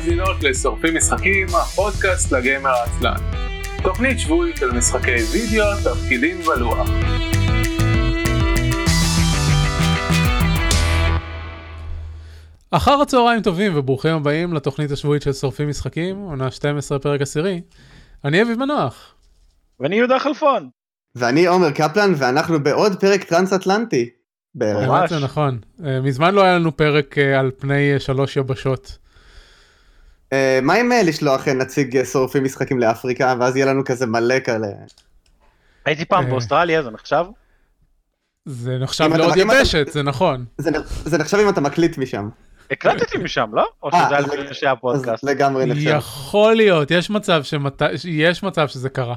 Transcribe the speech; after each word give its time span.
ומאזינות 0.00 0.42
לשורפים 0.42 0.96
משחקים, 0.96 1.46
הפודקאסט 1.48 2.32
לגיימר 2.32 2.70
העצלן. 2.70 3.16
תוכנית 3.82 4.18
שבועית 4.18 4.56
של 4.56 4.70
משחקי 4.70 5.16
וידאו, 5.32 5.64
תפקידים 5.84 6.36
ולוח. 6.40 6.88
אחר 12.70 13.00
הצהריים 13.02 13.42
טובים 13.42 13.72
וברוכים 13.76 14.14
הבאים 14.14 14.54
לתוכנית 14.54 14.90
השבועית 14.90 15.22
של 15.22 15.32
שורפים 15.32 15.68
משחקים, 15.68 16.16
עונה 16.16 16.50
12 16.50 16.98
פרק 16.98 17.20
עשירי. 17.20 17.60
אני 18.24 18.42
אביב 18.42 18.58
מנוח. 18.58 19.14
ואני 19.80 19.96
יהודה 19.96 20.18
חלפון. 20.18 20.68
ואני 21.14 21.46
עומר 21.46 21.70
קפלן 21.70 22.12
ואנחנו 22.16 22.62
בעוד 22.62 23.00
פרק 23.00 23.24
טרנס 23.24 23.52
אטלנטי. 23.52 24.10
בערך. 24.54 24.88
באמת 24.88 25.08
זה 25.08 25.18
נכון. 25.18 25.58
אה, 25.84 26.00
מזמן 26.00 26.34
לא 26.34 26.42
היה 26.42 26.58
לנו 26.58 26.76
פרק 26.76 27.18
אה, 27.18 27.40
על 27.40 27.50
פני 27.58 27.92
אה, 27.94 28.00
שלוש 28.00 28.36
יבשות. 28.36 28.98
אה, 30.32 30.58
מה 30.62 30.74
עם 30.74 30.92
אה, 30.92 31.02
לשלוח 31.02 31.48
אה, 31.48 31.54
נציג 31.54 32.04
שורפים 32.04 32.44
משחקים 32.44 32.78
לאפריקה 32.78 33.34
ואז 33.40 33.56
יהיה 33.56 33.66
לנו 33.66 33.84
כזה 33.84 34.06
מלא 34.06 34.40
כאלה. 34.40 34.66
הייתי 35.84 36.04
פעם. 36.04 36.30
באוסטרליה, 36.30 36.82
זה 36.82 36.90
נחשב? 36.90 37.24
זה 38.46 38.78
נחשב 38.78 39.10
לעוד 39.16 39.36
יבשת, 39.36 39.86
זה 39.92 40.02
נכון. 40.02 40.44
זה 40.58 40.70
זה 41.04 41.18
נחשב 41.18 41.36
אם 41.38 41.48
אתה 41.48 41.60
מקליט 41.60 41.98
משם. 41.98 42.28
הקלטתי 42.70 43.18
משם, 43.18 43.50
לא? 43.52 43.66
או 43.82 43.90
שזה 43.90 44.16
אז- 44.18 44.30
על 44.30 44.52
שהיה 44.52 44.76
פודקאסט? 44.76 45.24
לגמרי 45.24 45.66
נחשב. 45.66 45.90
יכול 45.98 46.54
להיות. 46.54 46.90
יש 48.04 48.42
מצב 48.42 48.68
שזה 48.68 48.88
קרה. 48.88 49.14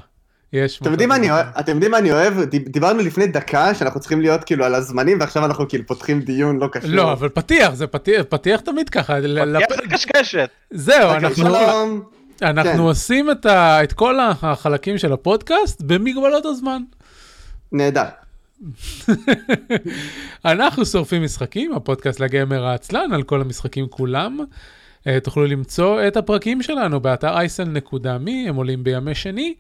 יש 0.53 0.79
אתם 0.81 0.91
יודעים 0.91 1.09
מה 1.09 1.15
אני 1.15 1.31
אוהב? 1.31 1.45
אתם 1.59 1.71
יודעים 1.71 1.91
מה 1.91 1.97
אני 1.97 2.11
אוהב? 2.11 2.39
דיב- 2.41 2.67
דיברנו 2.69 2.99
לפני 2.99 3.27
דקה 3.27 3.75
שאנחנו 3.75 3.99
צריכים 3.99 4.21
להיות 4.21 4.43
כאילו 4.43 4.65
על 4.65 4.75
הזמנים 4.75 5.19
ועכשיו 5.19 5.45
אנחנו 5.45 5.67
כאילו 5.67 5.83
פותחים 5.87 6.19
דיון 6.21 6.59
לא 6.59 6.67
קשור. 6.71 6.89
לא, 6.91 7.11
אבל 7.11 7.29
פתיח, 7.29 7.73
זה 7.73 7.87
פתיח, 7.87 8.25
פתיח 8.29 8.61
תמיד 8.61 8.89
ככה. 8.89 9.13
פתיח 9.21 9.27
לפ- 9.71 9.75
זה 9.81 9.87
קשקשת. 9.95 10.49
זהו, 10.71 10.95
אוקיי, 11.03 11.17
אנחנו... 11.17 11.35
שלום. 11.35 12.01
אנחנו 12.41 12.71
כן. 12.71 12.79
עושים 12.79 13.31
את, 13.31 13.45
ה, 13.45 13.83
את 13.83 13.93
כל 13.93 14.15
החלקים 14.19 14.97
של 14.97 15.13
הפודקאסט 15.13 15.81
במגבלות 15.81 16.45
הזמן. 16.45 16.81
נהדר. 17.71 18.03
אנחנו 20.45 20.85
שורפים 20.85 21.23
משחקים, 21.23 21.73
הפודקאסט 21.73 22.19
לגמר 22.19 22.65
העצלן 22.65 23.13
על 23.13 23.23
כל 23.23 23.41
המשחקים 23.41 23.87
כולם. 23.87 24.39
אה, 25.07 25.19
תוכלו 25.19 25.45
למצוא 25.45 26.07
את 26.07 26.17
הפרקים 26.17 26.61
שלנו 26.61 26.99
באתר 26.99 27.35
isl.me, 27.37 28.31
הם 28.49 28.55
עולים 28.55 28.83
בימי 28.83 29.15
שני. 29.15 29.53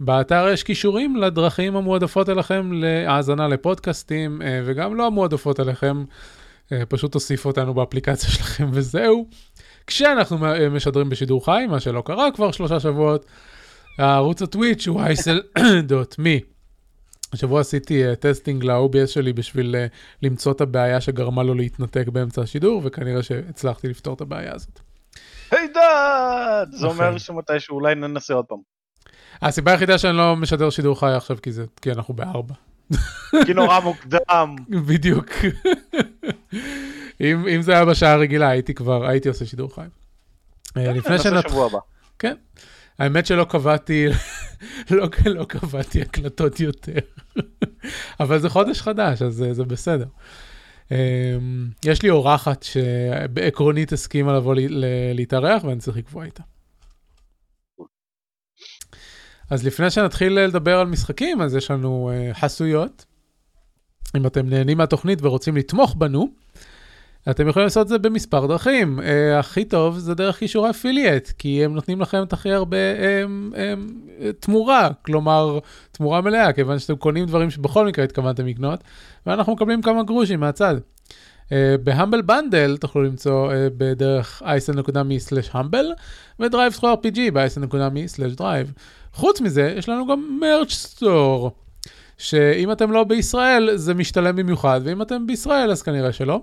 באתר 0.00 0.48
יש 0.52 0.62
קישורים 0.62 1.16
לדרכים 1.16 1.76
המועדפות 1.76 2.28
אליכם 2.28 2.70
להאזנה 2.72 3.48
לפודקאסטים, 3.48 4.42
אה, 4.42 4.62
וגם 4.64 4.94
לא 4.94 5.06
המועדפות 5.06 5.60
אליכם, 5.60 6.04
אה, 6.72 6.86
פשוט 6.88 7.12
תוסיפו 7.12 7.48
אותנו 7.48 7.74
באפליקציה 7.74 8.30
שלכם 8.34 8.70
וזהו. 8.72 9.26
כשאנחנו 9.86 10.46
אה, 10.46 10.68
משדרים 10.68 11.08
בשידור 11.08 11.44
חי, 11.44 11.64
מה 11.70 11.80
שלא 11.80 12.02
קרה 12.06 12.30
כבר 12.30 12.50
שלושה 12.50 12.80
שבועות, 12.80 13.26
הערוץ 13.98 14.42
הטוויץ' 14.42 14.88
הוא 14.88 15.02
isl.me. 15.02 16.44
השבוע 17.32 17.60
עשיתי 17.60 18.02
טסטינג 18.20 18.64
ל-OBS 18.64 19.06
שלי 19.06 19.32
בשביל 19.32 19.76
למצוא 20.22 20.52
את 20.52 20.60
הבעיה 20.60 21.00
שגרמה 21.00 21.42
לו 21.42 21.54
להתנתק 21.54 22.08
באמצע 22.08 22.42
השידור, 22.42 22.82
וכנראה 22.84 23.22
שהצלחתי 23.22 23.88
לפתור 23.88 24.14
את 24.14 24.20
הבעיה 24.20 24.54
הזאת. 24.54 24.80
היי 25.50 25.68
דאד! 25.74 26.72
זה. 26.72 26.86
אומר 26.86 27.18
שמתישהו 27.18 27.74
אולי 27.74 27.94
ננסה 27.94 28.34
עוד 28.34 28.44
פעם. 28.44 28.77
הסיבה 29.42 29.70
היחידה 29.70 29.98
שאני 29.98 30.16
לא 30.16 30.36
משדר 30.36 30.70
שידור 30.70 31.00
חי 31.00 31.12
עכשיו 31.12 31.36
כי 31.42 31.52
זה, 31.52 31.64
כי 31.82 31.92
אנחנו 31.92 32.14
בארבע. 32.14 32.54
כי 33.46 33.54
נורא 33.54 33.80
מוקדם. 33.80 34.56
בדיוק. 34.88 35.30
אם, 37.20 37.48
אם 37.48 37.62
זה 37.62 37.72
היה 37.72 37.84
בשעה 37.84 38.12
הרגילה 38.12 38.48
הייתי 38.48 38.74
כבר, 38.74 39.06
הייתי 39.06 39.28
עושה 39.28 39.46
שידור 39.46 39.74
חי. 39.74 39.80
אה, 40.76 40.92
לפני 40.92 41.12
ננסה 41.12 41.30
שנת... 41.30 41.48
שבוע 41.48 41.66
הבא. 41.66 41.78
כן. 42.18 42.34
האמת 42.98 43.26
שלא 43.26 43.44
קבעתי, 43.44 44.06
לא, 44.90 45.08
לא 45.26 45.44
קבעתי 45.44 46.02
הקלטות 46.02 46.60
יותר. 46.60 46.98
אבל 48.20 48.38
זה 48.38 48.48
חודש 48.48 48.80
חדש, 48.80 49.22
אז 49.22 49.34
זה, 49.34 49.54
זה 49.54 49.64
בסדר. 49.64 50.06
אמ, 50.90 50.96
יש 51.84 52.02
לי 52.02 52.10
אורחת 52.10 52.62
שבעקרונית 52.62 53.92
הסכימה 53.92 54.36
לבוא 54.36 54.54
להתארח 55.14 55.64
ואני 55.64 55.80
צריך 55.80 55.96
לקבוע 55.96 56.24
איתה. 56.24 56.42
אז 59.50 59.66
לפני 59.66 59.90
שנתחיל 59.90 60.40
לדבר 60.40 60.78
על 60.78 60.86
משחקים, 60.86 61.42
אז 61.42 61.54
יש 61.54 61.70
לנו 61.70 62.10
uh, 62.10 62.34
חסויות. 62.34 63.04
אם 64.16 64.26
אתם 64.26 64.48
נהנים 64.48 64.78
מהתוכנית 64.78 65.18
ורוצים 65.22 65.56
לתמוך 65.56 65.94
בנו, 65.98 66.28
אתם 67.30 67.48
יכולים 67.48 67.64
לעשות 67.64 67.82
את 67.82 67.88
זה 67.88 67.98
במספר 67.98 68.46
דרכים. 68.46 68.98
Uh, 68.98 69.02
הכי 69.38 69.64
טוב 69.64 69.98
זה 69.98 70.14
דרך 70.14 70.38
קישור 70.38 70.66
האפילייט, 70.66 71.28
כי 71.38 71.64
הם 71.64 71.74
נותנים 71.74 72.00
לכם 72.00 72.22
את 72.22 72.32
הכי 72.32 72.52
הרבה 72.52 72.76
um, 72.76 73.54
um, 73.54 74.32
תמורה, 74.40 74.90
כלומר 75.02 75.58
תמורה 75.92 76.20
מלאה, 76.20 76.52
כיוון 76.52 76.78
שאתם 76.78 76.96
קונים 76.96 77.26
דברים 77.26 77.50
שבכל 77.50 77.86
מקרה 77.86 78.04
התכוונתם 78.04 78.46
לקנות, 78.46 78.84
ואנחנו 79.26 79.52
מקבלים 79.52 79.82
כמה 79.82 80.02
גרושים 80.02 80.40
מהצד. 80.40 80.74
Uh, 81.46 81.50
ב 81.84 81.89
Humble 81.89 82.22
Bundle 82.22 82.76
תוכלו 82.76 83.02
למצוא 83.02 83.52
uh, 83.52 83.54
בדרך 83.76 84.42
isl.me/humble 84.42 85.86
ו 86.40 86.72
DriveThru 86.72 86.94
RPG 86.94 87.18
ב-isl.me/drive. 87.32 88.80
חוץ 89.18 89.40
מזה, 89.40 89.74
יש 89.76 89.88
לנו 89.88 90.06
גם 90.06 90.38
merch 90.40 90.72
store, 90.72 91.50
שאם 92.18 92.72
אתם 92.72 92.92
לא 92.92 93.04
בישראל 93.04 93.70
זה 93.76 93.94
משתלם 93.94 94.36
במיוחד, 94.36 94.80
ואם 94.84 95.02
אתם 95.02 95.26
בישראל 95.26 95.70
אז 95.70 95.82
כנראה 95.82 96.12
שלא. 96.12 96.40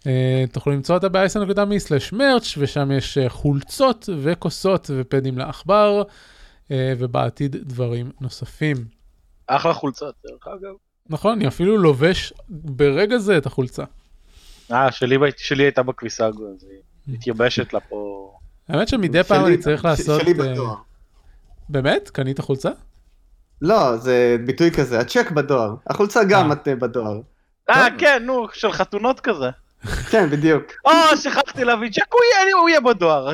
Uh, 0.00 0.06
תוכלו 0.52 0.72
למצוא 0.72 0.94
אותה 0.94 1.08
ב-isl.me/merch 1.08 2.54
ושם 2.58 2.92
יש 2.92 3.18
uh, 3.18 3.28
חולצות 3.28 4.08
וכוסות 4.22 4.90
ופדים 4.96 5.38
לעכבר, 5.38 6.02
uh, 6.64 6.68
ובעתיד 6.98 7.56
דברים 7.56 8.10
נוספים. 8.20 8.76
אחלה 9.46 9.74
חולצות, 9.74 10.14
דרך 10.26 10.46
אגב. 10.48 10.74
נכון, 11.08 11.32
אני 11.32 11.48
אפילו 11.48 11.76
לובש 11.78 12.32
ברגע 12.48 13.18
זה 13.18 13.38
את 13.38 13.46
החולצה. 13.46 13.84
אה, 14.72 14.92
שלי 14.92 15.16
שלי 15.36 15.62
הייתה 15.64 15.82
בכביסה, 15.82 16.26
אז 16.26 16.34
היא 16.40 16.80
מתייבשת 17.14 17.72
לה 17.72 17.80
פה. 17.80 18.30
האמת 18.68 18.88
שמדי 18.88 19.24
פעם 19.24 19.40
שלי- 19.44 19.54
אני 19.54 19.62
צריך 19.62 19.82
ש- 19.82 19.84
לעשות... 19.84 20.20
שלי 20.20 20.34
בדואר. 20.34 20.74
באמת? 21.68 22.10
קנית 22.10 22.40
חולצה? 22.40 22.70
לא, 23.62 23.96
זה 23.96 24.36
ביטוי 24.46 24.70
כזה, 24.70 24.98
הצ'ק 25.00 25.30
בדואר. 25.30 25.74
החולצה 25.86 26.24
גם 26.24 26.48
אה. 26.52 26.56
את 26.56 26.68
בדואר. 26.68 27.20
אה. 27.70 27.86
כן, 27.98 28.22
נו, 28.26 28.46
של 28.52 28.72
חתונות 28.72 29.20
כזה. 29.20 29.46
כן, 30.10 30.30
בדיוק. 30.30 30.64
או, 30.86 30.90
שכחתי 31.16 31.64
להביא 31.64 31.90
צ'ק, 31.90 32.12
הוא 32.58 32.68
יהיה- 32.68 32.80
בדואר. 32.80 33.28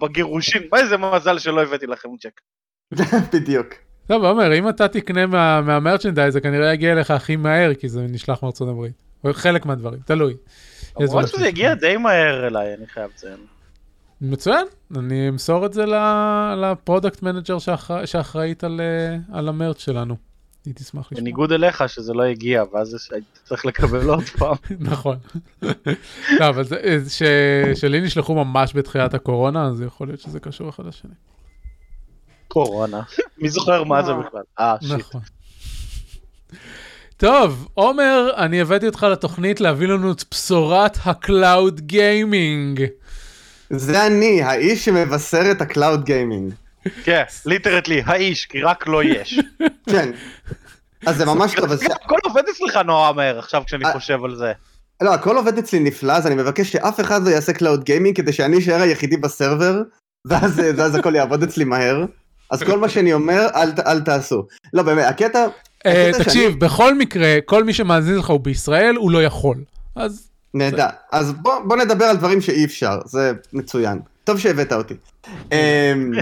בגירושים, 0.00 0.62
איזה 0.76 0.96
מזל 0.96 1.38
שלא 1.38 1.62
הבאתי 1.62 1.86
לכם 1.86 2.08
צ'ק. 2.20 2.40
בדיוק. 3.34 3.66
טוב, 4.06 4.24
עומר, 4.24 4.54
אם 4.58 4.68
אתה 4.68 4.88
תקנה 4.88 5.26
מה- 5.26 5.60
מה 5.60 5.70
merchandise, 5.70 6.32
זה 6.32 6.40
כנראה 6.40 6.72
יגיע 6.72 6.92
אליך 6.92 7.10
הכי 7.10 7.36
מהר, 7.36 7.74
כי 7.74 7.88
זה 7.88 8.00
נשלח 8.02 8.42
מארצות 8.42 8.68
הברית. 8.68 8.92
חלק 9.32 9.66
מהדברים, 9.66 10.00
תלוי. 10.04 10.34
למרות 11.00 11.28
שזה 11.28 11.36
שזה- 11.36 11.46
הגיע 11.46 11.74
די 11.74 11.96
מהר 11.96 12.46
אליי, 12.46 12.74
אני 12.74 12.86
חייב 12.86 13.10
לציין. 13.14 13.36
מצוין, 14.20 14.66
אני 14.96 15.28
אמסור 15.28 15.66
את 15.66 15.72
זה 15.72 15.84
ל 16.56 16.64
product 16.64 17.22
manager 17.22 17.58
שאחר- 17.58 18.04
שאחראית 18.04 18.64
על, 18.64 18.80
אה, 18.80 19.36
על 19.38 19.48
ה 19.48 19.53
merch 19.53 19.78
שלנו. 19.78 20.16
היא 20.66 20.74
תשמח 20.74 21.06
לשמוע. 21.06 21.20
בניגוד 21.20 21.52
אליך 21.52 21.88
שזה 21.88 22.12
לא 22.14 22.22
הגיע, 22.22 22.64
ואז 22.72 22.96
הייתי 23.12 23.26
צריך 23.44 23.66
לקבל 23.66 24.08
עוד 24.08 24.22
פעם. 24.38 24.56
נכון. 24.80 25.16
לא, 26.40 26.48
אבל 26.48 26.64
זה, 26.64 26.76
אה, 26.76 26.96
ש- 27.08 27.22
שלי 27.80 28.00
נשלחו 28.00 28.34
ממש 28.44 28.72
בתחילת 28.76 29.14
הקורונה, 29.14 29.66
אז 29.66 29.80
יכול 29.82 30.06
להיות 30.08 30.20
שזה 30.20 30.40
קשור 30.40 30.68
אחד 30.68 30.86
לשני. 30.86 31.10
קורונה. 32.48 33.02
מי 33.38 33.48
זוכר 33.48 33.84
מה 33.84 34.02
זה 34.02 34.12
בכלל? 34.12 34.42
אה, 34.60 34.76
shit. 34.80 34.92
נכון. 34.92 35.20
טוב, 37.16 37.68
עומר, 37.74 38.30
אני 38.36 38.60
הבאתי 38.60 38.86
אותך 38.86 39.02
לתוכנית 39.02 39.60
להביא 39.60 39.88
לנו 39.88 40.12
את 40.12 40.24
בשורת 40.30 40.98
הקלאוד 41.04 41.80
גיימינג. 41.80 42.84
זה 43.70 44.06
אני, 44.06 44.42
האיש 44.42 44.84
שמבשר 44.84 45.50
את 45.50 45.60
ה 45.60 45.67
cloud 45.67 46.04
gaming. 46.04 46.52
כן, 47.04 47.22
literally, 47.46 48.02
האיש, 48.06 48.46
כי 48.46 48.62
רק 48.62 48.86
לא 48.86 49.04
יש. 49.04 49.40
כן. 49.92 50.10
אז 51.06 51.16
זה 51.16 51.24
ממש 51.24 51.54
טוב. 51.54 51.72
הכל 51.72 52.18
עובד 52.24 52.42
אצלך 52.50 52.76
נורא 52.76 53.12
מהר 53.12 53.38
עכשיו 53.38 53.62
כשאני 53.66 53.84
אה, 53.84 53.92
חושב 53.92 54.24
על 54.24 54.36
זה. 54.36 54.52
לא, 55.02 55.14
הכל 55.14 55.36
עובד 55.36 55.58
אצלי 55.58 55.80
נפלא, 55.80 56.12
אז 56.12 56.26
אני 56.26 56.34
מבקש 56.34 56.72
שאף 56.72 57.00
אחד 57.00 57.24
לא 57.24 57.30
יעשה 57.30 57.52
cloud 57.52 57.84
gaming 57.84 58.16
כדי 58.16 58.32
שאני 58.32 58.58
אשאר 58.58 58.80
היחידי 58.80 59.16
ב 59.16 59.24
server, 59.24 59.82
ואז 60.24 60.62
ואז 60.76 60.94
הכל 60.94 61.14
יעבוד 61.14 61.42
אצלי 61.42 61.64
מהר. 61.64 62.04
אז 62.50 62.62
כל 62.62 62.78
מה 62.78 62.88
שאני 62.88 63.12
אומר, 63.12 63.46
אל 63.86 64.00
תעשו. 64.00 64.46
לא, 64.72 64.82
באמת, 64.82 65.06
הקטע... 65.08 65.46
אה, 65.86 66.08
הקטע 66.08 66.24
תקשיב, 66.24 66.60
בכל 66.60 66.94
מקרה, 66.94 67.36
כל 67.44 67.64
מי 67.64 67.72
שמאזין 67.72 68.16
לך 68.16 68.30
הוא 68.30 68.40
בישראל, 68.40 68.96
הוא 68.96 69.10
לא 69.10 69.22
יכול. 69.22 69.56
אז 69.96 70.29
נהדר. 70.54 70.86
אז 71.12 71.32
בוא, 71.32 71.60
בוא 71.64 71.76
נדבר 71.76 72.04
על 72.04 72.16
דברים 72.16 72.40
שאי 72.40 72.64
אפשר, 72.64 72.98
זה 73.04 73.32
מצוין. 73.52 73.98
טוב 74.24 74.38
שהבאת 74.38 74.72
אותי. 74.72 74.94
אמ, 75.52 76.12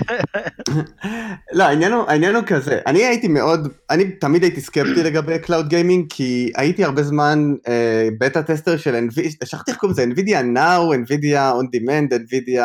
לא, 1.58 1.64
העניין 1.64 1.92
הוא, 1.92 2.04
העניין 2.08 2.34
הוא 2.34 2.44
כזה, 2.46 2.80
אני 2.86 3.04
הייתי 3.04 3.28
מאוד, 3.28 3.68
אני 3.90 4.10
תמיד 4.12 4.42
הייתי 4.42 4.60
סקפטי 4.60 5.02
לגבי 5.02 5.38
cloud 5.38 5.68
gaming, 5.68 6.06
כי 6.10 6.52
הייתי 6.56 6.84
הרבה 6.84 7.02
זמן 7.02 7.54
אה, 7.68 8.08
beta 8.20 8.42
tester 8.42 8.76
של 8.76 8.94
NVIDIA, 8.94 9.46
שכחתי 9.46 9.70
איך 9.70 9.78
קוראים 9.78 9.92
לזה, 9.92 10.04
NVIDIA 10.04 10.56
Now, 10.56 10.94
NVIDIA 10.96 11.38
On 11.60 11.66
Demand, 11.76 12.12
NVIDIA, 12.12 12.64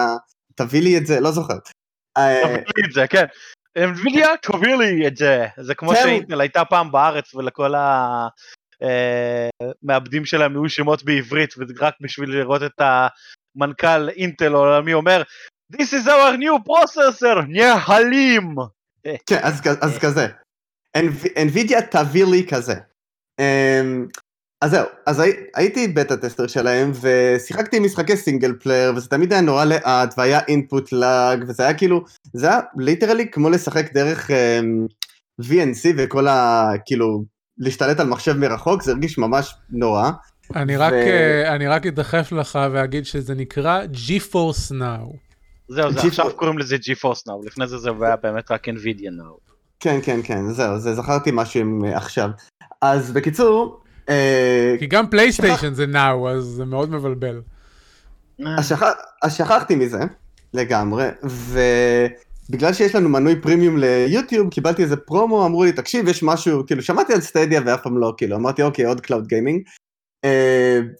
תביא 0.56 0.82
לי 0.82 0.98
את 0.98 1.06
זה, 1.06 1.20
לא 1.20 1.32
זוכר. 1.32 1.58
אה, 2.18 2.42
תביא 2.42 2.58
לי 2.78 2.88
את 2.88 2.94
זה, 2.94 3.08
כן. 3.08 3.26
NVIDIA 3.78 4.28
תביא 4.42 4.76
לי 4.76 5.08
את 5.08 5.18
זה. 5.18 5.46
זה 5.62 5.76
כמו. 5.76 5.96
שאינטל 5.96 6.42
הייתה 6.42 6.66
פעם 6.66 6.92
בארץ 6.92 7.36
ולכל 7.36 7.74
המעבדים 8.82 10.26
שלהם 10.26 10.52
היו 10.52 10.70
שמות 10.70 11.04
בעברית 11.04 11.54
ורק 11.58 11.94
בשביל 12.02 12.30
לראות 12.30 12.64
את 12.64 12.82
המנכ"ל 12.82 14.10
אינטל 14.10 14.56
העולמי 14.56 14.94
אומר 14.94 15.24
This 15.76 15.94
is 15.94 16.08
our 16.08 16.38
new 16.38 16.58
processor, 16.70 17.46
Nehalem. 17.48 18.56
כן, 19.26 19.40
אז, 19.42 19.62
אז 19.82 19.98
כזה. 19.98 20.28
NVIDIA 21.38 21.82
תביא 21.92 22.26
לי 22.26 22.48
כזה. 22.48 22.74
אמ, 23.40 24.08
אז 24.62 24.72
זהו, 24.72 24.86
אז 25.06 25.20
הי, 25.20 25.32
הייתי 25.56 25.88
beta 25.88 26.18
tester 26.18 26.48
שלהם, 26.48 26.92
ושיחקתי 27.02 27.80
משחקי 27.80 28.18
single 28.18 28.54
player, 28.54 28.94
וזה 28.96 29.10
תמיד 29.10 29.34
היה 29.34 29.42
נורא 29.42 29.66
לאט, 29.66 30.14
והיה 30.18 30.40
input 30.48 30.92
lag, 30.92 31.44
וזה 31.48 31.64
היה 31.64 31.78
כאילו, 31.78 32.06
זה 32.34 32.48
היה 32.48 32.60
literally 32.78 33.32
כמו 33.32 33.50
לשחק 33.50 33.94
דרך 33.94 34.32
אמ, 34.32 34.88
VNC 35.42 35.94
וכל 35.98 36.28
ה... 36.28 36.70
כאילו, 36.86 37.24
להשתלט 37.58 38.00
על 38.00 38.08
מחשב 38.08 38.38
מרחוק, 38.38 38.82
זה 38.82 38.92
הרגיש 38.92 39.18
ממש 39.18 39.56
נורא. 39.70 40.12
אני 40.56 40.78
רק, 40.78 40.94
ו- 40.94 40.96
אה, 40.96 41.56
אני 41.56 41.68
רק 41.68 41.86
אדחף 41.86 42.32
לך 42.32 42.60
ואגיד 42.72 43.06
שזה 43.06 43.36
נקרא 43.36 43.82
GeForce 44.08 44.72
Now. 44.72 45.16
זהו, 45.68 45.92
זה 45.92 46.08
עכשיו 46.08 46.32
קוראים 46.36 46.58
לזה 46.58 46.76
GeForce 46.76 47.22
Now, 47.28 47.46
לפני 47.46 47.68
זה 47.68 47.78
זה 47.78 47.90
היה 48.02 48.16
באמת 48.16 48.52
רק 48.52 48.70
NVIDIA 48.70 49.22
Now. 49.22 49.54
כן, 49.80 50.00
כן, 50.04 50.20
כן, 50.24 50.52
זהו, 50.52 50.80
זה 50.80 50.96
זכרתי 50.96 51.30
משהו 51.34 51.60
עם 51.60 51.86
אה, 51.86 51.98
עכשיו. 51.98 52.30
אז 52.82 53.12
בקיצור, 53.12 53.82
אה, 54.10 54.76
כי 54.80 54.88
גם 54.88 55.10
פלייסטיישן 55.10 55.74
זה 55.74 55.86
Now, 55.94 56.30
אז 56.30 56.44
זה 56.44 56.66
מאוד 56.66 56.90
מבלבל. 56.90 57.42
אז, 58.58 58.70
שכח... 58.70 58.88
אז 59.24 59.36
שכחתי 59.36 59.76
מזה 59.76 60.00
לגמרי, 60.54 61.10
ובגלל 62.50 62.74
שיש 62.74 62.96
לנו 62.96 63.10
מנוי 63.10 63.42
פרימיום 63.42 63.78
ליוטיוב, 63.78 64.50
קיבלתי 64.50 64.84
איזה 64.84 64.96
פרומו, 64.96 65.46
אמרו 65.46 65.64
לי, 65.64 65.72
תקשיב, 65.72 66.08
יש 66.08 66.24
משהו, 66.24 66.66
כאילו, 66.68 66.82
שמעתי 66.82 67.14
על 67.14 67.22
Stadia 67.22 67.62
ואף 67.66 67.82
פעם 67.84 67.98
לא, 67.98 68.14
כאילו, 68.18 68.36
אמרתי, 68.36 68.64
אוקיי, 68.64 68.86
עוד 68.86 69.02
cloud 69.02 69.28
gaming, 69.28 69.62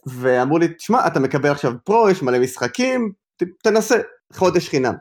ואמרו 0.06 0.58
לי, 0.58 0.68
תשמע, 0.68 1.06
אתה 1.06 1.20
מקבל 1.20 1.50
עכשיו 1.50 1.72
Pro, 1.84 2.10
יש 2.10 2.22
מלא 2.22 2.38
משחקים, 2.38 3.12
ת, 3.36 3.44
תנסה, 3.62 3.96
חודש 4.32 4.68
חינם. 4.68 4.94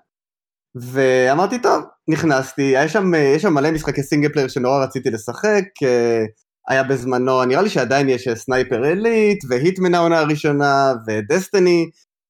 ואמרתי, 0.75 1.61
טוב, 1.61 1.83
נכנסתי, 2.07 2.77
היה 2.77 2.89
שם, 2.89 3.13
יש 3.35 3.41
שם 3.41 3.53
מלא 3.53 3.71
משחקי 3.71 4.03
סינגל 4.03 4.47
שנורא 4.47 4.83
רציתי 4.83 5.09
לשחק, 5.09 5.63
אה, 5.83 6.23
היה 6.67 6.83
בזמנו, 6.83 7.45
נראה 7.45 7.61
לי 7.61 7.69
שעדיין 7.69 8.09
יש 8.09 8.27
אה, 8.27 8.35
Sniper 8.35 8.91
Elite, 8.91 9.43
ו 9.49 9.56
Hitman 9.56 9.95
העונה 9.95 10.19
הראשונה, 10.19 10.93
ו 11.07 11.17
Destiny, 11.17 11.89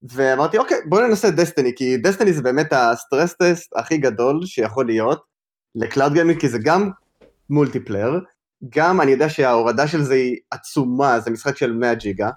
ואמרתי, 0.09 0.57
אוקיי, 0.57 0.77
בוא 0.85 1.01
ננסה 1.01 1.31
Destiny, 1.31 1.71
כי 1.75 1.97
Destiny 1.97 2.33
זה 2.33 2.41
באמת 2.41 2.73
ה 2.73 2.82
stress 2.82 3.33
test 3.33 3.77
הכי 3.77 3.97
גדול 3.97 4.45
שיכול 4.45 4.85
להיות 4.85 5.23
ל 5.75 5.82
cloud 5.82 6.13
gaming, 6.13 6.39
כי 6.39 6.49
זה 6.49 6.57
גם 6.63 6.89
multiplayer, 7.49 8.19
גם 8.69 9.01
אני 9.01 9.11
יודע 9.11 9.29
שההורדה 9.29 9.87
של 9.87 10.03
זה 10.03 10.13
היא 10.13 10.37
עצומה, 10.51 11.19
זה 11.19 11.31
משחק 11.31 11.57
של 11.57 11.73
100 11.73 11.95
ג'יגה, 11.95 12.29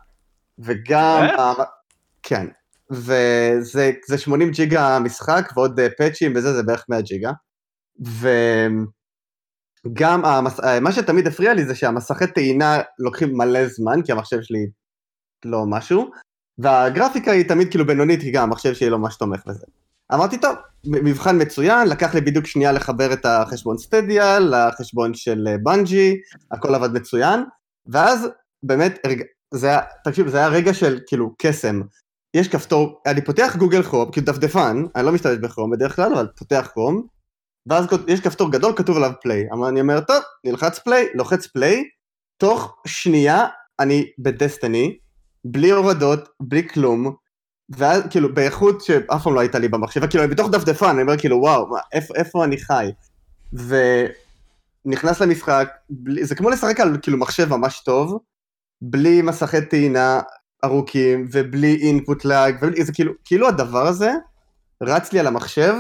וגם... 0.58 1.20
באמת? 1.20 1.38
ה- 1.38 1.64
כן, 2.22 2.46
וזה 2.90 3.92
זה 4.08 4.18
80 4.18 4.50
ג'יגה 4.50 4.96
המשחק, 4.96 5.52
ועוד 5.56 5.80
אה, 5.80 5.88
פאצ'ים 5.98 6.32
וזה, 6.36 6.52
זה 6.52 6.62
בערך 6.62 6.84
100 6.88 7.00
ג'יגה. 7.00 7.32
וגם 9.86 10.24
המס... 10.24 10.60
אה, 10.60 10.80
מה 10.80 10.92
שתמיד 10.92 11.26
הפריע 11.26 11.54
לי 11.54 11.64
זה 11.64 11.74
שהמסכי 11.74 12.26
טעינה 12.26 12.80
לוקחים 12.98 13.36
מלא 13.36 13.68
זמן, 13.68 14.02
כי 14.04 14.12
המחשב 14.12 14.42
שלי 14.42 14.66
לא 15.44 15.64
משהו, 15.66 16.10
והגרפיקה 16.58 17.32
היא 17.32 17.48
תמיד 17.48 17.70
כאילו 17.70 17.86
בינונית, 17.86 18.20
כי 18.20 18.30
גם 18.30 18.42
המחשב 18.42 18.74
שלי 18.74 18.90
לא 18.90 18.98
ממש 18.98 19.16
תומך 19.16 19.42
בזה. 19.46 19.66
אמרתי, 20.14 20.38
טוב, 20.38 20.56
מבחן 20.84 21.42
מצוין, 21.42 21.88
לקח 21.88 22.14
לי 22.14 22.20
בדיוק 22.20 22.46
שנייה 22.46 22.72
לחבר 22.72 23.12
את 23.12 23.26
החשבון 23.26 23.78
סטדיה 23.78 24.38
לחשבון 24.38 25.14
של 25.14 25.48
אה, 25.48 25.58
בנג'י, 25.62 26.16
הכל 26.50 26.74
עבד 26.74 26.92
מצוין, 26.92 27.44
ואז 27.86 28.28
באמת, 28.62 28.98
הרג... 29.04 29.22
זה 29.54 29.66
היה, 29.66 29.80
תקשיב, 30.04 30.28
זה 30.28 30.38
היה 30.38 30.48
רגע 30.48 30.74
של 30.74 30.98
כאילו 31.06 31.34
קסם. 31.38 31.80
יש 32.36 32.48
כפתור, 32.48 33.02
אני 33.06 33.24
פותח 33.24 33.56
גוגל 33.58 33.82
כרום, 33.82 34.10
כאילו 34.10 34.26
דפדפן, 34.26 34.84
אני 34.96 35.06
לא 35.06 35.12
משתמש 35.12 35.38
בכרום 35.38 35.70
בדרך 35.70 35.96
כלל, 35.96 36.12
אבל 36.14 36.26
פותח 36.38 36.70
כרום, 36.74 37.06
ואז 37.66 37.86
יש 38.08 38.20
כפתור 38.20 38.52
גדול, 38.52 38.72
כתוב 38.76 38.96
עליו 38.96 39.10
play. 39.22 39.46
אבל 39.52 39.68
אני 39.68 39.80
אומר, 39.80 40.00
טוב, 40.00 40.22
נלחץ 40.44 40.78
play, 40.78 41.06
לוחץ 41.14 41.46
play, 41.46 41.84
תוך 42.36 42.76
שנייה 42.86 43.46
אני 43.80 44.06
בדסטיני, 44.18 44.98
בלי 45.50 45.70
הורדות, 45.70 46.28
בלי 46.40 46.68
כלום, 46.68 47.14
ואז 47.76 48.02
כאילו 48.10 48.34
באיכות 48.34 48.80
שאף 48.80 49.22
פעם 49.22 49.34
לא 49.34 49.40
הייתה 49.40 49.58
לי 49.58 49.68
במחשב, 49.68 50.06
כאילו 50.06 50.24
אני 50.24 50.30
בתוך 50.30 50.50
דפדפן, 50.50 50.88
אני 50.88 51.02
אומר 51.02 51.18
כאילו 51.18 51.36
וואו, 51.36 51.68
מה, 51.68 51.78
איפה, 51.92 52.14
איפה 52.14 52.44
אני 52.44 52.56
חי? 52.58 52.90
ונכנס 54.86 55.20
למשחק, 55.20 55.68
בלי, 55.90 56.24
זה 56.24 56.34
כמו 56.34 56.50
לשחק 56.50 56.80
על 56.80 56.96
כאילו 57.02 57.18
מחשב 57.18 57.48
ממש 57.50 57.82
טוב, 57.84 58.18
בלי 58.82 59.22
מסכי 59.22 59.66
טעינה 59.70 60.20
ארוכים, 60.64 61.28
ובלי 61.32 61.76
אינפוט 61.76 62.24
לאג, 62.24 62.82
זה 62.82 62.92
כאילו, 62.92 63.12
כאילו 63.24 63.48
הדבר 63.48 63.86
הזה 63.86 64.12
רץ 64.82 65.12
לי 65.12 65.20
על 65.20 65.26
המחשב, 65.26 65.74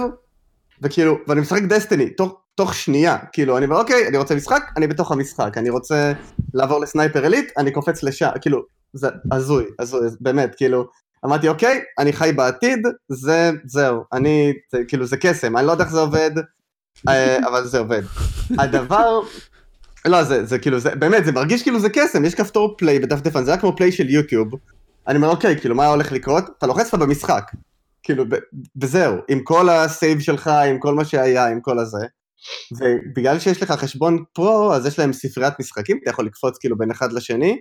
וכאילו, 0.82 1.18
ואני 1.28 1.40
משחק 1.40 1.62
דסטיני, 1.62 2.10
תוך, 2.10 2.40
תוך 2.54 2.74
שנייה, 2.74 3.18
כאילו, 3.32 3.58
אני 3.58 3.64
אומר, 3.64 3.76
אוקיי, 3.76 4.08
אני 4.08 4.16
רוצה 4.16 4.34
משחק, 4.34 4.62
אני 4.76 4.86
בתוך 4.86 5.12
המשחק, 5.12 5.58
אני 5.58 5.70
רוצה 5.70 6.12
לעבור 6.54 6.80
ל 6.80 6.87
Sniper 6.87 7.26
Elite, 7.26 7.52
אני 7.58 7.70
קופץ 7.70 8.02
לשם, 8.02 8.28
כאילו, 8.40 8.75
זה 8.92 9.08
הזוי, 9.32 9.64
הזוי, 9.78 10.08
באמת, 10.20 10.54
כאילו, 10.54 10.84
אמרתי, 11.24 11.48
אוקיי, 11.48 11.80
אני 11.98 12.12
חי 12.12 12.32
בעתיד, 12.36 12.78
זה, 13.08 13.50
זהו, 13.64 14.04
אני, 14.12 14.52
זה, 14.72 14.78
כאילו, 14.88 15.06
זה 15.06 15.16
קסם, 15.16 15.56
אני 15.56 15.66
לא 15.66 15.72
יודע 15.72 15.84
איך 15.84 15.92
זה 15.92 16.00
עובד, 16.00 16.30
אה, 17.08 17.48
אבל 17.48 17.66
זה 17.66 17.78
עובד. 17.78 18.02
הדבר, 18.58 19.20
לא, 20.04 20.22
זה, 20.22 20.44
זה 20.44 20.58
כאילו, 20.58 20.78
זה, 20.78 20.94
באמת, 20.94 21.24
זה 21.24 21.32
מרגיש 21.32 21.62
כאילו 21.62 21.80
זה 21.80 21.88
קסם, 21.88 22.24
יש 22.24 22.34
כפתור 22.34 22.74
play 22.78 22.98
בדפדפן, 22.98 23.44
זה 23.44 23.50
היה 23.50 23.60
כמו 23.60 23.76
play 23.76 23.92
של 23.92 24.10
יוטיוב, 24.10 24.48
אני 25.08 25.16
אומר, 25.16 25.28
אוקיי, 25.28 25.60
כאילו, 25.60 25.74
מה 25.74 25.86
הולך 25.86 26.12
לקרות? 26.12 26.44
אתה 26.58 26.66
לוחץ 26.66 26.88
אתה 26.88 26.96
במשחק, 26.96 27.50
כאילו, 28.02 28.24
וזהו, 28.82 29.16
עם 29.28 29.40
כל 29.40 29.68
ה 29.68 29.79
save 29.79 30.20
שלך, 30.20 30.48
עם 30.48 30.78
כל 30.78 30.94
מה 30.94 31.04
שהיה, 31.04 31.46
עם 31.48 31.60
כל 31.60 31.78
הזה. 31.78 32.06
ובגלל 32.80 33.38
שיש 33.38 33.62
לך 33.62 33.70
חשבון 33.70 34.24
Pro, 34.32 34.72
אז 34.72 34.86
יש 34.86 34.98
להם 34.98 35.12
ספריית 35.12 35.54
משחקים, 35.60 35.98
אתה 36.02 36.10
יכול 36.10 36.26
לקפוץ 36.26 36.58
כאילו 36.58 36.78
בין 36.78 36.90
אחד 36.90 37.12
לשני, 37.12 37.56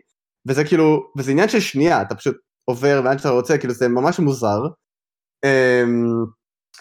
וזה 0.48 0.64
כאילו, 0.64 1.08
וזה 1.18 1.32
עניין 1.32 1.50
של 1.50 1.60
שנייה, 1.60 2.02
אתה 2.02 2.16
פשוט 2.16 2.38
עובר 2.66 3.02
לאן 3.02 3.18
שאתה 3.18 3.30
רוצה, 3.30 3.58
כאילו 3.58 3.74
זה 3.74 3.88
ממש 3.88 4.20
מוזר. 4.20 4.60
אמ, 5.46 6.06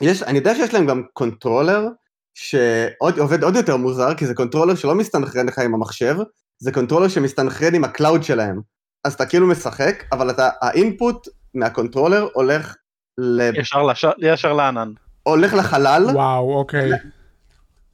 יש, 0.00 0.23
אני 0.23 0.38
יודע 0.38 0.54
שיש 0.54 0.75
להם 0.75 0.87
גם 0.87 1.02
controller, 1.12 1.88
שעובד 2.35 3.42
עוד 3.44 3.56
יותר 3.56 3.76
מוזר, 3.76 4.14
כי 4.14 4.26
זה 4.26 4.35
controller 4.35 4.75
שלא 4.75 4.94
מסתנכרן 4.94 5.47
לך 5.47 5.59
עם 5.59 5.75
המחשב, 5.75 6.16
זה 6.59 6.73
controller 6.73 7.09
שמסתנכרן 7.09 7.75
עם 7.75 7.85
ה 7.85 7.91
cloud 7.91 8.23
שלהם. 8.23 8.61
אז 9.04 9.14
אתה 9.14 9.26
כאילו 9.26 9.47
משחק, 9.47 10.04
אבל 10.12 10.30
אתה, 10.30 10.49
ה 10.62 10.74
input 10.74 11.28
מה 11.54 11.67
controller 11.67 12.28
הולך, 12.35 12.75
ל, 13.18 13.40
ישר 13.61 13.83
לש- 13.83 14.04
ישר 14.18 14.52
לענן. 14.52 14.92
הולך 15.23 15.54
לחלל, 15.54 16.06
וואו, 16.12 16.54
אוקיי. 16.59 16.90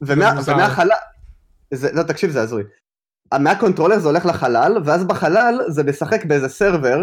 ומה, 0.01 0.41
זה. 0.41 0.53
ומהחלל, 0.53 0.89
זה, 1.73 1.89
לא 1.93 2.03
תקשיב 2.03 2.29
זה 2.29 2.41
הזוי, 2.41 2.63
מה 3.39 3.49
controller 3.49 3.99
זה 3.99 4.07
הולך 4.07 4.25
לחלל, 4.25 4.77
ואז 4.85 5.03
בחלל 5.03 5.59
זה 5.67 5.83
משחק 5.83 6.25
באיזה 6.25 6.49
server, 6.49 6.99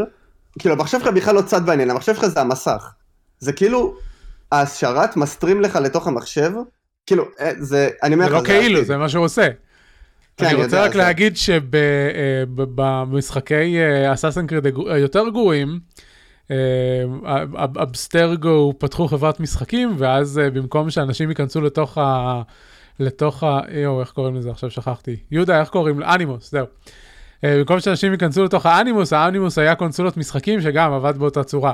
כאילו 0.58 0.74
המחשב 0.74 0.98
שלך 0.98 1.08
בכלל 1.08 1.34
לא 1.34 1.42
צד 1.42 1.66
בעניין, 1.66 1.90
המחשב 1.90 2.14
שלך 2.14 2.26
זה 2.26 2.40
המסך, 2.40 2.92
זה 3.38 3.52
כאילו, 3.52 3.94
השרת 4.52 5.16
מסטרים 5.16 5.60
לך 5.60 5.76
לתוך 5.76 6.06
המחשב, 6.06 6.50
כאילו, 7.06 7.24
אה, 7.40 7.50
זה, 7.58 7.88
אני 8.02 8.14
אומר 8.14 8.24
זה 8.28 8.30
לך, 8.34 8.36
לא 8.40 8.44
כאילו, 8.46 8.74
העתיד. 8.74 8.86
זה 8.86 8.96
מה 8.96 9.08
שהוא 9.08 9.24
עושה. 9.24 9.48
כן, 10.36 10.46
אני 10.46 10.54
רוצה 10.64 10.84
רק 10.84 10.92
זה- 10.92 10.98
להגיד 10.98 11.36
שבמשחקי 12.56 13.76
Assassin's 14.12 14.46
Creed 14.46 14.66
היותר 14.90 15.28
גרועים, 15.28 15.80
אה, 16.50 16.56
אב- 17.54 17.78
Abstergo 17.78 18.74
פתחו 18.78 19.08
חברת 19.08 19.40
משחקים, 19.40 19.94
ואז 19.98 20.38
אה, 20.38 20.50
במקום 20.50 20.90
שאנשים 20.90 21.28
ייכנסו 21.30 21.60
לתוך 21.60 21.98
ה... 21.98 22.42
לתוך 23.00 23.42
ה... 23.42 23.60
יואו, 23.72 24.00
איך 24.00 24.10
קוראים 24.10 24.36
לזה? 24.36 24.50
עכשיו 24.50 24.70
שכחתי. 24.70 25.16
יהודה, 25.30 25.60
איך 25.60 25.68
קוראים? 25.68 26.02
Animus, 26.02 26.50
זהו. 26.50 26.66
אה, 27.44 27.56
במקום 27.58 27.80
שאנשים 27.80 28.12
ייכנסו 28.12 28.44
לתוך 28.44 28.66
ה 28.66 28.72
Animus, 28.72 29.12
ה 29.12 29.19
Animus 29.19 29.58
היה 29.58 29.74
קונסולות 29.74 30.16
משחקים 30.16 30.60
שגם 30.60 30.92
עבד 30.92 31.18
באותה 31.18 31.44
צורה. 31.44 31.72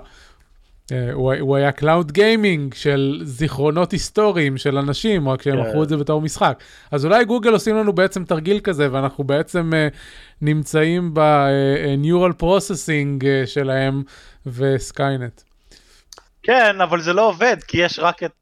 אה, 0.93 1.13
הוא, 1.13 1.35
הוא 1.41 1.57
היה 1.57 1.73
cloud 1.73 2.13
gaming 2.13 2.75
של 2.75 3.21
זיכרונות 3.23 3.93
היסטוריים 3.93 4.57
של 4.57 4.79
אנשים, 4.79 5.29
רק 5.29 5.43
שהם 5.43 5.63
כן. 5.63 5.69
מכרו 5.69 5.83
את 5.83 5.89
זה 5.89 5.97
בתור 5.97 6.21
משחק. 6.21 6.59
אז 6.91 7.05
אולי 7.05 7.25
גוגל 7.25 7.53
עושים 7.53 7.77
לנו 7.77 7.93
בעצם 7.93 8.25
תרגיל 8.25 8.61
כזה, 8.61 8.89
ואנחנו 8.93 9.25
בעצם 9.25 9.71
uh, 9.73 9.95
נמצאים 10.43 11.15
ב-neural 11.15 12.43
processing 12.43 13.23
uh, 13.23 13.47
שלהם 13.47 14.03
ו 14.47 14.59
Skynet. 14.59 15.43
כן, 16.43 16.81
אבל 16.81 17.01
זה 17.01 17.13
לא 17.13 17.29
עובד, 17.29 17.57
כי 17.69 17.79
יש 17.79 17.99
רק 17.99 18.23
את 18.23 18.33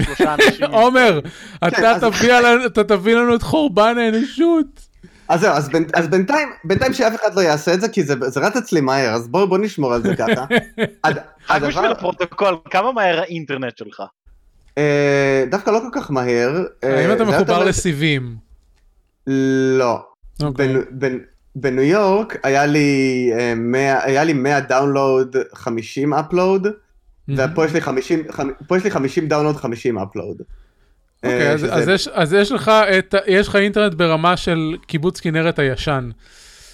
שלושה 0.00 0.34
אנשים. 0.34 0.66
עומר, 0.80 1.20
אתה 1.56 1.70
כן, 1.76 1.84
אז- 1.84 2.00
תביא 2.04 2.32
לנו- 2.32 2.66
אתה 2.66 2.84
תביא 2.84 3.14
לנו 3.14 3.34
את 3.34 3.42
חורבן 3.42 3.94
האנושות. 3.98 4.66
אז 5.28 5.40
זהו, 5.40 5.52
אז, 5.54 5.68
בין, 5.68 5.84
אז 5.94 6.08
בינתיים, 6.08 6.48
בינתיים 6.64 6.92
שאף 6.92 7.14
אחד 7.22 7.34
לא 7.34 7.40
יעשה 7.40 7.74
את 7.74 7.80
זה, 7.80 7.88
כי 7.88 8.02
זה, 8.02 8.14
זה 8.26 8.40
רץ 8.40 8.56
אצלי 8.56 8.80
מהר, 8.80 9.10
אז 9.14 9.28
בואו 9.28 9.46
בוא 9.48 9.58
נשמור 9.58 9.94
על 9.94 10.02
זה 10.02 10.16
ככה. 10.16 10.44
הד, 11.04 11.18
רק 11.50 11.62
בשביל 11.62 11.92
הפרוטוקול, 11.92 12.56
כמה 12.70 12.92
מהר 12.92 13.20
האינטרנט 13.20 13.78
שלך? 13.78 14.02
אה, 14.78 15.44
דווקא 15.50 15.70
לא 15.70 15.78
כל 15.80 16.00
כך 16.00 16.10
מהר. 16.10 16.64
אה, 16.84 17.00
האם 17.00 17.12
אתה 17.12 17.24
זה 17.24 17.30
היה 17.30 17.38
מחובר 17.38 17.52
יותר- 17.52 17.64
לסיבים? 17.64 18.36
לא. 19.26 20.02
אוקיי. 20.42 20.74
בנ- 20.76 20.86
בנ- 21.04 21.24
בניו 21.54 21.84
יורק 21.84 22.36
היה 22.42 22.66
לי 22.66 22.90
אה, 23.38 23.54
100 23.56 24.04
היה 24.04 24.24
לי 24.24 24.32
100 24.32 24.60
download 24.60 25.36
50 25.54 26.14
upload 26.14 26.66
ופה 27.28 27.64
יש 27.66 27.72
לי 27.72 27.80
50 27.80 28.22
חמ- 28.30 28.64
פה 28.68 28.76
יש 28.76 28.84
לי 28.84 28.90
50 28.90 29.28
download 29.28 29.56
50 29.56 29.98
upload. 29.98 30.36
אוקיי, 31.24 31.46
אה, 31.48 31.52
אז- 31.52 31.66
אז 31.70 31.88
יש- 31.88 32.08
אז 32.08 32.32
יש 32.32 32.52
לך 32.52 32.68
את- 32.68 33.14
יש 33.26 33.48
לך 33.48 33.56
אינטרנט 33.56 33.94
ברמה 33.94 34.36
של 34.36 34.58
קיבוץ 34.86 35.20
כנרת 35.20 35.58
הישן. 35.58 36.10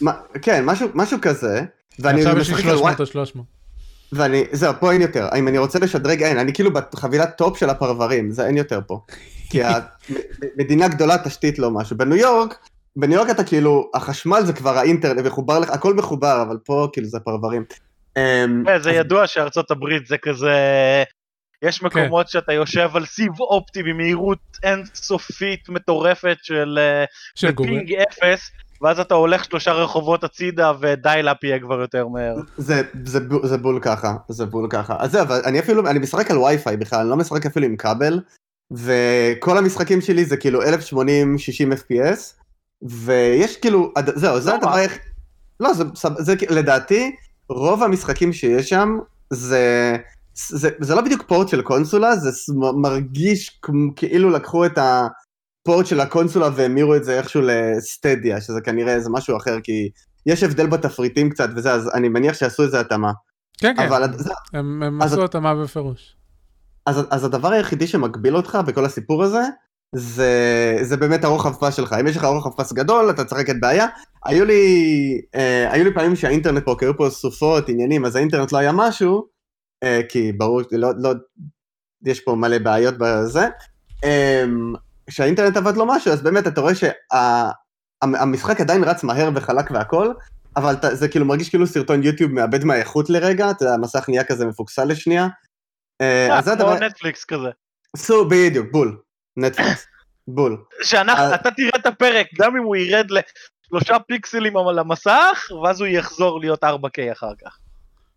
מה- 0.00 0.12
כן 0.42 0.64
משהו 0.64 0.88
משהו 0.94 1.18
כזה. 1.22 1.60
ואני 1.98 2.18
עכשיו 2.20 2.38
יש 2.38 2.48
לי 2.48 2.54
משחק 2.54 2.64
על 2.66 2.70
300 2.70 2.82
וואי- 2.82 2.94
או 3.00 3.06
300. 3.06 3.46
ואני 4.12 4.44
זהו 4.52 4.72
פה 4.80 4.92
אין 4.92 5.00
יותר 5.02 5.28
אם 5.38 5.48
אני 5.48 5.58
רוצה 5.58 5.78
לשדרג 5.78 6.22
אין 6.22 6.38
אני 6.38 6.52
כאילו 6.54 6.70
בחבילת 6.72 7.36
top 7.38 7.58
של 7.58 7.70
הפרברים 7.70 8.30
זה 8.30 8.46
אין 8.46 8.56
יותר 8.56 8.80
פה. 8.86 9.00
כי 9.50 9.60
המדינה 9.64 10.88
גדולה 10.88 11.16
תשתית 11.24 11.58
לא 11.58 11.70
משהו 11.70 11.96
בניו 11.96 12.16
יורק. 12.16 12.58
בניו 12.96 13.16
יורק 13.18 13.30
אתה 13.30 13.44
כאילו 13.44 13.90
החשמל 13.94 14.40
זה 14.46 14.52
כבר 14.52 14.78
האינטרנט 14.78 15.26
מחובר 15.26 15.58
לך 15.58 15.70
הכל 15.70 15.94
מחובר 15.94 16.42
אבל 16.48 16.56
פה 16.64 16.88
כאילו 16.92 17.06
זה 17.08 17.18
פרברים. 17.20 17.64
אמ, 18.44 18.68
אה, 18.68 18.78
זה 18.78 18.90
ידוע 18.90 19.26
שארצות 19.26 19.70
הברית 19.70 20.06
זה 20.06 20.18
כזה... 20.18 20.54
יש 21.62 21.82
מקומות 21.82 22.28
שאתה 22.28 22.52
יושב 22.52 22.90
על 22.94 23.06
סיב 23.06 23.40
אופטי 23.40 23.82
במהירות 23.82 24.38
אינסופית 24.62 25.68
מטורפת 25.68 26.36
של 26.42 26.78
אה, 26.78 27.04
של. 27.34 27.52
ping 27.56 27.92
אפס, 27.94 28.50
ואז 28.82 29.00
אתה 29.00 29.14
הולך 29.14 29.44
שלושה 29.44 29.72
רחובות 29.72 30.24
הצידה 30.24 30.72
ו 30.80 30.88
dial-up 30.88 31.44
יהיה 31.44 31.58
כבר 31.58 31.80
יותר 31.80 32.08
מהר. 32.08 32.34
זה, 32.56 32.82
זה, 33.04 33.20
בול- 33.20 33.46
זה 33.46 33.58
בול 33.58 33.78
ככה, 33.82 34.14
זה 34.28 34.46
בול 34.46 34.66
ככה. 34.70 34.96
אז 34.98 35.12
זהו, 35.12 35.26
אני 35.44 35.60
אפילו, 35.60 35.86
אני 35.90 35.98
משחק 35.98 36.30
על 36.30 36.38
וי-פיי 36.38 36.76
בכלל, 36.76 37.00
אני 37.00 37.10
לא 37.10 37.16
משחק 37.16 37.46
אפילו 37.46 37.66
עם 37.66 37.76
כבל, 37.76 38.20
וכל 38.70 39.58
המשחקים 39.58 40.00
שלי 40.00 40.24
זה 40.24 40.36
כאילו 40.36 40.62
1080-60 40.62 40.66
FPS, 41.72 42.18
ויש 42.82 43.56
כאילו, 43.56 43.92
זהו, 44.14 44.40
זה 44.40 44.50
לא 44.50 44.56
הדבר. 44.56 44.74
היחיד, 44.74 45.00
לא, 45.60 45.72
זה, 45.72 45.84
זה, 45.94 46.08
זה 46.18 46.34
לדעתי, 46.50 47.16
רוב 47.48 47.82
המשחקים 47.82 48.32
שיש 48.32 48.68
שם, 48.68 48.98
זה, 49.30 49.96
זה, 50.34 50.70
זה 50.80 50.94
לא 50.94 51.00
בדיוק 51.00 51.22
פורט 51.22 51.48
של 51.48 51.62
קונסולה, 51.62 52.16
זה 52.16 52.30
מרגיש 52.76 53.60
כאילו 53.96 54.30
לקחו 54.30 54.66
את 54.66 54.78
הפורט 54.78 55.86
של 55.86 56.00
הקונסולה 56.00 56.48
והמירו 56.54 56.96
את 56.96 57.04
זה 57.04 57.18
איכשהו 57.18 57.40
לסטדיה, 57.44 58.40
שזה 58.40 58.60
כנראה 58.60 58.94
איזה 58.94 59.10
משהו 59.10 59.36
אחר, 59.36 59.60
כי 59.60 59.88
יש 60.26 60.42
הבדל 60.42 60.66
בתפריטים 60.66 61.30
קצת 61.30 61.48
וזה, 61.56 61.72
אז 61.72 61.90
אני 61.94 62.08
מניח 62.08 62.34
שעשו 62.34 62.62
איזה 62.62 62.80
התאמה. 62.80 63.12
כן, 63.58 63.74
כן, 63.76 63.82
אבל 63.82 64.02
הם 64.52 64.82
הם 64.82 65.02
אז 65.02 65.12
עשו 65.12 65.24
התאמה 65.24 65.54
בפירוש. 65.54 66.16
אז, 66.86 67.00
אז 67.10 67.24
הדבר 67.24 67.52
היחידי 67.52 67.86
שמגביל 67.86 68.36
אותך 68.36 68.58
בכל 68.66 68.84
הסיפור 68.84 69.24
הזה, 69.24 69.40
זה, 69.94 70.78
זה 70.82 70.96
באמת 70.96 71.24
הרוחב 71.24 71.54
פס 71.54 71.74
שלך. 71.74 71.92
אם 72.00 72.06
יש 72.06 72.16
לך 72.16 72.24
רוחב 72.24 72.50
פס 72.50 72.72
גדול, 72.72 73.10
אתה 73.10 73.24
צריך 73.24 73.50
את 73.50 73.60
בעיה. 73.60 73.86
היו 74.24 74.44
לי, 74.44 74.62
אה, 75.34 75.72
היו 75.72 75.84
לי 75.84 75.94
פעמים 75.94 76.16
שהאינטרנט 76.16 76.64
פה, 76.64 76.76
כי 76.78 76.84
היו 76.84 76.96
פה 76.96 77.10
סופות, 77.10 77.68
עניינים, 77.68 78.04
אז 78.04 78.16
האינטרנט 78.16 78.52
לא 78.52 78.58
היה 78.58 78.72
משהו, 78.74 79.26
אה, 79.84 80.00
כי 80.08 80.32
ברור, 80.32 80.60
לא, 80.72 80.90
לא, 80.98 81.12
יש 82.06 82.20
פה 82.20 82.34
מלא 82.34 82.58
בעיות 82.58 82.94
בזה. 82.98 83.48
אה, 84.04 84.44
כשהאינטרנט 85.06 85.56
עבד 85.56 85.76
לו 85.76 85.86
משהו, 85.86 86.12
אז 86.12 86.22
באמת 86.22 86.46
אתה 86.46 86.60
רואה 86.60 86.72
שהמשחק 86.74 88.60
עדיין 88.60 88.84
רץ 88.84 89.04
מהר 89.04 89.30
וחלק 89.34 89.70
והכל, 89.70 90.12
אבל 90.56 90.72
אתה, 90.72 90.94
זה 90.94 91.08
כאילו 91.08 91.24
מרגיש 91.24 91.48
כאילו 91.48 91.66
סרטון 91.66 92.02
יוטיוב 92.02 92.32
מאבד 92.32 92.64
מהאיכות 92.64 93.10
לרגע, 93.10 93.50
אתה 93.50 93.64
יודע, 93.64 93.74
המסך 93.74 94.08
נהיה 94.08 94.24
כזה 94.24 94.46
מפוקסל 94.46 94.84
לשנייה. 94.84 95.28
אה, 96.00 96.28
אה, 96.30 96.38
אז 96.38 96.44
זה 96.44 96.56
כמו 96.56 96.70
הדבר, 96.70 96.86
נטפליקס 96.86 97.24
כזה. 97.24 97.48
סו, 97.96 98.28
בדיוק, 98.28 98.66
בול. 98.72 98.98
נטפליקס. 99.38 99.86
בול. 100.28 100.56
שאנחנו, 100.82 101.24
אה. 101.24 101.50
תראה 101.56 101.70
את 101.76 101.86
הפרק, 101.86 102.26
גם 102.38 102.56
אם 102.56 102.62
הוא 102.62 102.76
ירד 102.76 103.06
לשלושה 103.10 103.98
פיקסלים 103.98 104.56
על 104.56 104.78
המסך, 104.78 105.48
ואז 105.64 105.80
הוא 105.80 105.88
יחזור 105.88 106.40
להיות 106.40 106.64
4K 106.64 107.12
אחר 107.12 107.32
כך. 107.44 107.58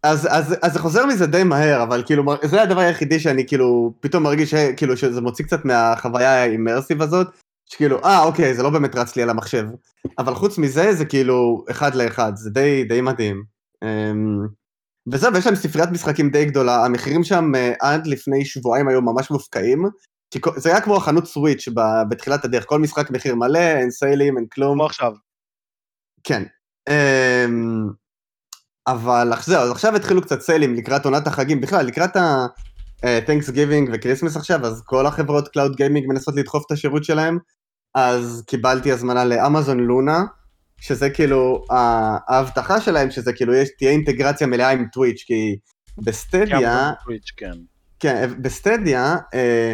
אז, 0.04 0.28
אז, 0.32 0.56
אז 0.62 0.74
זה 0.74 0.80
חוזר 0.80 1.06
מזה 1.06 1.28
די 1.28 1.44
מהר, 1.44 1.84
אבל 1.84 2.04
כאילו, 2.06 2.24
זה 2.44 2.62
הדבר 2.62 2.80
היחידי 2.80 3.20
שאני 3.20 3.48
כאילו, 3.48 3.94
פתאום 4.00 4.24
מרגיש 4.24 4.54
כאילו 4.54 4.98
שזה 4.98 5.22
מוציא 5.22 5.46
קצת 5.46 5.66
מהחוויה 5.66 6.42
האימרסיב 6.42 7.02
הזאת, 7.02 7.28
שכאילו, 7.66 8.04
אה, 8.04 8.24
אוקיי, 8.24 8.54
זה 8.54 8.64
לא 8.64 8.70
באמת 8.70 8.96
רץ 8.96 9.16
לי 9.16 9.24
על 9.24 9.30
המחשב. 9.30 9.66
אבל 10.20 10.36
חוץ 10.36 10.58
מזה, 10.58 10.94
זה 10.94 11.06
כאילו 11.06 11.66
אחד 11.72 11.96
לאחד, 11.96 12.32
זה 12.36 12.50
די, 12.50 12.84
די 12.84 13.02
מדהים. 13.02 13.44
אמ, 13.84 14.48
וזהו, 15.12 15.34
ויש 15.34 15.46
להם 15.46 15.56
ספריית 15.56 15.90
משחקים 15.90 16.30
די 16.30 16.46
גדולה, 16.46 16.86
המחירים 16.86 17.24
שם 17.24 17.52
אה, 17.56 17.74
עד 17.82 18.08
לפני 18.08 18.46
שבועיים 18.46 18.88
היו 18.88 19.02
ממש 19.02 19.32
מופקעים. 19.32 19.84
זה 20.56 20.70
היה 20.70 20.82
כמו 20.82 20.98
החנות 20.98 21.26
סוויץ' 21.26 21.68
בתחילת 22.10 22.46
הדרך, 22.46 22.66
כל 22.66 22.80
משחק 22.80 23.12
מחיר 23.12 23.36
מלא, 23.36 23.60
אין 23.60 23.92
סיילים, 23.92 24.38
אין 24.38 24.46
כלום. 24.46 24.74
כמו 24.78 24.86
עכשיו. 24.86 25.14
כן. 26.24 26.44
אמ, 26.90 27.88
אבל 28.88 29.32
זהו, 29.46 29.62
אז 29.62 29.72
עכשיו 29.72 29.96
התחילו 29.96 30.22
קצת 30.22 30.42
סיילים 30.42 30.76
לקראת 30.76 31.06
עונת 31.06 31.28
החגים, 31.28 31.62
בכלל 31.62 31.86
לקראת 31.86 32.16
ה- 32.16 33.50
Thanksgiving 33.50 33.90
ו 33.94 33.98
Christmas 33.98 34.36
עכשיו, 34.38 34.66
אז 34.66 34.82
כל 34.86 35.06
החברות 35.06 35.48
cloud 35.48 35.76
gaming 35.76 36.08
מנסות 36.08 36.36
לדחוף 36.36 36.64
את 36.66 36.72
השירות 36.72 37.04
שלהם, 37.04 37.38
אז 37.96 38.44
קיבלתי 38.48 38.92
הזמנה 38.92 39.26
לאמזון 39.26 39.80
לונה, 39.80 40.24
שזה 40.82 41.10
כאילו 41.10 41.66
ה- 41.72 42.34
ההבטחה 42.34 42.82
שלהם, 42.82 43.12
שזה 43.12 43.34
כאילו 43.34 43.54
יש, 43.54 43.70
תהיה 43.78 43.92
אינטגרציה 43.92 44.48
מלאה 44.48 44.70
עם 44.70 44.86
טוויץ', 44.94 45.24
כי 45.26 45.56
בסטדיה, 45.98 46.92
כן. 47.38 47.52
כן, 48.00 48.42
בסטדיה, 48.42 49.16
אה, 49.34 49.74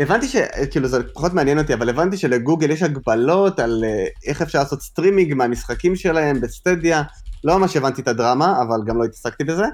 הבנתי 0.00 0.28
ש... 0.28 0.36
כאילו 0.70 0.88
זה 0.88 1.12
פחות 1.14 1.32
מעניין 1.34 1.58
אותי, 1.58 1.74
אבל 1.74 1.88
הבנתי 1.88 2.16
שלגוגל 2.16 2.70
יש 2.70 2.82
הגבלות 2.82 3.58
על 3.58 3.84
אה, 3.84 4.06
איך 4.26 4.42
אפשר 4.42 4.58
לעשות 4.58 4.82
סטרימינג 4.82 5.34
מהמשחקים 5.34 5.96
שלהם 5.96 6.40
בסטדיה. 6.40 7.02
לא 7.44 7.58
ממש 7.58 7.76
הבנתי 7.76 8.02
את 8.02 8.08
הדרמה, 8.08 8.62
אבל 8.62 8.78
גם 8.86 8.98
לא 8.98 9.04
התעסקתי 9.04 9.44
בזה. 9.44 9.64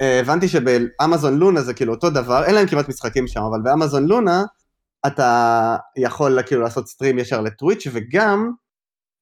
אה, 0.00 0.20
הבנתי 0.20 0.48
שבאמזון 0.48 1.38
לונה 1.38 1.62
זה 1.62 1.74
כאילו 1.74 1.94
אותו 1.94 2.10
דבר, 2.10 2.44
אין 2.44 2.54
להם 2.54 2.66
כמעט 2.66 2.88
משחקים 2.88 3.28
שם, 3.28 3.40
אבל 3.42 3.60
באמזון 3.60 4.06
לונה 4.06 4.42
אתה 5.06 5.76
יכול 5.96 6.42
כאילו 6.42 6.62
לעשות 6.62 6.88
סטרים 6.88 7.18
ישר 7.18 7.40
לטוויץ' 7.40 7.86
וגם 7.92 8.50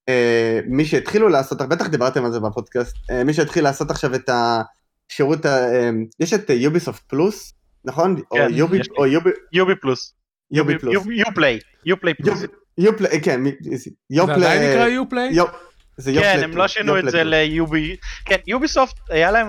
אה, 0.09 0.59
מי 0.67 0.85
שהתחילו 0.85 1.29
לעשות, 1.29 1.61
בטח 1.61 1.87
דיברתם 1.87 2.25
על 2.25 2.31
זה 2.31 2.39
בפודקאסט, 2.39 2.95
אה, 3.11 3.23
מי 3.23 3.33
שהתחיל 3.33 3.63
לעשות 3.63 3.91
עכשיו 3.91 4.15
את 4.15 4.29
השירות, 4.29 5.45
ה- 5.45 5.73
אה, 5.73 5.89
יש 6.19 6.33
את 6.33 6.49
יוביסופט 6.49 7.01
פלוס, 7.07 7.53
נכון? 7.85 8.15
כן, 8.15 8.23
או 8.31 8.49
יובי. 8.49 8.79
או 8.97 9.05
יובי, 9.05 9.29
יובי 9.53 9.75
פלוס. 9.81 10.13
יובי 10.51 10.77
פלוס. 10.79 11.05
יופליי. 11.11 11.59
יופליי 11.85 12.13
פלוס. 12.13 12.43
יופלי, 12.77 13.21
כן, 13.21 13.41
מי- 13.41 13.51
זה 14.09 14.21
עדיין 14.21 14.71
נקרא 14.71 14.87
יופליי? 14.87 15.31
יופ- 15.33 15.49
זה 15.97 16.11
יופלי 16.11 16.33
כן, 16.33 16.43
הם 16.43 16.57
לא 16.57 16.67
שינו 16.67 16.99
את 16.99 17.03
זה. 17.11 17.23
ליובי, 17.23 17.95
כן, 18.25 18.37
יוביסופט 18.47 18.95
היה 19.09 19.31
להם 19.31 19.47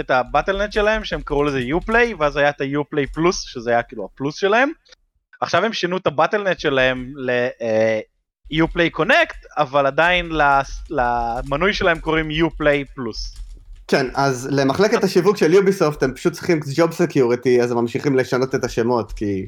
את 0.00 0.10
הבטלנט 0.10 0.72
שלהם 0.72 1.04
שהם 1.04 1.20
קראו 1.22 1.44
לזה 1.44 1.60
יופליי, 1.60 2.14
ואז 2.14 2.36
היה 2.36 2.48
את 2.50 2.60
היופליי 2.60 3.06
פלוס, 3.06 3.42
שזה 3.42 3.70
היה 3.70 3.82
כאילו 3.82 4.08
הפלוס 4.14 4.36
שלהם. 4.36 4.68
עכשיו 5.40 5.64
הם 5.64 5.72
שינו 5.72 5.96
את 5.96 6.06
ה 6.06 6.11
Battle.net 6.11 6.58
שלהם 6.60 7.12
ל 8.50 8.57
Uplay 8.57 8.90
Connect, 8.90 9.36
אבל 9.58 9.86
עדיין 9.86 10.28
למנוי 10.90 11.72
שלהם 11.74 11.98
קוראים 11.98 12.30
Uplay 12.30 12.84
Plus. 12.94 13.34
כן, 13.88 14.06
אז 14.14 14.48
למחלקת 14.52 15.04
השיווק 15.04 15.36
של 15.36 15.52
יוביסופט 15.52 16.02
הם 16.02 16.14
פשוט 16.14 16.32
צריכים 16.32 16.60
job 16.74 16.92
security, 16.92 17.62
אז 17.62 17.70
הם 17.70 17.78
ממשיכים 17.78 18.16
לשנות 18.16 18.54
את 18.54 18.64
השמות, 18.64 19.12
כי 19.12 19.46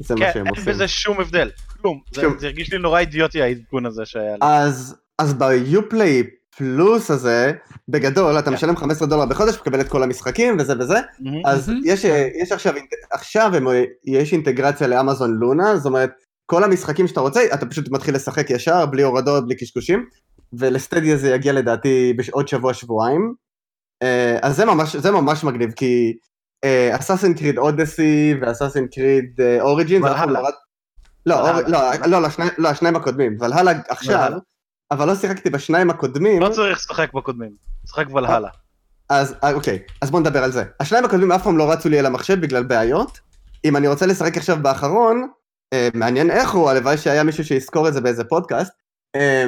זה 0.00 0.14
מה 0.14 0.20
כן, 0.20 0.30
שהם 0.32 0.46
אין 0.46 0.54
עושים. 0.56 0.72
בזה 0.72 0.88
שום 0.88 1.20
הבדל, 1.20 1.50
כלום. 1.80 2.00
זה 2.14 2.20
שום. 2.20 2.38
זה 2.38 2.46
הרגיש 2.46 2.72
לי 2.72 2.78
נורא 2.78 3.00
אידיוטי 3.00 3.42
העדכון 3.42 3.86
הזה 3.86 4.06
שהיה 4.06 4.32
לי. 4.32 4.38
אז, 4.40 4.96
אז 5.18 5.34
ב 5.34 5.49
Uplay 5.49 6.22
Plus 6.56 7.10
הזה, 7.10 7.52
בגדול, 7.88 8.38
אתה 8.38 8.46
כן. 8.46 8.54
משלם 8.54 8.76
15 8.76 9.08
דולר 9.08 9.26
בחודש, 9.26 9.58
מקבל 9.60 9.80
את 9.80 9.88
כל 9.88 10.02
המשחקים 10.02 10.56
וזה 10.58 10.74
וזה, 10.78 10.98
מהמם. 11.20 11.46
אז 11.46 11.68
מהמם. 11.68 11.80
יש, 11.84 12.04
יש 12.42 12.52
עכשיו, 12.52 12.74
עכשיו 13.12 13.56
הם, 13.56 13.66
יש 14.04 14.32
אינטגרציה 14.32 14.86
לאמזון 14.86 15.34
לונה, 15.34 15.76
זאת 15.76 15.86
אומרת, 15.86 16.10
כל 16.46 16.64
המשחקים 16.64 17.08
שאתה 17.08 17.20
רוצה, 17.20 17.40
אתה 17.54 17.66
פשוט 17.66 17.88
מתחיל 17.90 18.14
לשחק 18.14 18.50
ישר, 18.50 18.86
בלי 18.86 19.02
הורדות, 19.02 19.46
בלי 19.46 19.56
קשקושים, 19.56 20.04
ולסטדיה 20.52 21.16
זה 21.16 21.34
יגיע 21.34 21.52
לדעתי 21.52 22.12
בעוד 22.16 22.48
שבוע-שבועיים. 22.48 23.34
אה, 24.02 24.38
אז 24.42 24.56
זה 24.56 24.64
ממש, 24.64 24.96
זה 24.96 25.10
ממש 25.10 25.44
מגניב, 25.44 25.72
כי 25.72 26.12
אסאסין 26.92 27.34
קריד 27.34 27.58
אודסי 27.58 28.34
ואסאסין 28.40 28.86
קריד 28.94 29.40
אוריג'ין, 29.60 30.02
זה 30.02 30.12
אף 30.12 30.16
פעם 30.16 30.30
לא 30.30 30.40
לא, 31.26 31.60
לא, 31.66 31.80
לא, 32.06 32.26
השני- 32.26 32.68
השניים 32.68 32.96
הקודמים, 32.96 33.36
ולהלה 33.40 33.72
עכשיו. 33.88 34.30
אבל 34.90 35.06
לא 35.08 35.14
שיחקתי 35.14 35.50
בשניים 35.50 35.90
הקודמים, 35.90 36.42
לא 36.42 36.48
צריך 36.48 36.78
לשחק 36.78 37.12
בקודמים, 37.14 37.50
לשחק 37.84 38.04
ולהלה. 38.14 38.48
אז 39.08 39.34
אה, 39.44 39.52
אוקיי, 39.52 39.78
אז 40.02 40.10
בוא 40.10 40.20
נדבר 40.20 40.44
על 40.44 40.52
זה. 40.52 40.64
השניים 40.80 41.04
הקודמים 41.04 41.32
אף 41.32 41.42
פעם 41.42 41.58
לא 41.58 41.72
רצו 41.72 41.88
לי 41.88 41.98
על 41.98 42.06
המחשב 42.06 42.40
בגלל 42.40 42.62
בעיות. 42.62 43.20
אם 43.64 43.76
אני 43.76 43.88
רוצה 43.88 44.06
לשחק 44.06 44.36
עכשיו 44.36 44.56
באחרון, 44.62 45.28
אה, 45.72 45.88
מעניין 45.94 46.30
איך 46.30 46.50
הוא, 46.50 46.70
הלוואי 46.70 46.98
שהיה 46.98 47.24
מישהו 47.24 47.44
שיזכור 47.44 47.88
את 47.88 47.92
זה 47.92 48.00
באיזה 48.00 48.24
פודקאסט. 48.24 48.72
אה, 49.16 49.46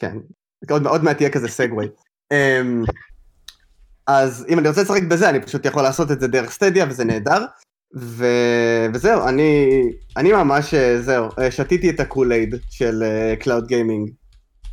כן. 0.00 0.16
עוד, 0.70 0.86
עוד 0.86 1.04
מעט 1.04 1.20
יהיה 1.20 1.30
כזה 1.30 1.48
segue. 1.48 1.88
אז 4.06 4.46
אם 4.48 4.58
אני 4.58 4.68
רוצה 4.68 4.82
לשחק 4.82 5.02
בזה, 5.02 5.28
אני 5.30 5.42
פשוט 5.42 5.66
יכול 5.66 5.82
לעשות 5.82 6.10
את 6.10 6.20
זה 6.20 6.28
דרך 6.28 6.50
סטדיה, 6.50 6.86
וזה 6.88 7.04
נהדר. 7.04 7.44
ו... 7.96 8.26
וזהו, 8.94 9.28
אני, 9.28 9.68
אני 10.16 10.32
ממש, 10.32 10.74
אה, 10.74 11.00
זהו, 11.00 11.28
אה, 11.38 11.50
שתיתי 11.50 11.90
את 11.90 12.00
ה 12.00 12.06
Kool-Aid 12.06 12.54
של 12.70 13.02
cloud 13.40 13.66
gaming. 13.66 14.10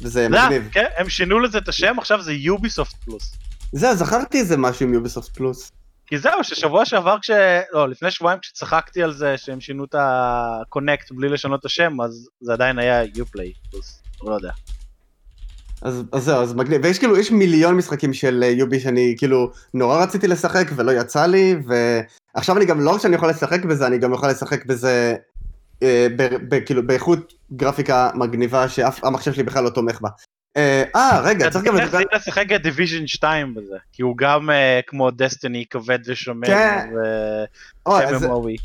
וזה 0.01 0.29
מגניב. 0.29 0.69
כן, 0.71 0.85
הם 0.97 1.09
שינו 1.09 1.39
לזה 1.39 1.57
את 1.57 1.67
השם, 1.67 1.95
עכשיו 1.99 2.21
זה 2.21 2.33
Ubisoft 2.33 2.95
Plus. 3.03 3.35
זהו, 3.71 3.95
זכרתי 3.95 4.39
איזה 4.39 4.57
משהו 4.57 4.85
עם 4.85 4.93
Ubisoft 4.93 5.35
Plus. 5.35 5.71
כי 6.07 6.17
זהו, 6.17 6.43
ששבוע 6.43 6.85
שעבר 6.85 7.17
כש... 7.21 7.31
לא, 7.73 7.89
לפני 7.89 8.11
שבועיים 8.11 8.39
כשצחקתי 8.39 9.03
על 9.03 9.13
זה 9.13 9.37
שהם 9.37 9.61
שינו 9.61 9.83
את 9.83 9.95
ה 9.97 10.11
Connect 10.12 11.11
בלי 11.11 11.29
לשנות 11.29 11.59
את 11.59 11.65
השם, 11.65 12.01
אז 12.01 12.29
זה 12.41 12.53
עדיין 12.53 12.79
היה 12.79 13.03
Uplay 13.15 13.53
Plus, 13.71 14.01
לא 14.23 14.33
יודע. 14.33 14.51
אז, 15.81 16.03
אז 16.11 16.23
זהו, 16.23 16.41
אז 16.41 16.53
מגניב, 16.53 16.81
ויש 16.83 16.99
כאילו, 16.99 17.17
יש 17.17 17.31
מיליון 17.31 17.75
משחקים 17.75 18.13
של 18.13 18.43
Ubi 18.43 18.79
שאני 18.79 19.15
כאילו 19.17 19.51
נורא 19.73 20.03
רציתי 20.03 20.27
לשחק 20.27 20.67
ולא 20.75 20.91
יצא 20.91 21.25
לי, 21.25 21.55
ועכשיו 22.35 22.57
אני 22.57 22.65
גם, 22.65 22.81
לא 22.81 22.89
רק 22.89 23.01
שאני 23.01 23.15
יכול 23.15 23.29
לשחק 23.29 23.65
בזה, 23.65 23.87
אני 23.87 23.97
גם 23.97 24.13
יכול 24.13 24.29
לשחק 24.29 24.65
בזה, 24.65 25.15
אה, 25.83 26.07
ב, 26.15 26.23
ב, 26.49 26.59
כאילו, 26.59 26.87
באיכות 26.87 27.33
גרפיקה 27.53 28.09
מגניבה 28.15 28.69
שאף 28.69 29.03
המחשב 29.03 29.33
שלי 29.33 29.43
בכלל 29.43 29.63
לא 29.63 29.69
תומך 29.69 30.01
בה. 30.01 30.09
אה, 30.57 30.83
אה 30.95 31.21
רגע, 31.23 31.49
צריך 31.49 31.65
גם 31.65 31.75
לדבר... 31.75 31.91
צריך 31.91 32.07
לשחק 32.13 32.45
את 32.55 32.61
דיוויז'ן 32.61 33.07
2 33.07 33.53
בזה, 33.53 33.77
כי 33.93 34.01
הוא 34.01 34.17
גם 34.17 34.49
אה, 34.49 34.79
כמו 34.87 35.11
דסטיני 35.11 35.65
כבד 35.69 35.99
ושומר, 36.07 36.47
כן. 36.47 36.89
אוי, 37.85 38.05
אז- 38.05 38.23
ו-MMOE. 38.23 38.61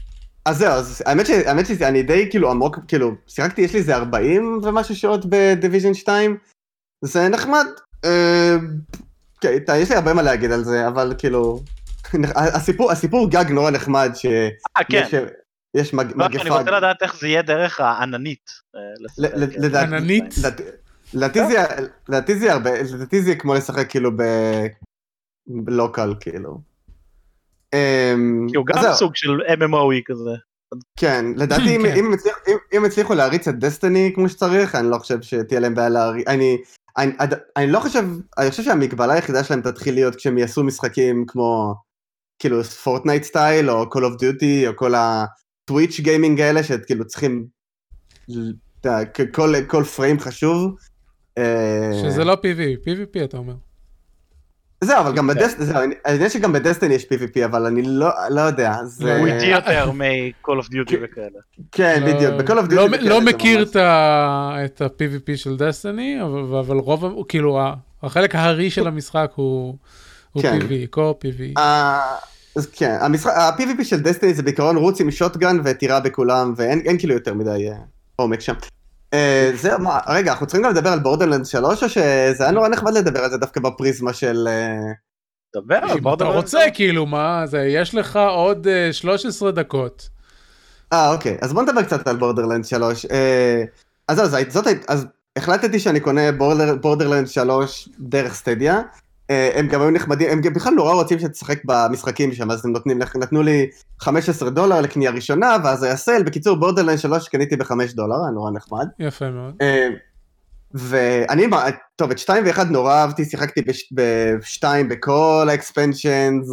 אז 0.46 0.58
זהו, 0.58 0.72
אז 0.72 1.02
האמת, 1.06 1.26
ש, 1.26 1.30
האמת 1.30 1.66
שאני 1.66 2.02
די 2.02 2.26
כאילו 2.30 2.50
עמוק, 2.50 2.78
כאילו, 2.88 3.14
שיחקתי, 3.26 3.62
יש 3.62 3.72
לי 3.72 3.78
איזה 3.78 3.96
40 3.96 4.60
ומשהו 4.62 4.96
שעות 4.96 5.26
בדיוויז'ן 5.28 5.94
2, 5.94 6.36
זה 7.04 7.28
נחמד. 7.28 7.66
אה, 8.04 8.56
כן, 9.40 9.52
יש 9.76 9.90
לי 9.90 9.96
הרבה 9.96 10.14
מה 10.14 10.22
להגיד 10.22 10.52
על 10.52 10.64
זה, 10.64 10.88
אבל 10.88 11.14
כאילו, 11.18 11.60
הסיפור, 12.36 12.92
הסיפור 12.92 13.30
גג 13.30 13.44
נורא 13.50 13.70
נחמד, 13.70 14.10
שיש 14.14 14.52
אה, 14.76 14.84
כן. 14.84 15.24
יש 15.76 15.94
מג, 15.94 16.06
לא, 16.14 16.26
מגפה. 16.28 16.42
אני 16.42 16.50
רוצה 16.50 16.70
לדעת 16.70 17.02
איך 17.02 17.16
זה 17.20 17.28
יהיה 17.28 17.42
דרך 17.42 17.80
העננית. 17.80 18.50
אה, 18.76 19.46
כן. 19.70 19.76
עננית? 19.76 20.34
לד- 20.44 20.60
לדעתי 21.14 22.34
זה- 22.38 22.52
הרבה, 22.52 22.70
לדעתי 22.82 23.22
זה 23.22 23.34
כמו 23.34 23.54
לשחק 23.54 23.90
כאילו 23.90 24.16
ב... 24.16 24.22
בלוקל 25.46 26.14
כאילו. 26.20 26.58
אמ, 27.74 28.46
כי 28.50 28.56
הוא 28.56 28.66
אז 28.74 28.84
גם. 28.84 28.92
סוג 28.92 29.16
של 29.16 29.30
MMOE 29.40 30.02
כזה. 30.06 30.30
כן, 30.98 31.24
לדעתי 31.36 31.76
אם- 31.76 31.82
כן. 31.82 31.96
אם 31.96 32.06
הם 32.06 32.12
אם 32.72 32.84
הצליחו 32.84 33.14
להריץ 33.14 33.48
את 33.48 33.58
דסטיני 33.58 34.12
כמו 34.14 34.28
שצריך, 34.28 34.74
אני 34.74 34.90
לא 34.90 34.98
חושב 34.98 35.22
שתהיה 35.22 35.60
להם 35.60 35.74
בעיה 35.74 35.88
להריץ, 35.88 36.28
אני, 36.28 36.58
אני, 36.98 37.12
אני 37.56 37.66
לא 37.66 37.80
חושב, 37.80 38.04
אני 38.38 38.50
חושב 38.50 38.62
שהמגבלה 38.62 39.14
היחידה 39.14 39.44
שלהם 39.44 39.60
תתחיל 39.60 39.94
להיות 39.94 40.14
כשהם 40.14 40.38
יעשו 40.38 40.64
משחקים 40.64 41.24
כמו, 41.28 41.74
כאילו 42.38 42.64
Fortnite 42.64 43.22
style, 43.22 43.70
או 43.70 43.82
Call 43.82 44.00
of 44.00 44.20
Duty, 44.20 44.68
או 44.68 44.76
כל 44.76 44.92
ה 44.94 45.09
twitch 45.09 46.00
gaming 46.00 46.40
האלה, 46.40 46.62
שכאילו 46.62 47.06
צריכים, 47.06 47.46
כל, 49.32 49.54
כל 49.66 49.84
frame 49.84 50.20
חשוב. 50.20 50.76
אה, 51.38 51.90
שזה 52.02 52.24
לא 52.24 52.34
PV, 52.34 52.86
PvP 52.86 53.24
אתה 53.24 53.36
אומר. 53.36 53.54
זהו, 54.80 55.00
אבל 55.00 55.16
גם 55.16 55.30
כן. 55.30 55.34
ב 55.34 55.38
Destiny, 55.38 55.70
אני 56.06 56.14
יודע 56.14 56.30
שגם 56.30 56.52
ב 56.52 56.57
Destiny 56.58 56.94
יש 56.94 57.04
PvP, 57.04 57.44
אבל 57.44 57.66
אני 57.66 57.82
לא, 57.82 58.08
לא 58.30 58.40
יודע, 58.40 58.74
זה... 58.84 59.18
הוא 59.18 59.26
איטי 59.26 59.46
יותר 59.46 59.90
מ-call 59.90 60.48
of 60.60 60.64
duty 60.66 60.90
כן. 60.90 60.96
וכאלה. 61.02 61.38
כן, 61.72 62.02
לא- 62.06 62.12
בדיוק, 62.14 62.34
ב-Call 62.34 62.64
of 62.66 62.70
Duty 62.70 62.74
לא- 62.74 62.82
וכאלה 62.82 63.08
לא 63.08 63.20
מכיר 63.20 63.62
את 63.72 64.80
ה-PvP 64.80 65.36
של 65.36 65.56
דסטיני, 65.56 66.22
אבל 66.22 66.58
אבל 66.58 66.76
רוב, 66.76 67.24
כאילו 67.28 67.60
החלק 68.02 68.34
הארי 68.34 68.70
של 68.70 68.86
המשחק 68.86 69.30
הוא 69.34 69.76
הוא 70.32 70.42
כן. 70.42 70.58
PV, 70.60 70.86
קור 70.90 71.18
PV. 71.24 71.58
אה, 71.60 72.00
אז 72.56 72.66
כן, 72.72 72.96
ה-PvP 73.00 73.84
של 73.84 74.00
דסטיני 74.00 74.34
זה 74.34 74.42
בעיקרון 74.42 74.76
רוץ 74.76 75.00
עם 75.00 75.10
שוטגן 75.10 75.56
ותירה 75.64 76.00
בכולם, 76.00 76.54
ואין 76.56 76.80
אין 76.84 76.98
כאילו 76.98 77.14
יותר 77.14 77.34
מדי 77.34 77.68
אה, 77.70 77.76
עומק 78.16 78.40
שם. 78.40 78.54
אה, 79.14 79.50
זהו, 79.54 79.78
מה, 79.78 79.98
רגע, 80.08 80.32
אנחנו 80.32 80.46
צריכים 80.46 80.64
גם 80.64 80.70
לדבר 80.70 80.90
על 80.90 80.98
בורדרלנד 80.98 81.46
3, 81.46 81.82
או 81.82 81.88
שזה 81.88 82.42
היה 82.44 82.50
נורא 82.50 82.68
נחמד 82.68 82.92
לדבר 82.92 83.20
על 83.20 83.30
זה 83.30 83.36
דווקא 83.36 83.60
בפריזמה 83.60 84.12
של... 84.12 84.48
אה, 84.48 84.92
דבר 85.56 85.76
על 85.76 85.98
אם 85.98 86.14
אתה. 86.14 86.24
רוצה, 86.24 86.60
כאילו, 86.74 87.06
מה 87.06 87.46
זה, 87.46 87.58
יש 87.58 87.94
לך 87.94 88.16
עוד 88.16 88.66
אה, 88.66 88.92
13 88.92 89.50
דקות. 89.50 90.08
אה, 90.92 91.12
אוקיי, 91.12 91.36
אז 91.42 91.52
בוא 91.52 91.62
נדבר 91.62 91.82
קצת 91.82 92.08
על 92.08 92.16
Borderland 92.16 92.64
3. 92.64 93.06
אה, 93.06 93.64
אז 94.08 94.16
זהו, 94.16 94.26
זאת, 94.26 94.50
זאת, 94.50 94.66
אז 94.88 95.06
החלטתי 95.36 95.78
שאני 95.78 96.00
קונה 96.00 96.32
Border, 96.32 96.76
Borderland 96.76 97.28
3 97.28 97.88
דרך 97.98 98.34
Stadia. 98.34 98.80
אה, 99.30 99.58
הם 99.58 99.68
גם 99.68 99.80
היו 99.80 99.90
נחמדים, 99.90 100.30
הם 100.30 100.40
גם 100.40 100.52
בכלל 100.52 100.74
נורא 100.74 100.94
רוצים 100.94 101.18
שתשחק 101.18 101.58
במשחקים 101.64 102.32
שם, 102.32 102.50
אז 102.50 102.66
הם 102.66 102.72
נותנים, 102.72 102.98
נתנו 102.98 103.42
לי 103.42 103.66
15 104.00 104.50
דולר 104.50 104.80
לקנייה 104.80 105.10
ראשונה, 105.10 105.56
ואז 105.64 105.82
היה 105.82 105.96
sale. 105.96 106.22
בקיצור, 106.22 106.56
Borderland 106.56 106.98
3 106.98 107.28
קניתי 107.28 107.56
ב-5 107.56 107.72
דולר, 107.94 108.16
היה 108.22 108.30
נורא 108.34 108.50
נחמד. 108.50 108.86
יפה 108.98 109.30
מאוד. 109.30 109.54
אה, 109.62 109.88
ואני, 110.74 111.46
טוב, 111.96 112.10
את 112.10 112.18
2 112.18 112.44
ו-1 112.46 112.64
נורא 112.64 112.94
אהבתי, 112.94 113.24
שיחקתי 113.24 113.62
ב-2 113.94 114.64
בכל 114.88 115.46
ה 115.50 115.58
expansions, 115.58 116.48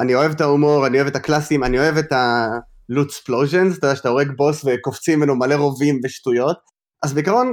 אני 0.00 0.14
אוהב 0.14 0.30
את 0.30 0.40
ההומור, 0.40 0.86
אני 0.86 0.96
אוהב 0.96 1.06
את 1.06 1.16
הקלאסים, 1.16 1.64
אני 1.64 1.78
אוהב 1.78 1.96
את 1.96 2.12
ה 2.12 2.22
loot 2.22 2.64
explosions, 2.64 3.78
אתה 3.78 3.86
יודע 3.86 3.96
שאתה 3.96 4.08
הורג 4.08 4.30
בוס 4.36 4.64
וקופצים 4.64 5.18
ממנו 5.18 5.36
מלא 5.36 5.54
רובים 5.54 6.00
ושטויות, 6.04 6.56
אז 7.02 7.12
בעיקרון 7.12 7.52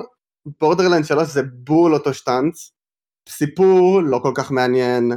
Borderland 0.60 1.06
3 1.06 1.28
זה 1.28 1.42
בול 1.54 1.94
אותו 1.94 2.14
שטאנץ, 2.14 2.72
סיפור 3.30 4.02
לא 4.02 4.20
כל 4.24 4.32
כך 4.36 4.52
מעניין, 4.52 5.12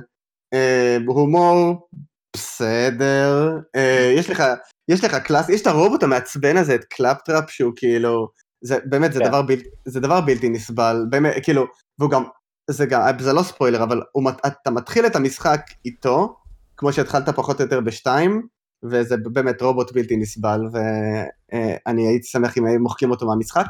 אה, 0.55 0.97
הומור 1.07 1.89
בסדר, 2.37 3.59
אה, 3.77 4.13
יש 4.17 4.31
לך, 4.31 4.43
יש 4.89 5.05
לך 5.05 5.15
class, 5.15 5.49
יש 5.49 5.63
את 5.63 5.67
הרובוט 5.67 6.03
המעצבן 6.03 6.57
הזה, 6.57 6.75
את 6.75 6.85
Claptrap, 6.85 7.51
שהוא 7.51 7.73
כאילו, 7.77 8.29
זה 8.65 8.79
באמת, 8.85 9.13
זה, 9.13 9.21
כן. 9.21 9.29
דבר, 9.29 9.43
בל, 9.43 9.55
זה 9.85 10.01
דבר 10.01 10.21
בלתי 10.21 10.49
נסבל, 10.49 11.07
באמת, 11.11 11.35
כאילו, 11.43 11.67
והוא 11.99 12.11
גם, 12.11 12.25
זה 12.71 12.87
גם, 12.87 13.03
זה 13.19 13.33
לא 13.33 13.43
ספוילר, 13.43 13.83
אבל 13.83 14.03
הוא, 14.13 14.31
אתה 14.47 14.71
מתחיל 14.71 15.07
את 15.07 15.17
המשחק 15.17 15.61
איתו, 15.85 16.37
כמו 16.77 16.93
שהתחלת 16.93 17.29
פחות 17.29 17.61
או 17.61 17.65
יותר 17.65 17.81
בשתיים, 17.81 18.47
וזה 18.85 19.17
באמת 19.17 19.63
רובוט 19.63 19.93
בלתי 19.93 20.17
נסבל, 20.17 20.61
ואני 20.73 22.09
הייתי 22.09 22.27
שמח 22.27 22.59
אם 22.59 22.83
מוחקים 22.83 23.11
אותו 23.11 23.27
מהמשחק. 23.27 23.67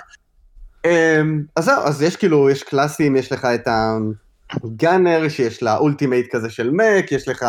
אמ, 0.84 1.44
אז 1.56 1.64
זהו, 1.64 1.82
אז 1.82 2.02
יש 2.02 2.16
כאילו, 2.16 2.50
יש 2.50 2.62
קלאסים, 2.62 3.16
יש 3.16 3.32
לך 3.32 3.44
את 3.44 3.68
ה 4.64 4.72
gunner, 4.72 5.28
שיש 5.28 5.62
לה 5.62 5.76
ultimate 5.76 6.26
כזה 6.32 6.50
של 6.50 6.70
mech, 6.70 7.12
יש 7.12 7.28
לך 7.28 7.46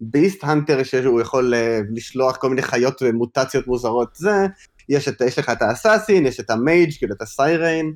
beast 0.00 0.44
hunter, 0.44 0.82
שהוא 0.82 1.20
יכול 1.20 1.54
אה, 1.54 1.80
לשלוח 1.94 2.36
כל 2.36 2.48
מיני 2.48 2.62
חיות 2.62 3.02
ומוטציות 3.02 3.66
מוזרות, 3.66 4.08
זה, 4.14 4.46
יש, 4.88 5.08
את, 5.08 5.20
יש 5.20 5.38
לך 5.38 5.50
את 5.50 5.62
ה 5.62 5.68
assassin, 5.68 6.26
יש 6.26 6.40
את 6.40 6.50
ה 6.50 6.57
mage, 6.57 6.92
כאילו 6.98 7.14
את 7.14 7.22
ה 7.22 7.32
siren, 7.32 7.94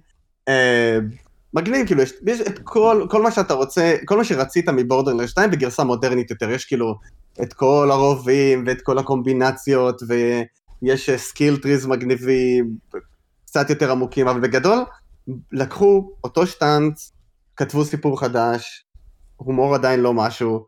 אה, 0.48 0.98
מגניב, 1.54 1.86
כאילו, 1.86 2.02
יש, 2.02 2.12
יש 2.26 2.40
את 2.40 2.58
כל, 2.64 3.06
כל 3.10 3.22
מה 3.22 3.30
שאתה 3.30 3.54
רוצה, 3.54 3.96
כל 4.04 4.16
מה 4.16 4.24
שרצית 4.24 4.68
מ 4.68 4.74
Borderland 4.74 5.28
2 5.28 5.50
בגרסה 5.50 5.84
מודרנית 5.84 6.30
יותר, 6.30 6.50
יש 6.50 6.64
כאילו 6.64 6.94
את 7.42 7.52
כל 7.52 7.88
הרובים 7.90 8.64
ואת 8.66 8.82
כל 8.82 8.98
הקומבינציות, 8.98 10.02
ויש 10.82 11.10
skill 11.10 11.56
trees 11.56 11.86
מגניבים, 11.86 12.70
קצת 13.46 13.70
יותר 13.70 13.90
עמוקים, 13.90 14.28
אבל 14.28 14.40
בגדול, 14.40 14.78
לקחו 15.52 16.10
אותו 16.24 16.46
שטאנץ, 16.46 17.12
כתבו 17.60 17.84
סיפור 17.84 18.20
חדש, 18.20 18.84
הומור 19.36 19.74
עדיין 19.74 20.00
לא 20.00 20.14
משהו, 20.14 20.66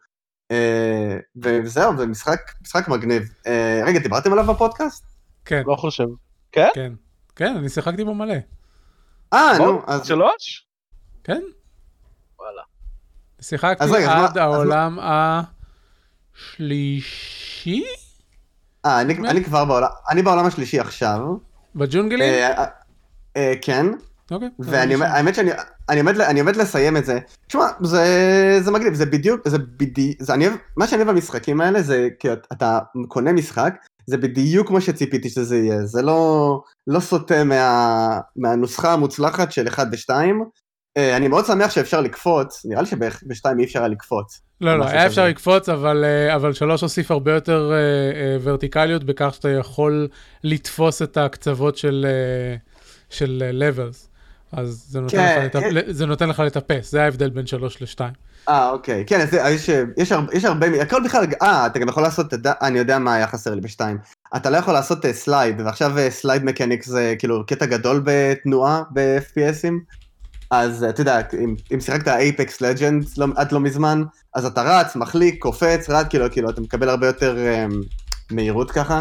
אה, 0.50 1.16
וזהו, 1.42 1.96
זה 1.96 2.06
משחק, 2.06 2.40
משחק 2.62 2.88
מגניב. 2.88 3.22
אה, 3.46 3.82
רגע, 3.86 3.98
דיברתם 3.98 4.32
עליו 4.32 4.44
בפודקאסט? 4.54 5.04
כן, 5.44 5.62
לא 5.66 5.74
חושב. 5.76 6.04
כן. 6.52 6.92
כן, 7.36 7.56
אני 7.56 7.68
שיחקתי 7.68 8.04
בו 8.04 8.14
מלא. 8.14 8.34
אה, 9.32 9.58
נו, 9.58 9.82
אז... 9.86 10.06
שלוש? 10.06 10.66
כן, 11.24 11.42
וואלה. 12.38 12.62
שיחקתי 13.40 13.84
רגע, 13.84 14.06
מה- 14.06 14.24
עד 14.26 14.38
מה- 14.38 14.44
העולם 14.44 14.98
השלישי 16.34 17.84
אה, 18.86 19.00
אני, 19.00 19.14
מה? 19.14 19.30
אני 19.30 19.44
כבר 19.44 19.64
בעולם, 19.64 19.88
אני 20.10 20.22
בעולם 20.22 20.46
השלישי 20.46 20.80
עכשיו. 20.80 21.20
בג'ונגלים? 21.74 22.22
אה, 22.22 22.58
אה, 22.58 22.64
אה, 23.36 23.52
כן, 23.62 23.86
אוקיי. 24.30 24.48
ואני 24.58 24.94
עומד- 24.94 25.06
האמת 25.06 25.34
שאני 25.34 25.50
אני 25.88 26.00
עומד, 26.00 26.20
אני 26.20 26.40
עומד 26.40 26.56
לסיים 26.56 26.96
את 26.96 27.04
זה. 27.04 27.18
תשמע, 27.46 27.66
זה, 27.82 28.04
זה 28.60 28.70
מגניב, 28.70 28.94
זה 28.94 29.06
בדיוק, 29.06 29.48
זה 29.48 29.58
בדיוק, 29.58 30.16
זה 30.22 30.34
אני 30.34 30.46
מה 30.76 30.86
שאני 30.86 31.02
אוהב 31.02 31.14
במשחקים 31.14 31.60
האלה 31.60 31.82
זה 31.82 32.08
כי 32.18 32.32
אתה- 32.32 32.78
קונה 33.08 33.32
משחק, 33.32 33.74
זה 34.06 34.16
בדיוק 34.16 34.68
כמו 34.68 34.80
שציפיתי 34.80 35.28
שזה 35.30 35.56
יהיה, 35.56 35.86
זה 35.86 36.02
לא, 36.02 36.60
לא 36.86 37.00
סוטה 37.00 37.44
מה, 37.44 38.20
מהנוסחה 38.36 38.92
המוצלחת 38.92 39.52
של 39.52 39.68
1 39.68 39.86
ו-2. 39.92 40.14
אני 40.98 41.28
מאוד 41.28 41.46
שמח 41.46 41.70
שאפשר 41.70 42.00
לקפוץ, 42.00 42.62
נראה 42.64 42.82
לי 42.82 42.86
שב-2 42.88 43.58
אי 43.58 43.64
אפשר 43.64 43.78
היה 43.78 43.88
לקפוץ. 43.88 44.40
לא, 44.60 44.78
לא, 44.78 44.84
היה 44.84 45.06
אפשר. 45.06 45.26
לקפוץ, 45.26 45.68
אבל, 45.68 46.04
אה, 46.04 46.34
אבל 46.34 46.52
שלוש 46.52 46.80
הוסיף 46.82 47.10
הרבה 47.10 47.32
יותר 47.34 47.72
אה, 47.72 47.76
אה, 48.20 48.36
ורטיקליות 48.42 49.04
בכך 49.04 49.30
שאתה 49.34 49.48
יכול 49.48 50.08
לתפוס 50.44 51.02
את 51.02 51.16
הקצוות 51.16 51.76
של, 51.76 52.06
אה, 52.08 52.56
של 53.10 53.42
אה, 53.46 53.68
levels. 53.70 54.11
אז 54.52 54.86
זה 54.88 55.00
נותן, 55.00 55.16
כן, 55.16 55.46
לך, 55.46 55.56
לטפ... 55.56 55.92
זה 55.92 56.06
נותן 56.06 56.28
לך 56.28 56.38
לטפס, 56.38 56.90
זה 56.90 57.02
ההבדל 57.02 57.30
בין 57.30 57.46
3 57.46 57.82
ל-2. 57.82 58.00
אה, 58.48 58.70
אוקיי. 58.70 59.04
כן, 59.06 59.20
אז 59.20 59.34
יש, 59.34 59.70
יש, 59.96 60.12
הרבה, 60.12 60.34
יש 60.34 60.44
הרבה, 60.44 60.82
הכל 60.82 61.04
בכלל, 61.04 61.24
אה, 61.42 61.66
אתה 61.66 61.78
גם 61.78 61.88
יכול 61.88 62.02
לעשות, 62.02 62.34
אני 62.62 62.78
יודע 62.78 62.98
מה 62.98 63.14
היה 63.14 63.26
חסר 63.26 63.54
לי 63.54 63.60
בשתיים. 63.60 63.98
אתה 64.36 64.50
לא 64.50 64.56
יכול 64.56 64.74
לעשות 64.74 65.06
slide, 65.12 65.60
ועכשיו 65.60 65.92
slide 66.08 66.44
mechanics 66.44 66.86
זה 66.86 67.14
כאילו 67.18 67.46
קטע 67.46 67.66
גדול 67.66 68.02
בתנועה 68.04 68.82
ב-FPS 68.90 69.43
ים. 69.43 69.74
אז 70.50 70.84
אתה 70.84 71.00
יודע, 71.00 71.20
אם, 71.44 71.54
אם 71.74 71.80
שיחקת 71.80 72.08
Apex 72.08 72.60
Legend 72.60 73.04
לא, 73.16 73.26
עד 73.36 73.52
לא 73.52 73.60
מזמן, 73.60 74.02
אז 74.34 74.46
אתה 74.46 74.62
רץ, 74.62 74.96
מחליק, 74.96 75.42
קופץ, 75.42 75.90
רץ, 75.90 76.06
כאילו, 76.10 76.30
כאילו, 76.30 76.50
אתה 76.50 76.60
מקבל 76.60 76.88
הרבה 76.88 77.06
יותר 77.06 77.36
um, 77.36 77.74
מהירות 78.30 78.70
ככה. 78.70 79.00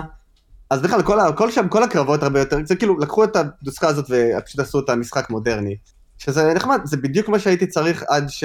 אז 0.72 0.82
בכלל, 0.82 1.02
כל, 1.02 1.18
כל 1.36 1.52
שם, 1.52 1.68
כל 1.68 1.84
הקרבות 1.84 2.24
הרבה 2.24 2.40
יותר, 2.40 2.58
זה 2.66 2.76
כאילו, 2.76 3.00
לקחו 3.00 3.24
את 3.24 3.36
הנוסחה 3.36 3.88
הזאת 3.88 4.06
ופשוט 4.10 4.60
עשו 4.60 4.80
את 4.80 4.90
המשחק 4.90 5.30
מודרני. 5.30 5.76
שזה 6.18 6.54
נחמד, 6.54 6.80
זה 6.84 6.98
בדיוק 6.98 7.30
מה 7.30 7.40
שהייתי 7.40 7.68
צריך 7.68 8.04
עד, 8.10 8.30
ש... 8.30 8.44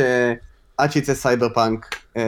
עד 0.78 0.92
שיצא 0.92 1.14
Cyberpunk, 1.14 1.94
um, 2.18 2.20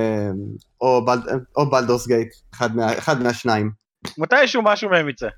או, 0.80 1.04
Bald... 1.04 1.22
או 1.56 1.70
Baldur's 1.70 2.06
Gate, 2.06 2.34
אחד, 2.54 2.76
מה... 2.76 2.98
אחד 2.98 3.22
מהשניים. 3.22 3.70
מתישהו 4.18 4.62
משהו 4.62 4.90
מהם 4.90 5.08
יצא. 5.08 5.28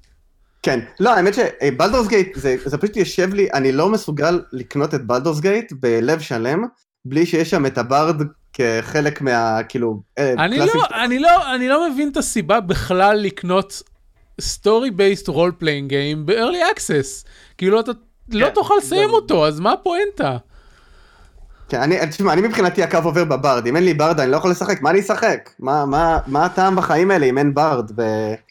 כן, 0.63 0.81
לא, 1.01 1.15
האמת 1.15 1.35
ש 1.35 1.49
Baldur's 1.49 2.09
Gate, 2.09 2.35
זה, 2.35 2.57
זה 2.65 2.79
פשוט 2.79 2.97
יושב 2.97 3.35
לי, 3.35 3.49
אני 3.55 3.73
לא 3.73 3.89
מסוגל 3.89 4.43
לקנות 4.53 4.95
את 4.95 5.07
Baldur's 5.07 5.41
Gate 5.41 5.73
בלב 5.73 6.21
שלם, 6.21 6.65
בלי 7.05 7.27
שיש 7.27 7.51
שם 7.51 7.67
את 7.67 7.79
ה 7.79 7.88
bard 7.88 8.23
כחלק 8.53 9.21
מה, 9.21 9.63
כאילו, 9.69 10.03
אה, 10.19 10.33
אני 10.33 10.59
לא, 10.59 10.73
אני 11.05 11.19
לא, 11.19 11.55
אני 11.55 11.69
לא 11.69 11.91
מבין 11.91 12.09
את 12.09 12.17
הסיבה 12.17 12.61
בכלל 12.61 13.17
לקנות 13.17 13.83
story 14.41 14.91
based 14.91 15.29
role 15.29 15.53
playing 15.59 15.89
game 15.89 16.27
ב-early 16.27 16.77
access. 16.77 17.27
כאילו, 17.59 17.81
אתה 17.81 17.93
לא 18.29 18.47
כן, 18.47 18.55
תוכל 18.55 18.75
לסיים 18.79 19.11
אותו, 19.11 19.47
אז 19.47 19.61
מה 19.61 19.73
הפואנטה? 19.73 20.37
כן, 21.71 21.81
אני, 21.81 21.97
תשמע, 22.11 22.33
אני 22.33 22.43
מבחינתי 22.43 22.83
הקו 22.83 22.99
עובר 23.05 23.25
ב 23.25 23.32
bard, 23.32 23.67
אם 23.67 23.77
אין 23.77 23.85
לי 23.85 23.95
bard 23.95 24.21
אני 24.21 24.31
לא 24.31 24.37
יכול 24.37 24.51
לשחק, 24.51 24.83
מה 24.83 24.91
אני 24.91 25.01
אשחק? 25.01 25.51
מה, 25.59 25.87
מה, 25.87 26.19
מה 26.27 26.45
הטעם 26.45 26.77
בחיים 26.77 27.11
האלה 27.11 27.27
אם 27.27 27.39
אין 27.39 27.55
bard? 27.55 27.91
ו... 27.97 28.03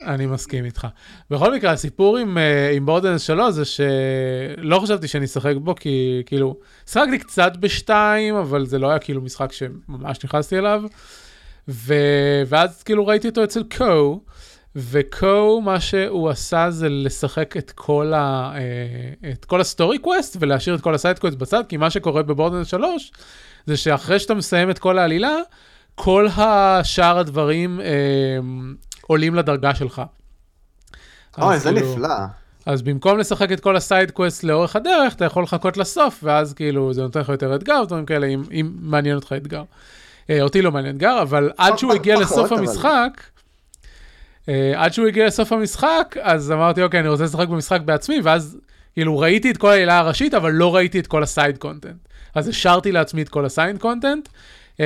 אני 0.06 0.26
מסכים 0.26 0.66
איתך. 0.66 0.88
בכל 1.30 1.56
מקרה, 1.56 1.72
הסיפור 1.72 2.18
עם, 2.18 2.38
אה, 2.38 2.72
עם 2.72 2.86
Borderlands 2.86 3.22
3 3.22 3.54
זה 3.54 3.66
שלא 3.66 4.80
חשבתי 4.80 5.08
שאני 5.08 5.26
אשחק 5.26 5.54
בו, 5.62 5.76
כי 5.76 6.24
כאילו, 6.26 6.56
שחקתי 6.90 7.20
קצת 7.20 7.52
בשתיים, 7.60 8.36
אבל 8.36 8.66
זה 8.66 8.80
לא 8.80 8.90
היה 8.90 9.00
כאילו 9.00 9.22
משחק 9.22 9.52
שממש 9.52 10.24
נכנסתי 10.24 10.58
אליו. 10.58 10.84
ו... 11.68 11.94
ואז 12.48 12.84
כאילו 12.84 13.08
ראיתי 13.08 13.28
אותו 13.28 13.44
אצל 13.44 13.64
קו, 13.78 14.22
וקו, 14.76 15.62
מה 15.62 15.80
שהוא 15.80 16.30
עשה 16.30 16.72
זה 16.72 16.90
לשחק 16.90 17.58
את 17.58 17.72
כל, 17.72 18.14
ה, 18.14 18.52
אה, 18.56 19.32
את 19.32 19.46
כל 19.46 19.62
ה 19.62 19.68
story 19.68 19.98
quest 19.98 20.38
ולהשאיר 20.40 20.76
את 20.76 20.82
כל 20.82 20.96
ה 20.96 21.00
side 21.00 21.20
quest 21.20 21.38
בצד, 21.38 21.64
כי 21.70 21.78
מה 21.78 21.90
שקורה 21.90 22.24
ב 22.24 22.27
Borderlands 22.27 22.68
3 22.68 23.12
זה 23.66 23.78
שאחרי 23.78 24.20
שאתה 24.20 24.34
מסיים 24.34 24.70
את 24.70 24.80
כל 24.80 24.98
העלילה, 24.98 25.36
כל 25.96 26.28
השאר 26.38 27.20
הדברים 27.20 27.82
אה, 27.82 27.86
עולים 29.02 29.36
לדרגה 29.36 29.76
שלך. 29.76 30.02
אוי, 31.42 31.60
זה 31.60 31.72
כאילו, 31.72 31.92
נפלא. 31.94 32.16
אז 32.66 32.82
במקום 32.82 33.18
לשחק 33.18 33.52
את 33.52 33.60
כל 33.60 33.76
ה 33.76 33.83
side 33.83 34.12
quest 34.12 34.44
לאורך 34.44 34.76
הדרך, 34.76 35.14
אתה 35.14 35.26
יכול 35.26 35.44
לחכות 35.44 35.78
לסוף, 35.78 36.20
ואז 36.24 36.54
כאילו 36.54 36.94
זה 36.94 37.02
נותן 37.02 37.20
לך 37.20 37.30
יותר 37.30 37.56
אתגר, 37.56 37.84
דברים 37.84 38.06
כאלה, 38.06 38.28
אם, 38.28 38.44
אם 38.52 38.72
מעניין 38.80 39.16
אותך 39.16 39.34
אתגר. 39.38 39.64
אה, 40.30 40.42
אותי 40.42 40.62
לא 40.62 40.72
מעניין 40.72 40.96
אתגר, 40.96 41.22
אבל 41.22 41.52
עד 41.58 41.78
שהוא 41.78 41.94
הגיע 41.94 42.20
לסוף 42.20 42.52
המשחק, 42.52 43.22
Uh, 43.22 43.39
עד 44.76 44.94
שהוא 44.94 45.08
הגיע 45.08 45.28
לסוף 45.28 45.52
המשחק, 45.52 46.16
אז 46.22 46.52
אמרתי, 46.52 46.84
אוקיי, 46.84 47.00
אני 47.00 47.08
רוצה 47.08 47.24
לשחק 47.24 47.48
במשחק 47.48 47.82
בעצמי, 47.82 48.22
ואז 48.24 48.58
כאילו 48.94 49.20
ראיתי 49.20 49.52
את 49.52 49.58
כל 49.58 49.70
העלילה 49.70 49.98
הראשית, 49.98 50.34
אבל 50.34 50.52
לא 50.52 50.76
ראיתי 50.76 51.00
את 51.00 51.08
כל 51.08 51.24
ה 51.24 51.30
side 51.30 51.58
content. 51.58 52.08
אז 52.36 52.48
השארתי 52.48 52.92
לעצמי 52.92 53.22
את 53.22 53.30
כל 53.30 53.46
ה 53.46 53.52
side 53.52 53.78
content. 53.78 54.30
Uh, 54.78 54.82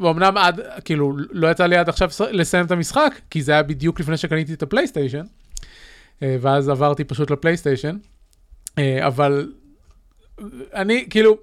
ואומנם 0.00 0.36
עד, 0.36 0.60
כאילו, 0.84 1.12
לא 1.30 1.50
יצא 1.50 1.66
לי 1.66 1.76
עד 1.76 1.88
עכשיו 1.88 2.10
לסיים 2.30 2.66
את 2.66 2.70
המשחק, 2.70 3.14
כי 3.30 3.42
זה 3.42 3.52
היה 3.52 3.62
בדיוק 3.62 4.00
לפני 4.00 4.16
שקניתי 4.16 4.54
את 4.54 4.62
ה 4.62 4.67
PlayStation. 4.67 5.22
Uh, 5.22 6.22
ואז 6.40 6.68
עברתי 6.68 7.04
פשוט 7.04 7.30
ל 7.30 7.35
PlayStation. 7.35 7.96
Uh, 8.70 8.80
אבל 9.00 9.52
אני, 10.74 11.06
כאילו, 11.10 11.38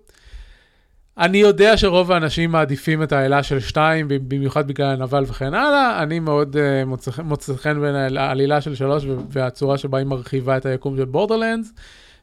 אני 1.17 1.37
יודע 1.37 1.77
שרוב 1.77 2.11
האנשים 2.11 2.51
מעדיפים 2.51 3.03
את 3.03 3.11
העלילה 3.11 3.43
של 3.43 3.59
שתיים, 3.59 4.07
במיוחד 4.07 4.67
בגלל 4.67 4.87
הנבל 4.87 5.23
וכן 5.27 5.53
הלאה, 5.53 6.03
אני 6.03 6.19
מאוד 6.19 6.55
uh, 6.55 6.85
מוצא, 6.85 7.11
מוצא 7.23 7.53
חן 7.55 7.81
בעיניי 7.81 8.17
העלילה 8.17 8.61
של 8.61 8.75
שלוש 8.75 9.03
והצורה 9.29 9.77
שבה 9.77 9.97
היא 9.97 10.07
מרחיבה 10.07 10.57
את 10.57 10.65
היקום 10.65 10.97
של 10.97 11.05
Borderlands, 11.05 11.73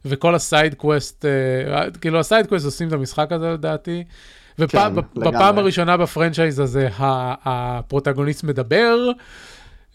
וכל 0.05 0.35
ה 0.35 0.43
side 0.43 0.75
quest, 0.75 1.25
uh, 1.25 1.99
כאילו 1.99 2.19
ה 2.19 2.24
side 2.24 2.47
quest 2.47 2.65
עושים 2.65 2.89
את 2.89 2.93
המשחק 2.93 3.33
הזה 3.33 3.51
לדעתי. 3.51 4.05
ובפעם 4.59 4.97
כן, 5.25 5.59
הראשונה 5.59 5.97
ב 5.97 6.03
franchise 6.03 6.59
הזה 6.59 6.89
הפרוטגוניסט 7.45 8.45
מדבר, 8.45 9.11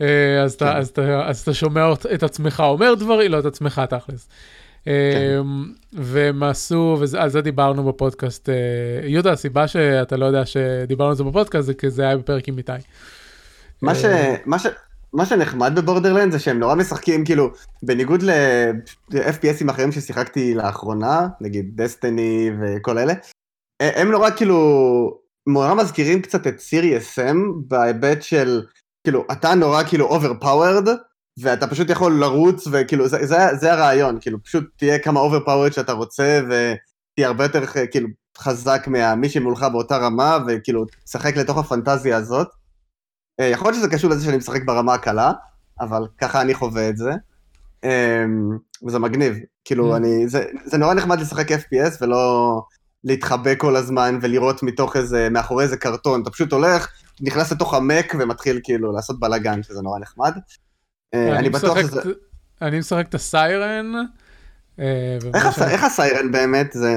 אה, 0.01 0.43
אז, 0.43 0.55
כן. 0.55 0.65
אתה, 0.65 0.77
אז, 0.77 0.87
אתה, 0.87 1.27
אז 1.27 1.39
אתה 1.39 1.53
שומע 1.53 1.93
את 2.13 2.23
עצמך 2.23 2.63
אומר 2.65 2.93
דברים, 2.93 3.31
לא 3.31 3.39
את 3.39 3.45
עצמך 3.45 3.81
תכלס. 3.89 4.29
כן. 4.87 5.41
והם 5.93 6.43
עשו, 6.43 6.97
ועל 6.99 7.29
זה 7.29 7.41
דיברנו 7.41 7.83
בפודקאסט. 7.83 8.49
אה, 8.49 8.55
יהודה, 9.07 9.31
הסיבה 9.31 9.67
שאתה 9.67 10.17
לא 10.17 10.25
יודע 10.25 10.45
שדיברנו 10.45 11.09
על 11.09 11.15
זה 11.15 11.23
בפודקאסט 11.23 11.65
זה 11.65 11.73
כי 11.73 11.89
זה 11.89 12.03
היה 12.03 12.17
בפרק 12.17 12.47
עם 12.47 12.57
איתי. 12.57 12.71
מה, 13.81 13.95
ש... 13.95 14.05
אה, 14.05 14.35
מה, 14.45 14.59
ש... 14.59 14.67
מה 15.13 15.25
שנחמד 15.25 15.71
בבורדרלנד 15.75 16.31
זה 16.31 16.39
שהם 16.39 16.59
נורא 16.59 16.75
משחקים, 16.75 17.25
כאילו, 17.25 17.51
בניגוד 17.83 18.23
ל-FPSים 18.23 19.69
אחרים 19.69 19.91
ששיחקתי 19.91 20.53
לאחרונה, 20.53 21.27
נגיד 21.41 21.81
דסטיני 21.81 22.51
וכל 22.61 22.97
אלה, 22.97 23.13
הם 23.79 24.11
נורא 24.11 24.29
כאילו, 24.29 25.19
נורא 25.47 25.73
מזכירים 25.73 26.21
קצת 26.21 26.47
את 26.47 26.59
סיריוס 26.59 27.19
M 27.19 27.37
בהיבט 27.67 28.21
של, 28.21 28.61
כאילו, 29.03 29.25
אתה 29.31 29.55
נורא 29.55 29.83
כאילו 29.83 30.17
overpowered, 30.17 30.89
ואתה 31.37 31.67
פשוט 31.67 31.89
יכול 31.89 32.19
לרוץ, 32.19 32.67
וכאילו, 32.71 33.07
זה, 33.07 33.25
זה, 33.25 33.37
זה 33.59 33.73
הרעיון, 33.73 34.17
כאילו, 34.21 34.43
פשוט 34.43 34.63
תהיה 34.77 34.99
כמה 34.99 35.19
overpowered 35.19 35.73
שאתה 35.73 35.91
רוצה, 35.91 36.41
ותהיה 36.45 37.27
הרבה 37.27 37.43
יותר 37.43 37.65
כאילו 37.91 38.07
חזק 38.37 38.87
ממי 38.87 39.29
שמולך 39.29 39.65
באותה 39.71 39.97
רמה, 39.97 40.37
וכאילו, 40.47 40.85
תשחק 41.05 41.37
לתוך 41.37 41.57
הפנטזיה 41.57 42.17
הזאת. 42.17 42.47
אה, 43.39 43.45
יכול 43.45 43.71
להיות 43.71 43.83
שזה 43.83 43.89
קשור 43.89 44.09
לזה 44.09 44.25
שאני 44.25 44.37
משחק 44.37 44.61
ברמה 44.65 44.93
הקלה, 44.93 45.31
אבל 45.79 46.07
ככה 46.17 46.41
אני 46.41 46.53
חווה 46.53 46.89
את 46.89 46.97
זה. 46.97 47.11
אמ, 47.83 48.57
וזה 48.87 48.99
מגניב, 48.99 49.35
כאילו, 49.65 49.93
mm. 49.93 49.97
אני, 49.97 50.27
זה, 50.29 50.45
זה 50.65 50.77
נורא 50.77 50.93
נחמד 50.93 51.19
לשחק 51.19 51.51
FPS 51.51 51.97
ולא 52.01 52.61
להתחבא 53.03 53.55
כל 53.57 53.75
הזמן 53.75 54.19
ולראות 54.21 54.63
מתוך 54.63 54.95
איזה, 54.95 55.29
מאחורי 55.31 55.63
איזה 55.63 55.77
קרטון, 55.77 56.21
אתה 56.21 56.29
פשוט 56.29 56.51
הולך, 56.51 56.87
נכנס 57.21 57.51
לתוך 57.51 57.73
המק 57.73 58.15
ומתחיל 58.19 58.59
כאילו 58.63 58.91
לעשות 58.91 59.19
בלאגן, 59.19 59.63
שזה 59.63 59.81
נורא 59.81 59.99
נחמד. 59.99 60.33
אה, 61.13 61.39
אני 61.39 61.49
בטוח 61.49 61.79
שזה... 61.81 62.01
אני 62.61 62.79
משחק 62.79 63.05
את 63.09 63.15
הסיירן. 63.15 63.93
אה, 64.79 65.17
איך 65.67 65.83
הסיירן 65.83 66.31
באמת? 66.31 66.71
זה... 66.73 66.93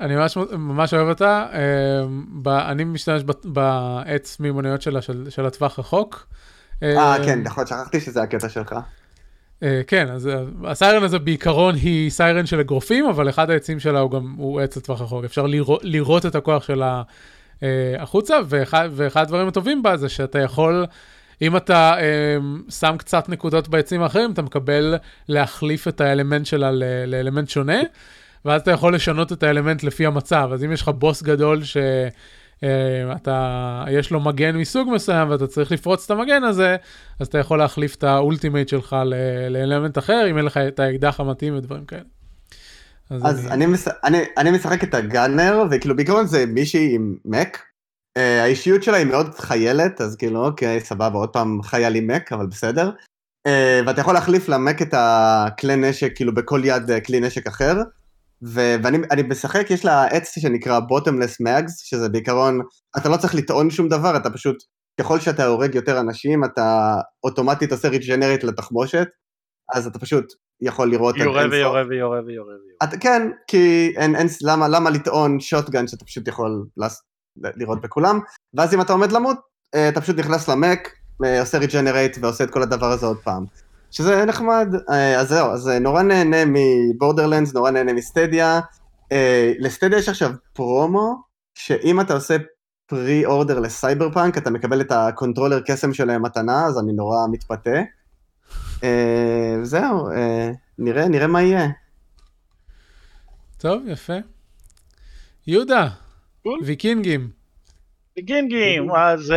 אני 0.00 0.16
ממש, 0.16 0.36
ממש 0.52 0.94
אוהב 0.94 1.08
אותה. 1.08 1.46
אה, 1.52 2.70
אני 2.70 2.84
משתמש 2.84 3.22
בעץ 3.44 4.40
מימוניות 4.40 4.82
שלה 4.82 5.02
של, 5.02 5.26
של 5.30 5.46
הטווח 5.46 5.78
רחוק. 5.78 6.26
אה, 6.82 7.16
כן, 7.24 7.42
נכון, 7.42 7.66
שכחתי 7.66 8.00
שזה 8.00 8.22
הקטע 8.22 8.48
שלך. 8.48 8.74
כן, 9.86 10.08
אז 10.10 10.30
הסיירן 10.64 11.02
הזה 11.02 11.18
בעיקרון 11.18 11.74
היא 11.74 12.10
סיירן 12.10 12.46
של 12.46 12.60
אגרופים, 12.60 13.06
אבל 13.06 13.28
אחד 13.28 13.50
העצים 13.50 13.80
שלה 13.80 14.00
הוא 14.00 14.10
גם, 14.10 14.34
הוא 14.38 14.60
עץ 14.60 14.76
לטווח 14.76 15.00
רחוק. 15.00 15.24
אפשר 15.24 15.46
לראות, 15.46 15.80
לראות 15.84 16.26
את 16.26 16.34
הכוח 16.34 16.62
שלה 16.62 17.02
החוצה, 17.98 18.38
ואחד, 18.48 18.88
ואחד 18.92 19.22
הדברים 19.22 19.48
הטובים 19.48 19.82
בה 19.82 19.96
זה 19.96 20.08
שאתה 20.08 20.38
יכול... 20.38 20.86
אם 21.42 21.56
אתה 21.56 21.94
um, 21.98 22.72
שם 22.72 22.96
קצת 22.98 23.28
נקודות 23.28 23.68
בעצים 23.68 24.02
האחרים, 24.02 24.32
אתה 24.32 24.42
מקבל 24.42 24.94
להחליף 25.28 25.88
את 25.88 26.00
האלמנט 26.00 26.46
שלה 26.46 26.70
לאלמנט 27.06 27.48
שונה, 27.48 27.80
ואז 28.44 28.60
אתה 28.60 28.70
יכול 28.70 28.94
לשנות 28.94 29.32
את 29.32 29.42
האלמנט 29.42 29.82
לפי 29.82 30.06
המצב. 30.06 30.50
אז 30.52 30.64
אם 30.64 30.72
יש 30.72 30.82
לך 30.82 30.88
בוס 30.88 31.22
גדול 31.22 31.64
ש... 31.64 31.76
Uh, 32.60 32.62
אתה, 33.16 33.84
יש 33.90 34.10
לו 34.10 34.20
מגן 34.20 34.56
מסוג 34.56 34.88
מסוים 34.92 35.30
ואתה 35.30 35.46
צריך 35.46 35.72
לפרוץ 35.72 36.04
את 36.04 36.10
המגן 36.10 36.44
הזה, 36.44 36.76
אז 37.20 37.26
אתה 37.26 37.38
יכול 37.38 37.58
להחליף 37.58 37.94
את 37.94 38.04
ה 38.04 38.11
ultimate 38.11 38.68
שלך 38.68 38.96
לאלמנט 39.50 39.98
אחר, 39.98 40.26
אם 40.30 40.38
אין 40.38 40.44
לך 40.44 40.56
את 40.56 40.80
האקדח 40.80 41.20
המתאים 41.20 41.56
ודברים 41.56 41.84
כאלה. 41.84 42.02
אז, 43.10 43.22
אז 43.24 43.46
אני... 43.46 43.54
אני, 43.54 43.66
מש... 43.66 43.88
אני, 44.04 44.18
אני 44.38 44.50
משחק 44.50 44.84
את 44.84 44.94
הגאנר, 44.94 45.62
וכאילו 45.70 45.96
בעיקרון 45.96 46.26
זה 46.26 46.46
מישהי 46.46 46.94
עם 46.94 47.16
מק, 47.24 47.58
האישיות 48.18 48.82
שלה 48.82 48.96
היא 48.96 49.06
מאוד 49.06 49.34
חיילת, 49.34 50.00
אז 50.00 50.16
כאילו, 50.16 50.46
אוקיי, 50.46 50.80
סבבה, 50.80 51.18
עוד 51.18 51.28
פעם 51.28 51.62
חייל 51.62 51.94
עם 51.94 52.06
מק, 52.06 52.32
אבל 52.32 52.46
בסדר. 52.46 52.90
Uh, 53.48 53.86
ואתה 53.86 54.00
יכול 54.00 54.14
להחליף 54.14 54.48
למק 54.48 54.82
את 54.82 54.94
הכלי 54.96 55.76
נשק, 55.76 56.12
כאילו 56.16 56.34
בכל 56.34 56.60
יד 56.64 56.90
uh, 56.90 57.06
כלי 57.06 57.20
נשק 57.20 57.46
אחר. 57.46 57.74
ו- 58.42 58.76
ואני 58.82 59.22
משחק, 59.28 59.70
יש 59.70 59.84
לה 59.84 60.06
עץ 60.06 60.38
שנקרא 60.38 60.78
bottomless 60.78 61.46
mags, 61.46 61.72
שזה 61.76 62.08
בעיקרון, 62.08 62.60
אתה 62.96 63.08
לא 63.08 63.16
צריך 63.16 63.34
לטעון 63.34 63.70
שום 63.70 63.88
דבר, 63.88 64.16
אתה 64.16 64.30
פשוט, 64.30 64.56
ככל 65.00 65.20
שאתה 65.20 65.46
הורג 65.46 65.74
יותר 65.74 66.00
אנשים, 66.00 66.44
אתה 66.44 66.94
אוטומטית 67.24 67.72
עושה 67.72 67.88
ריג'נרית 67.88 68.44
לתחמושת, 68.44 69.08
אז 69.74 69.86
אתה 69.86 69.98
פשוט 69.98 70.24
יכול 70.62 70.90
לירות... 70.90 71.16
יורה. 71.16 71.44
ויורה 71.50 71.82
ויורה 71.88 72.20
ויורה 72.26 72.54
ויורה. 72.54 72.98
כן, 73.00 73.30
כי 73.46 73.92
אין, 73.96 74.16
אין, 74.16 74.26
למה, 74.42 74.68
למה 74.68 74.90
לטעון 74.90 75.40
shotgun 75.40 75.88
שאתה 75.88 76.04
פשוט 76.04 76.28
יכול 76.28 76.64
לס, 76.76 77.02
לירות 77.40 77.80
בכולם, 77.80 78.20
ואז 78.54 78.74
אם 78.74 78.80
אתה 78.80 78.92
עומד 78.92 79.12
למות, 79.12 79.36
אה, 79.74 79.88
אתה 79.88 80.00
פשוט 80.00 80.18
נכנס 80.18 80.48
ל 80.48 80.55
mech, 80.55 80.88
אה, 81.24 81.40
עושה 81.40 81.58
regenerate 81.58 82.18
ועושה 82.20 82.44
את 82.44 82.50
כל 82.50 82.62
הדבר 82.62 82.90
הזה 82.90 83.06
עוד 83.06 83.18
פעם. 83.18 83.44
שזה 83.90 84.24
נחמד, 84.24 84.68
אה, 84.90 85.20
אז 85.20 85.28
זהו, 85.28 85.50
אז 85.50 85.68
נורא 85.68 86.02
נהנה 86.02 86.36
מ 86.46 86.54
Borderlands, 86.54 87.54
נורא 87.54 87.70
נהנה 87.70 87.92
מ 87.92 88.01
Stadia. 88.01 88.60
ל 89.58 89.64
Stadia 89.64 89.98
יש 89.98 90.08
עכשיו 90.08 90.30
פרומו, 90.52 91.22
שאם 91.54 92.00
אתה 92.00 92.14
עושה 92.14 92.36
pre-order 92.86 93.58
לסייבר 93.58 94.12
פאנק, 94.12 94.38
אתה 94.38 94.50
מקבל 94.50 94.80
את 94.80 94.92
ה 94.92 94.98
controller 94.98 95.60
קסם 95.66 95.94
שלהם 95.94 96.22
מתנה, 96.22 96.66
אז 96.66 96.78
אני 96.78 96.92
נורא 96.92 97.18
מתפתה. 97.30 97.80
זהו, 99.62 100.10
אה, 100.10 100.50
נראה, 100.78 101.08
נראה 101.08 101.26
מה 101.26 101.42
יהיה. 101.42 101.68
טוב, 103.58 103.82
יפה. 103.86 104.12
יהודה, 105.46 105.88
קול. 106.42 106.60
ויקינגים. 106.64 107.40
גינגים, 108.18 108.90
אז 108.90 109.34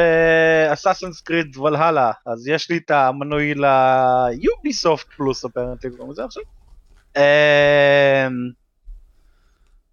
אסאסנס 0.74 1.22
קריד 1.22 1.58
ולהלה, 1.58 2.12
אז 2.26 2.48
יש 2.48 2.70
לי 2.70 2.78
את 2.78 2.92
המנוי 2.92 3.54
ליוביסופט 3.54 5.08
פלוס 5.08 5.46
אפרנטלי, 5.46 5.92
קוראים 5.92 6.12
לזה 6.12 6.26
עכשיו. 6.26 6.44
אמ, 7.18 7.22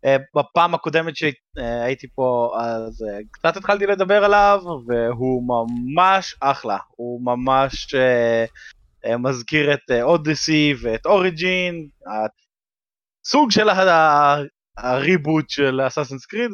אה, 0.05 0.17
בפעם 0.37 0.75
הקודמת 0.75 1.15
שהייתי 1.17 2.07
פה, 2.15 2.55
אז 2.61 3.03
אה, 3.03 3.19
קצת 3.31 3.57
התחלתי 3.57 3.87
לדבר 3.87 4.25
עליו, 4.25 4.61
והוא 4.87 5.43
ממש 5.47 6.37
אחלה, 6.41 6.79
הוא 6.97 7.21
ממש 7.25 7.95
אה, 7.95 8.45
אה, 9.05 9.17
מזכיר 9.17 9.75
את 9.75 9.91
אודיסי 10.03 10.75
ואת 10.83 11.07
אוריג'ין, 11.07 11.89
הסוג 12.07 13.51
של 13.51 13.69
הריבוט 14.77 15.51
של 15.51 15.81
אסאסנס 15.87 16.27
קריד. 16.27 16.51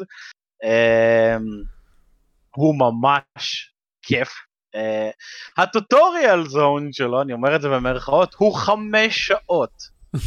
הוא 2.57 2.75
ממש 2.79 3.73
כיף. 4.03 4.29
Uh, 4.77 5.59
הטוטוריאל 5.62 6.49
זון 6.49 6.92
שלו, 6.92 7.23
אני 7.23 7.33
אומר 7.33 7.57
את 7.57 7.62
זה 7.62 7.69
במרכאות, 7.69 8.35
הוא 8.38 8.55
חמש 8.55 9.27
שעות, 9.27 9.71
uh, 10.16 10.21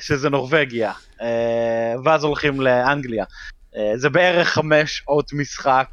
שזה 0.00 0.30
נורבגיה, 0.30 0.92
uh, 0.92 1.22
ואז 2.04 2.24
הולכים 2.24 2.60
לאנגליה. 2.60 3.24
זה 3.94 4.08
בערך 4.08 4.48
חמש 4.48 4.96
שעות 4.96 5.32
משחק, 5.32 5.88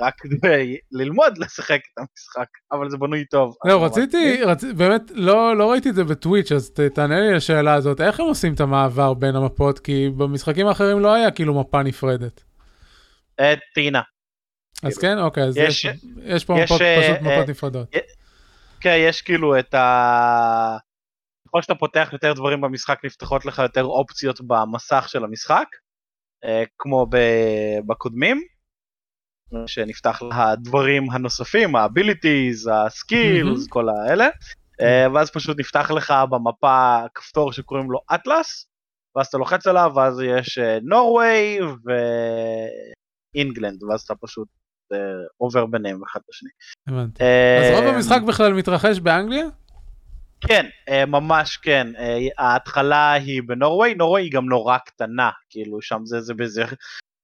רק 0.00 0.14
כדי 0.18 0.76
ללמוד 0.92 1.38
לשחק 1.38 1.80
את 1.92 1.98
המשחק, 1.98 2.46
אבל 2.72 2.90
זה 2.90 2.96
בנוי 2.96 3.24
טוב. 3.24 3.56
אני 3.64 3.72
רציתי, 3.72 4.42
רצ... 4.42 4.64
באמת, 4.64 5.02
לא, 5.14 5.56
לא 5.56 5.70
ראיתי 5.70 5.90
את 5.90 5.94
זה 5.94 6.04
בטוויץ', 6.04 6.52
אז 6.52 6.70
ת, 6.70 6.80
תענה 6.80 7.20
לי 7.20 7.34
לשאלה 7.34 7.74
הזאת, 7.74 8.00
איך 8.00 8.20
הם 8.20 8.26
עושים 8.26 8.54
את 8.54 8.60
המעבר 8.60 9.14
בין 9.14 9.36
המפות? 9.36 9.78
כי 9.78 10.10
במשחקים 10.16 10.66
האחרים 10.66 11.00
לא 11.00 11.14
היה 11.14 11.30
כאילו 11.30 11.60
מפה 11.60 11.82
נפרדת. 11.82 12.43
ממש- 13.40 13.46
אה, 13.48 13.54
טעינה. 13.74 14.00
אז 14.82 14.98
כן, 14.98 15.18
אוקיי, 15.18 15.42
אז 15.44 15.56
יש- 15.56 15.84
יש, 15.84 15.96
יש 16.24 16.44
פה 16.44 16.54
יש, 16.58 16.64
מפות, 16.72 16.80
אה, 16.82 16.96
פשוט 17.02 17.26
אה, 17.26 17.36
מפות 17.36 17.48
נפרדות. 17.48 17.88
כן, 18.80 18.96
יש 18.98 19.22
כאילו 19.22 19.58
את 19.58 19.74
ה... 19.74 20.76
ככל 21.48 21.62
שאתה 21.62 21.74
פותח 21.74 22.08
יותר 22.12 22.32
דברים 22.32 22.60
במשחק, 22.60 22.98
נפתחות 23.04 23.44
לך 23.46 23.58
יותר 23.58 23.84
אופציות 23.84 24.40
במסך 24.46 25.04
של 25.08 25.24
המשחק, 25.24 25.66
אה, 26.44 26.62
כמו 26.78 27.06
בקודמים, 27.86 28.40
שנפתח 29.66 30.22
לך 30.22 30.36
הדברים 30.38 31.10
הנוספים, 31.10 31.76
ה-abilities, 31.76 32.70
ה-skills, 32.72 33.44
מהמם. 33.44 33.68
כל 33.68 33.86
האלה, 33.88 34.28
אה, 34.80 35.06
ואז 35.14 35.30
פשוט 35.30 35.60
נפתח 35.60 35.90
לך 35.90 36.14
במפה 36.30 36.98
כפתור 37.14 37.52
שקוראים 37.52 37.90
לו 37.90 37.98
אטלס, 38.14 38.66
ואז 39.16 39.26
אתה 39.26 39.38
לוחץ 39.38 39.66
עליו, 39.66 39.92
ואז 39.96 40.20
יש 40.20 40.58
נורווי 40.82 41.58
ואינגלנד, 43.34 43.82
ואז 43.82 44.00
אתה 44.00 44.14
פשוט 44.14 44.48
אה, 44.92 44.98
עובר 45.36 45.66
ביניהם 45.66 46.02
אחד 46.04 46.20
לשני. 46.28 46.50
הבנתי. 46.88 47.24
אז 47.24 47.72
אה, 47.72 47.80
רוב 47.80 47.94
המשחק 47.94 48.20
בכלל 48.26 48.52
מתרחש 48.52 48.98
באנגליה? 48.98 49.46
כן, 50.40 50.66
אה, 50.88 51.06
ממש 51.06 51.56
כן. 51.56 51.86
ההתחלה 52.38 53.12
היא 53.12 53.42
בנורווי, 53.46 53.94
נורווי 53.94 54.22
היא 54.22 54.32
גם 54.32 54.46
נורא 54.46 54.78
קטנה, 54.78 55.30
כאילו 55.50 55.82
שם 55.82 56.00
זה, 56.04 56.20
זה 56.20 56.34
באיזה 56.34 56.64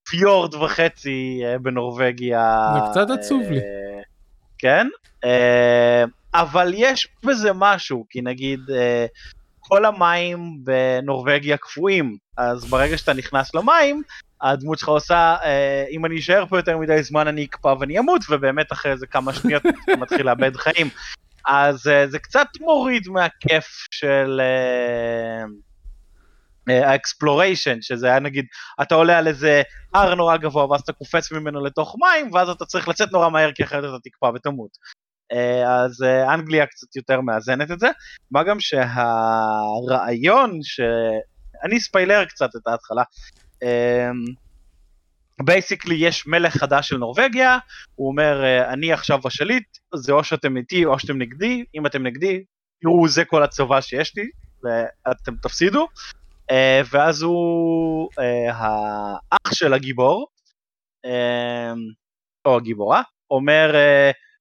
פיורד 0.09 0.55
וחצי 0.55 1.43
בנורבגיה. 1.63 2.73
זה 2.75 2.81
קצת 2.91 3.11
עצוב 3.11 3.43
לי. 3.51 3.61
כן, 4.59 4.87
אבל 6.35 6.73
יש 6.75 7.09
בזה 7.25 7.51
משהו, 7.55 8.07
כי 8.11 8.21
נגיד 8.21 8.61
כל 9.61 9.85
המים 9.85 10.39
בנורבגיה 10.65 11.57
קפואים, 11.57 12.17
אז 12.37 12.65
ברגע 12.65 12.99
שאתה 12.99 13.13
נכנס 13.13 13.55
למים, 13.55 14.03
הדמות 14.43 14.79
שלך 14.79 14.89
עושה, 14.89 15.37
אה, 15.45 15.85
אם 15.91 16.07
אני 16.07 16.19
אשאר 16.19 16.47
פה 16.47 16.59
יותר 16.59 16.79
מדי 16.79 17.03
זמן 17.03 17.29
אני 17.29 17.45
אקפא 17.45 17.75
ואני 17.81 17.99
אמות, 17.99 18.23
ובאמת 18.31 18.73
אחרי 18.73 18.93
איזה 18.93 19.07
כמה 19.07 19.33
שניות 19.33 19.63
אני 19.89 19.97
מתחיל 19.97 20.27
לאבד 20.27 20.57
חיים. 20.57 20.89
אז 21.47 21.87
uh, 21.87 22.11
זה 22.11 22.19
קצת 22.19 22.47
מוריד 22.61 23.09
מהכיף 23.09 23.87
של 23.91 24.41
ה 26.67 26.75
exploration, 26.75 27.79
uh, 27.79 27.83
שזה 27.83 28.07
היה 28.07 28.21
נגיד, 28.21 28.45
אתה 28.83 28.95
עולה 28.95 29.19
על 29.19 29.29
איזה 29.29 29.63
הר 29.95 30.15
נורא 30.15 30.37
גבוה 30.37 30.71
ואז 30.71 30.81
אתה 30.81 30.93
קופץ 30.93 31.33
ממנו 31.33 31.65
לתוך 31.65 31.97
מים, 32.01 32.33
ואז 32.33 32.49
אתה 32.49 32.65
צריך 32.65 32.89
לצאת 32.89 33.13
נורא 33.13 33.29
מהר 33.29 33.53
כי 33.53 33.65
אחרת 33.65 33.85
אתה 33.85 33.99
תקפא 34.05 34.27
ותמות. 34.35 34.71
Uh, 35.33 35.37
אז 35.69 36.03
uh, 36.03 36.35
אנגליה 36.35 36.67
קצת 36.67 36.97
יותר 36.97 37.21
מאזנת 37.21 37.71
את 37.71 37.81
זה, 37.81 37.89
מה 38.31 38.43
גם 38.43 38.61
שהרעיון, 38.61 40.59
ש... 40.63 40.81
אני 41.65 41.81
אספיילר 41.81 42.25
קצת 42.25 42.57
את 42.57 42.67
ההתחלה, 42.67 43.03
basically 45.45 45.95
יש 45.95 46.27
מלך 46.27 46.57
חדש 46.57 46.89
של 46.89 46.97
נורבגיה, 46.97 47.59
הוא 47.95 48.09
אומר 48.09 48.45
אה, 48.45 48.73
אני 48.73 48.93
עכשיו 48.93 49.21
השליט, 49.25 49.79
זה 49.95 50.13
או 50.13 50.25
שאתם 50.25 50.57
איתי 50.57 50.85
או 50.85 50.99
שאתם 50.99 51.19
נגדי, 51.19 51.65
אם 51.75 51.87
אתם 51.87 52.03
נגדי, 52.03 52.45
תראו 52.81 53.09
זה 53.09 53.25
כל 53.25 53.43
הצבא 53.43 53.81
שיש 53.81 54.17
לי, 54.17 54.31
ואתם 54.65 55.37
תפסידו, 55.43 55.89
אה, 56.51 56.81
ואז 56.91 57.23
הוא 57.23 58.09
אה, 58.19 58.53
האח 58.55 59.55
של 59.55 59.75
הגיבור, 59.75 60.27
אה, 61.05 61.73
או 62.45 62.57
הגיבורה, 62.57 63.03
אומר 63.31 63.75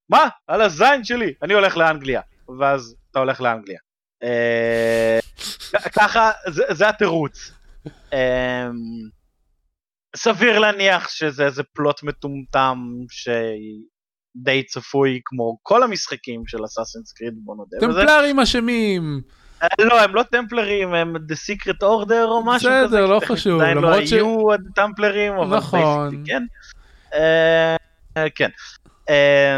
מה, 0.10 0.28
על 0.48 0.62
הזין 0.62 1.04
שלי, 1.04 1.34
אני 1.42 1.54
הולך 1.54 1.78
לאנגליה, 1.78 2.22
ואז 2.60 2.96
אתה 3.12 3.20
הולך 3.20 3.42
לאנגליה. 3.42 3.80
ככה, 5.94 6.32
זה 6.48 6.90
התירוץ. 6.90 7.52
אה, 8.14 8.68
סביר 10.16 10.60
להניח 10.60 11.10
שזה 11.10 11.46
איזה 11.46 11.64
פלוט 11.64 12.04
מטומטם 12.04 12.78
שדי 13.10 14.64
צפוי 14.64 15.22
כמו 15.26 15.58
כל 15.64 15.84
המשחקים 15.84 16.44
של 16.48 16.66
אסאסינס 16.66 17.12
קריד 17.12 17.34
בוא 17.44 17.56
נודה 17.56 17.78
בזה. 17.78 17.88
טמפלרים 17.88 18.40
אשמים. 18.40 19.22
אה, 19.64 19.68
לא 19.80 20.02
הם 20.02 20.16
לא 20.16 20.24
טמפלרים 20.24 20.94
הם 20.94 21.16
The 21.16 21.36
Secret 21.36 21.84
Order 21.84 22.26
או 22.26 22.46
משהו 22.46 22.70
בסדר, 22.70 22.88
כזה. 22.88 23.00
לא 23.02 23.20
שטכנית 23.20 23.40
חשוב, 23.40 23.62
עדיין 23.62 23.78
לא 23.78 23.94
היו 23.94 24.48
טמפלרים 24.76 25.34
אבל 25.34 25.58
נכון. 25.58 26.24
כן. 26.26 26.44
אה, 27.14 27.76
כן. 28.36 28.50
אה, 29.10 29.58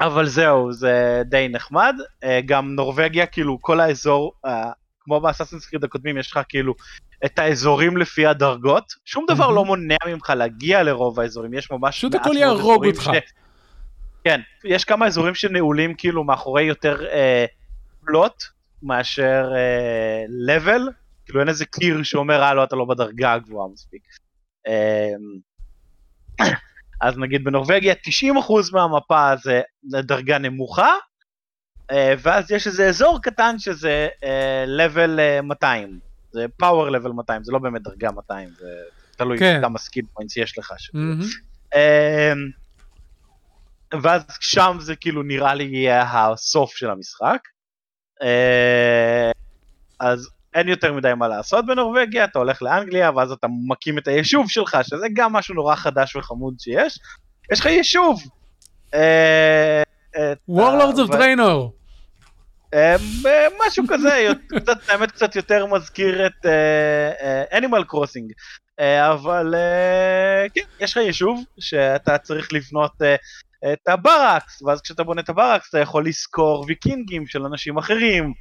אבל 0.00 0.26
זהו 0.26 0.72
זה 0.72 1.22
די 1.24 1.48
נחמד 1.50 1.94
אה, 2.24 2.40
גם 2.46 2.74
נורבגיה 2.74 3.26
כאילו 3.26 3.58
כל 3.60 3.80
האזור 3.80 4.32
כמו 5.08 5.20
באסאסינס 5.20 5.66
קריד 5.66 5.84
הקודמים 5.84 6.18
יש 6.18 6.30
לך 6.30 6.40
כאילו 6.48 6.74
את 7.24 7.38
האזורים 7.38 7.96
לפי 7.96 8.26
הדרגות 8.26 8.94
שום 9.04 9.24
דבר. 9.28 9.50
לא 9.50 9.64
מונע 9.64 9.96
ממך 10.06 10.30
להגיע 10.36 10.82
לרוב 10.82 11.20
האזורים 11.20 11.54
יש 11.54 11.70
ממש 11.70 11.96
פשוט 11.96 12.14
הכל 12.14 12.36
יהרוג 12.36 12.86
אותך. 12.86 13.10
ש- 13.14 13.32
כן 14.24 14.40
יש 14.64 14.84
כמה 14.84 15.06
אזורים 15.06 15.34
שנעולים 15.34 15.94
כאילו 15.94 16.24
מאחורי 16.24 16.62
יותר 16.62 17.06
אה, 17.06 17.44
פלוט 18.04 18.44
מאשר 18.82 19.50
אה, 19.56 20.24
level 20.56 20.92
כאילו 21.24 21.40
אין 21.40 21.48
איזה 21.48 21.66
קיר 21.66 22.02
שאומר 22.02 22.42
אה 22.42 22.54
לא 22.54 22.64
אתה 22.64 22.76
לא 22.76 22.84
בדרגה 22.84 23.32
הגבוהה 23.32 23.68
מספיק. 23.72 24.02
אה, 24.66 25.12
אז 27.06 27.18
נגיד 27.18 27.44
בנורבגיה 27.44 27.94
90% 27.94 28.52
מהמפה 28.72 29.32
זה 29.82 30.02
דרגה 30.02 30.38
נמוכה, 30.38 30.92
ואז 31.92 32.50
יש 32.50 32.66
איזה 32.66 32.88
אזור 32.88 33.18
קטן 33.22 33.58
שזה 33.58 34.08
אה, 34.24 34.64
level 34.64 35.18
אה, 35.18 35.42
200, 35.42 35.98
זה 36.32 36.46
power 36.62 36.90
level 36.90 37.12
200, 37.12 37.44
זה 37.44 37.52
לא 37.52 37.58
באמת 37.58 37.82
דרגה 37.82 38.10
200, 38.10 38.48
זה 38.58 38.68
תלוי 39.16 39.38
כן. 39.38 39.60
כמה 39.62 39.78
skill 39.78 40.04
points 40.14 40.36
יש 40.36 40.58
לך. 40.58 40.72
מהמם. 40.94 41.20
אה, 41.74 42.32
ואז 44.02 44.22
שם 44.40 44.76
זה 44.80 44.96
כאילו 44.96 45.22
נראה 45.22 45.54
לי 45.54 45.64
יהיה 45.64 46.02
הסוף 46.02 46.76
של 46.76 46.90
המשחק. 46.90 47.38
אה, 48.22 49.30
אז 50.00 50.28
אין 50.54 50.68
יותר 50.68 50.92
מדי 50.92 51.12
מה 51.16 51.28
לעשות 51.28 51.66
בנורבגיה, 51.66 52.24
אתה 52.24 52.38
הולך 52.38 52.62
לאנגליה 52.62 53.10
ואז 53.10 53.32
אתה 53.32 53.46
מקים 53.68 53.98
את 53.98 54.08
היישוב 54.08 54.50
שלך, 54.50 54.78
שזה 54.82 55.06
גם 55.12 55.32
משהו 55.32 55.54
נורא 55.54 55.74
חדש 55.74 56.16
וחמוד 56.16 56.54
שיש. 56.60 56.98
יש 57.52 57.60
לך 57.60 57.66
יישוב. 57.66 58.22
אה, 58.94 59.82
אה, 60.16 60.32
Warlords 60.50 60.96
of 60.96 61.10
ו- 61.10 61.12
Draenor. 61.12 61.18
אה, 61.20 61.44
אה, 61.44 61.68
משהו 63.66 63.84
כזה, 63.88 64.28
קצת, 64.48 64.76
האמת 64.88 65.10
קצת 65.10 65.36
יותר 65.36 65.66
מזכיר 65.66 66.26
את 66.26 66.46
אנימל 67.52 67.84
קרוסינג. 67.84 68.32
אבל 68.80 69.54
כן, 70.54 70.60
יש 70.80 70.92
לך 70.92 70.96
יישוב 70.96 71.44
שאתה 71.60 72.18
צריך 72.18 72.52
לבנות 72.52 72.92
את 73.72 73.88
הברקס, 73.88 74.62
ואז 74.62 74.80
כשאתה 74.80 75.04
בונה 75.04 75.20
את 75.20 75.28
הברקס 75.28 75.68
אתה 75.68 75.78
יכול 75.78 76.06
לשכור 76.06 76.64
ויקינגים 76.68 77.26
של 77.26 77.44
אנשים 77.44 77.78
אחרים, 77.78 78.32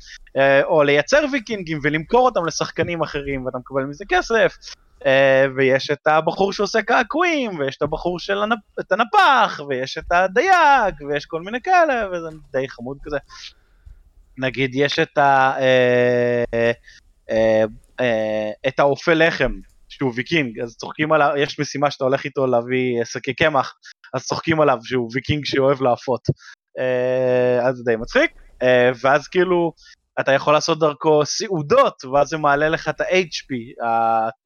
או 0.63 0.84
לייצר 0.84 1.26
ויקינגים 1.32 1.80
ולמכור 1.84 2.26
אותם 2.26 2.46
לשחקנים 2.46 3.02
אחרים 3.02 3.46
ואתה 3.46 3.58
מקבל 3.58 3.84
מזה 3.84 4.06
כסף. 4.10 4.58
Uh, 5.04 5.08
ויש 5.56 5.92
את 5.92 6.08
הבחור 6.08 6.54
שעושה 6.54 6.82
קעקועים, 6.82 7.60
ויש 7.60 7.78
את 7.78 7.82
הבחור 7.82 8.20
של 8.20 8.44
הנפ... 8.44 8.60
את 8.80 8.92
הנפח, 8.92 9.60
ויש 9.70 9.98
את 9.98 10.12
הדייג, 10.12 10.96
ויש 11.10 11.26
כל 11.26 11.42
מיני 11.42 11.62
כאלה, 11.62 12.08
וזה 12.12 12.28
די 12.52 12.70
חמוד 12.70 12.98
כזה. 13.04 13.18
נגיד 14.38 14.71
יש 14.76 15.00
את 15.00 15.17
ה... 15.17 15.54
Uh, 15.58 16.76
uh, 17.30 17.69
uh, 18.02 18.04
את 18.67 18.80
האופה 18.80 19.13
לחם, 19.13 19.52
שהוא 19.89 20.12
ויקינג, 20.15 20.60
אז 20.60 20.76
צוחקים 20.78 21.12
עליו, 21.12 21.30
יש 21.38 21.60
משימה 21.60 21.91
שאתה 21.91 22.04
הולך 22.04 22.26
איתו 22.26 22.47
להביא 22.47 23.04
שקי 23.04 23.34
קמח, 23.34 23.76
אז 24.13 24.26
צוחקים 24.26 24.62
עליו 24.62 24.78
שהוא 24.84 25.10
ויקינג 25.13 25.45
שאוהב 25.45 25.82
לאפות. 25.82 26.21
Uh, 26.30 27.65
אז 27.67 27.76
זה 27.76 27.84
די 27.86 27.95
מצחיק, 27.95 28.32
uh, 28.63 28.65
ואז 29.04 29.28
כאילו... 29.28 29.73
אתה 30.19 30.32
יכול 30.32 30.54
לעשות 30.54 30.80
דרכו 30.80 31.26
סעודות, 31.26 32.06
ואז 32.06 32.28
זה 32.28 32.38
מעלה 32.38 32.69
לך 32.69 32.89
את 32.89 33.02
ה-HP, 33.02 33.47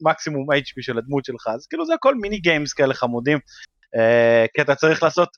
המקסימום 0.02 0.52
HP 0.52 0.82
של 0.82 0.98
הדמות 0.98 1.26
שלך, 1.26 1.48
אז 1.56 1.68
כאילו 1.68 1.86
זה 1.86 1.94
הכל 1.94 2.16
mini 2.16 2.40
games 2.40 2.74
כאלה 2.74 2.94
חמודים, 2.94 3.38
uh, 3.38 4.48
כי 4.54 4.62
אתה 4.62 4.76
צריך 4.76 5.04
לעשות 5.04 5.30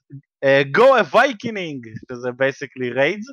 Go 0.78 0.82
a 0.82 1.16
Viking, 1.16 1.82
שזה 2.12 2.30
basically 2.38 2.90
raids, 2.90 3.26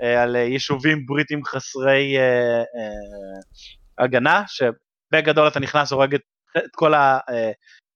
על 0.00 0.36
uh, 0.36 0.38
יישובים 0.38 1.06
בריטים 1.06 1.44
חסרי 1.44 2.16
uh, 2.18 4.02
הגנה, 4.04 4.42
שבגדול 4.46 5.48
אתה 5.48 5.60
נכנס, 5.60 5.92
הורג 5.92 6.14
את, 6.14 6.20
כל 6.74 6.92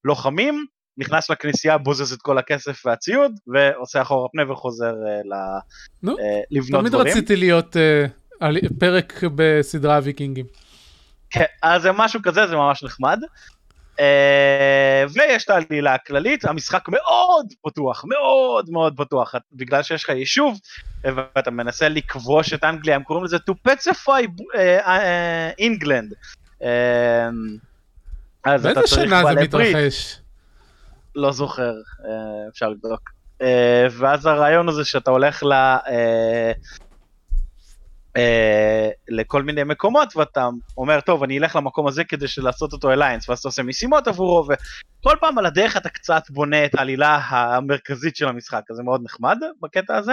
הלוחמים, 0.05 0.65
נכנס 0.99 1.31
לכנסייה, 1.31 1.79
בוזז 1.79 2.13
את 2.13 2.23
כל 2.23 2.39
הכסף 2.39 2.87
והציוד, 2.87 3.33
ועושה 3.47 4.03
אחורה 4.03 4.29
פנה 4.33 4.53
וחוזר 4.53 4.93
ל, 5.25 5.35
נו, 6.03 6.17
לבנות 6.51 6.81
תמיד 6.81 6.93
דברים. 6.93 7.13
רציתי 7.13 7.37
להיות 7.37 7.77
פרק 8.79 9.21
בסדרה 9.35 9.97
הוויקינגים. 9.97 10.47
כן, 11.31 11.45
אז 11.63 11.83
זה 11.83 11.93
משהו 11.93 12.21
כזה, 12.23 12.47
זה 12.47 12.57
ממש 12.57 12.85
נחמד. 12.85 13.19
Uh, 13.99 14.01
ויש 15.13 15.45
את 15.45 15.51
העלילה 15.51 15.95
הכללית, 15.95 16.45
המשחק 16.45 16.89
מאוד 16.89 17.47
פתוח, 17.65 18.05
מאוד 18.09 18.71
מאוד 18.71 18.97
פתוח, 18.97 19.35
בגלל 19.53 19.83
שיש 19.83 20.05
לך 20.05 20.09
יישוב, 20.09 20.61
אה, 21.05 21.11
ואתה 21.15 21.51
מנסה 21.51 21.89
לכבוש 21.89 22.53
את 22.53 22.65
אנגליה, 22.65 22.97
הם 22.97 23.03
קוראים 23.03 23.25
לזה 23.25 23.37
to 23.37 23.53
pacify 23.69 24.27
uh, 24.27 24.87
uh, 24.87 25.61
England. 25.61 26.15
Uh, 26.61 26.65
אז 28.45 28.67
אתה 28.67 28.75
באיזה 28.75 28.81
צריך 28.83 29.05
שנה 29.05 29.19
זה 29.19 29.35
בעלי 29.35 29.49
ברית, 29.49 29.77
מתרחש? 29.77 30.19
לא 31.15 31.33
זוכר, 31.33 31.73
אפשר 32.53 32.69
לבדוק. 32.69 33.11
ואז 33.91 34.27
הרעיון 34.27 34.69
הזה 34.69 34.85
שאתה 34.85 35.11
הולך 35.11 35.43
ל... 35.43 35.53
אה, 38.17 38.91
לכל 39.09 39.43
מיני 39.43 39.65
מקומות 39.65 40.17
ואתה 40.17 40.49
אומר 40.77 41.01
טוב 41.01 41.23
אני 41.23 41.39
אלך 41.39 41.57
למקום 41.57 41.87
הזה 41.87 42.05
כדי 42.05 42.27
לעשות 42.39 42.73
אותו 42.73 42.93
אליינס 42.93 43.29
ואז 43.29 43.39
אתה 43.39 43.49
עושה 43.49 43.63
משימות 43.63 44.09
עבורו 44.09 44.47
וכל 44.49 45.17
פעם 45.21 45.39
על 45.39 45.47
הדרך 45.47 45.77
אתה 45.77 45.89
קצת 45.89 46.23
בונה 46.31 46.65
את 46.65 46.75
העלילה 46.75 47.17
המרכזית 47.17 48.17
של 48.17 48.29
המשחק 48.29 48.63
אז 48.71 48.77
זה 48.77 48.83
מאוד 48.83 49.01
נחמד 49.05 49.37
בקטע 49.63 49.97
הזה. 49.97 50.13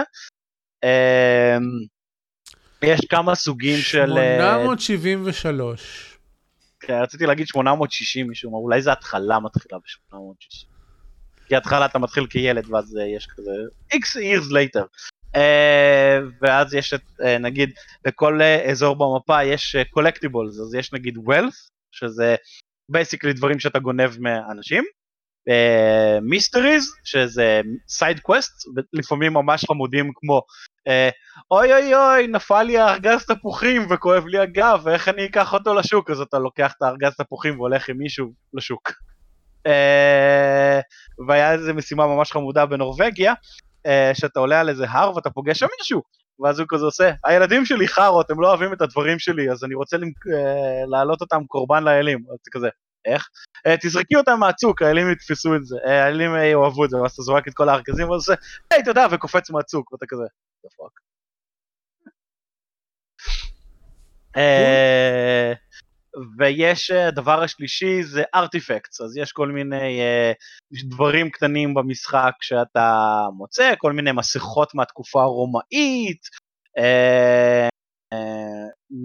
אה, 0.84 1.56
יש 2.82 3.00
כמה 3.08 3.34
סוגים 3.34 3.78
של 3.78 4.18
אה, 4.18 4.62
873. 4.62 6.18
כן, 6.80 6.94
רציתי 7.02 7.26
להגיד 7.26 7.46
860 7.46 8.30
משום 8.30 8.52
מה 8.52 8.58
אולי 8.58 8.82
זה 8.82 8.92
התחלה 8.92 9.40
מתחילה 9.40 9.78
ב-860. 9.78 10.66
כי 11.48 11.56
התחלה 11.56 11.86
אתה 11.86 11.98
מתחיל 11.98 12.26
כילד 12.26 12.70
ואז 12.70 12.96
אה, 12.96 13.16
יש 13.16 13.26
כזה 13.26 13.50
X 13.92 14.16
years 14.16 14.50
later. 14.50 14.84
Uh, 15.36 16.24
ואז 16.42 16.74
יש 16.74 16.94
את, 16.94 17.00
uh, 17.20 17.38
נגיד, 17.40 17.70
בכל 18.04 18.40
uh, 18.40 18.70
אזור 18.70 18.96
במפה 18.96 19.44
יש 19.44 19.76
collectibles, 19.90 20.60
אז 20.60 20.74
יש 20.74 20.92
נגיד 20.92 21.16
wealth, 21.16 21.70
שזה 21.92 22.34
basically 22.88 23.32
דברים 23.32 23.60
שאתה 23.60 23.78
גונב 23.78 24.10
מאנשים, 24.18 24.84
mysteries, 26.22 26.84
uh, 26.84 27.00
שזה 27.04 27.60
side 27.88 28.20
quest, 28.20 28.52
לפעמים 28.92 29.32
ממש 29.32 29.64
חמודים 29.64 30.10
כמו 30.14 30.42
אוי 31.50 31.72
אוי 31.72 31.94
אוי, 31.94 32.26
נפל 32.26 32.62
לי 32.62 32.78
הארגז 32.78 33.26
תפוחים 33.26 33.86
וכואב 33.90 34.26
לי 34.26 34.38
הגב, 34.38 34.80
ואיך 34.84 35.08
אני 35.08 35.24
אקח 35.24 35.52
אותו 35.52 35.74
לשוק? 35.74 36.10
אז 36.10 36.20
אתה 36.20 36.38
לוקח 36.38 36.74
את 36.78 36.82
הארגז 36.82 37.14
תפוחים 37.16 37.60
והולך 37.60 37.88
עם 37.88 37.98
מישהו 37.98 38.32
לשוק. 38.54 38.92
Uh, 39.68 40.82
והיה 41.28 41.52
איזה 41.52 41.72
משימה 41.72 42.06
ממש 42.06 42.32
חמודה 42.32 42.66
בנורבגיה, 42.66 43.34
שאתה 44.14 44.40
עולה 44.40 44.60
על 44.60 44.68
איזה 44.68 44.84
הר 44.88 45.16
ואתה 45.16 45.30
פוגש 45.30 45.58
שם 45.58 45.66
מישהו, 45.78 46.02
ואז 46.40 46.58
הוא 46.58 46.66
כזה 46.70 46.84
עושה, 46.84 47.12
הילדים 47.24 47.64
שלי 47.64 47.88
חארות, 47.88 48.30
הם 48.30 48.40
לא 48.40 48.48
אוהבים 48.48 48.72
את 48.72 48.80
הדברים 48.80 49.18
שלי, 49.18 49.50
אז 49.50 49.64
אני 49.64 49.74
רוצה 49.74 49.96
uh, 49.96 50.00
להעלות 50.90 51.20
אותם 51.20 51.44
קורבן 51.46 51.84
לאלים, 51.84 52.18
אז 52.18 52.38
זה 52.44 52.50
כזה, 52.52 52.68
איך? 53.04 53.28
Uh, 53.68 53.70
תזרקי 53.82 54.16
אותם 54.16 54.40
מהצוק, 54.40 54.82
האלים 54.82 55.12
יתפסו 55.12 55.56
את 55.56 55.64
זה, 55.64 55.76
האלים 55.84 56.30
יאהבו 56.34 56.84
את 56.84 56.90
זה, 56.90 56.96
ואז 56.96 57.12
אתה 57.12 57.22
זורק 57.22 57.48
את 57.48 57.54
כל 57.54 57.68
הארגזים, 57.68 58.10
ואז 58.10 58.20
עושה, 58.20 58.34
היי 58.70 58.84
תודה, 58.84 59.06
וקופץ 59.10 59.50
מהצוק, 59.50 59.92
ואתה 59.92 60.06
כזה, 60.08 60.24
the 60.66 60.70
fuck. 60.70 60.92
ויש 66.38 66.90
הדבר 66.90 67.42
השלישי 67.42 68.02
זה 68.02 68.22
ארטיפקטס, 68.34 69.00
אז 69.00 69.16
יש 69.16 69.32
כל 69.32 69.48
מיני 69.48 70.00
uh, 70.00 70.88
דברים 70.88 71.30
קטנים 71.30 71.74
במשחק 71.74 72.32
שאתה 72.40 72.96
מוצא, 73.36 73.72
כל 73.78 73.92
מיני 73.92 74.12
מסכות 74.12 74.74
מהתקופה 74.74 75.22
הרומאית, 75.22 76.22
uh, 76.78 77.71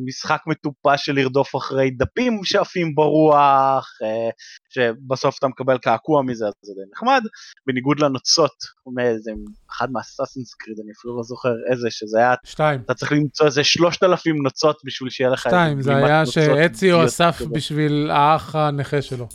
משחק 0.06 0.42
מטופש 0.48 1.06
של 1.06 1.16
לרדוף 1.16 1.56
אחרי 1.56 1.92
דפים 1.92 2.40
שעפים 2.44 2.96
ברוח, 2.96 3.90
uh, 4.04 4.34
שבסוף 4.70 5.38
אתה 5.40 5.48
מקבל 5.48 5.78
קעקוע 5.78 6.22
מזה, 6.24 6.46
אז 6.46 6.54
זה 6.62 6.74
די 6.74 6.92
נחמד, 6.94 7.22
בניגוד 7.68 8.00
לנוצות, 8.00 8.56
מאיזה 8.96 9.32
אחד 9.72 9.92
מהסאסינס 9.92 10.54
קריד, 10.54 10.78
אני 10.84 10.92
אפילו 11.00 11.18
לא 11.18 11.24
זוכר 11.24 11.54
איזה, 11.72 11.88
שזה 11.92 12.18
היה 12.18 12.34
שתיים. 12.44 12.82
אתה 12.86 12.94
צריך 12.94 13.12
למצוא 13.12 13.46
איזה 13.46 13.64
שלושת 13.64 14.04
אלפים 14.04 14.36
נוצות 14.44 14.82
בשביל 14.86 15.10
שיהיה 15.10 15.30
לך... 15.30 15.42
שתיים, 15.42 15.82
זה 15.82 15.96
היה 15.96 16.26
שאציו 16.26 17.06
אסף. 17.06 17.42
בשביל 17.52 18.10
האח 18.12 18.56
הנכה 18.56 19.02
שלו. 19.02 19.28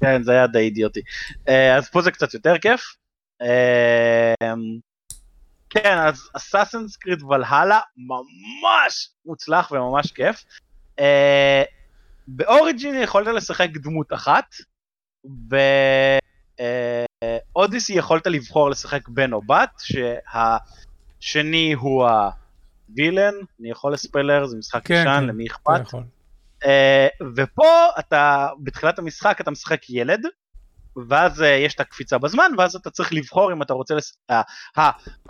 כן, 0.00 0.22
זה 0.22 0.32
היה 0.32 0.46
די 0.46 0.58
אידיוטי. 0.58 1.00
אה, 1.48 1.76
אז 1.76 1.88
פה 1.90 2.02
זה 2.02 2.10
קצת 2.10 2.34
יותר 2.34 2.58
כיף. 2.58 2.80
אה, 5.76 5.82
כן, 5.82 5.98
אז 5.98 6.28
אסאסינס 6.36 6.96
קריד 6.96 7.22
ולהלה 7.22 7.80
ממש 7.96 9.10
מוצלח 9.26 9.72
וממש 9.72 10.12
כיף. 10.12 10.44
אה, 10.98 11.62
באוריג'ין 12.26 12.94
יכולת 13.02 13.26
לשחק 13.26 13.68
דמות 13.74 14.12
אחת, 14.12 14.54
באודיסי 17.54 17.92
יכולת 17.92 18.26
לבחור 18.26 18.70
לשחק 18.70 19.08
בן 19.08 19.32
או 19.32 19.42
בת, 19.42 19.82
שהשני 21.20 21.72
הוא 21.72 22.08
הווילן, 22.88 23.34
אני 23.60 23.70
יכול 23.70 23.92
לספיילר, 23.92 24.46
זה 24.46 24.56
משחק 24.56 24.86
כן, 24.86 24.94
ישן, 24.94 25.20
כן, 25.20 25.26
למי 25.26 25.46
אכפת? 25.46 25.80
יכול. 25.82 26.04
Uh, 26.64 26.66
ופה 27.36 27.86
אתה, 27.98 28.48
בתחילת 28.62 28.98
המשחק 28.98 29.40
אתה 29.40 29.50
משחק 29.50 29.90
ילד, 29.90 30.26
ואז 31.08 31.40
uh, 31.40 31.44
יש 31.44 31.74
את 31.74 31.80
הקפיצה 31.80 32.18
בזמן, 32.18 32.52
ואז 32.58 32.74
אתה 32.74 32.90
צריך 32.90 33.12
לבחור 33.12 33.52
אם 33.52 33.62
אתה 33.62 33.74
רוצה 33.74 33.94
לס... 33.94 34.16
Uh, 34.32 34.80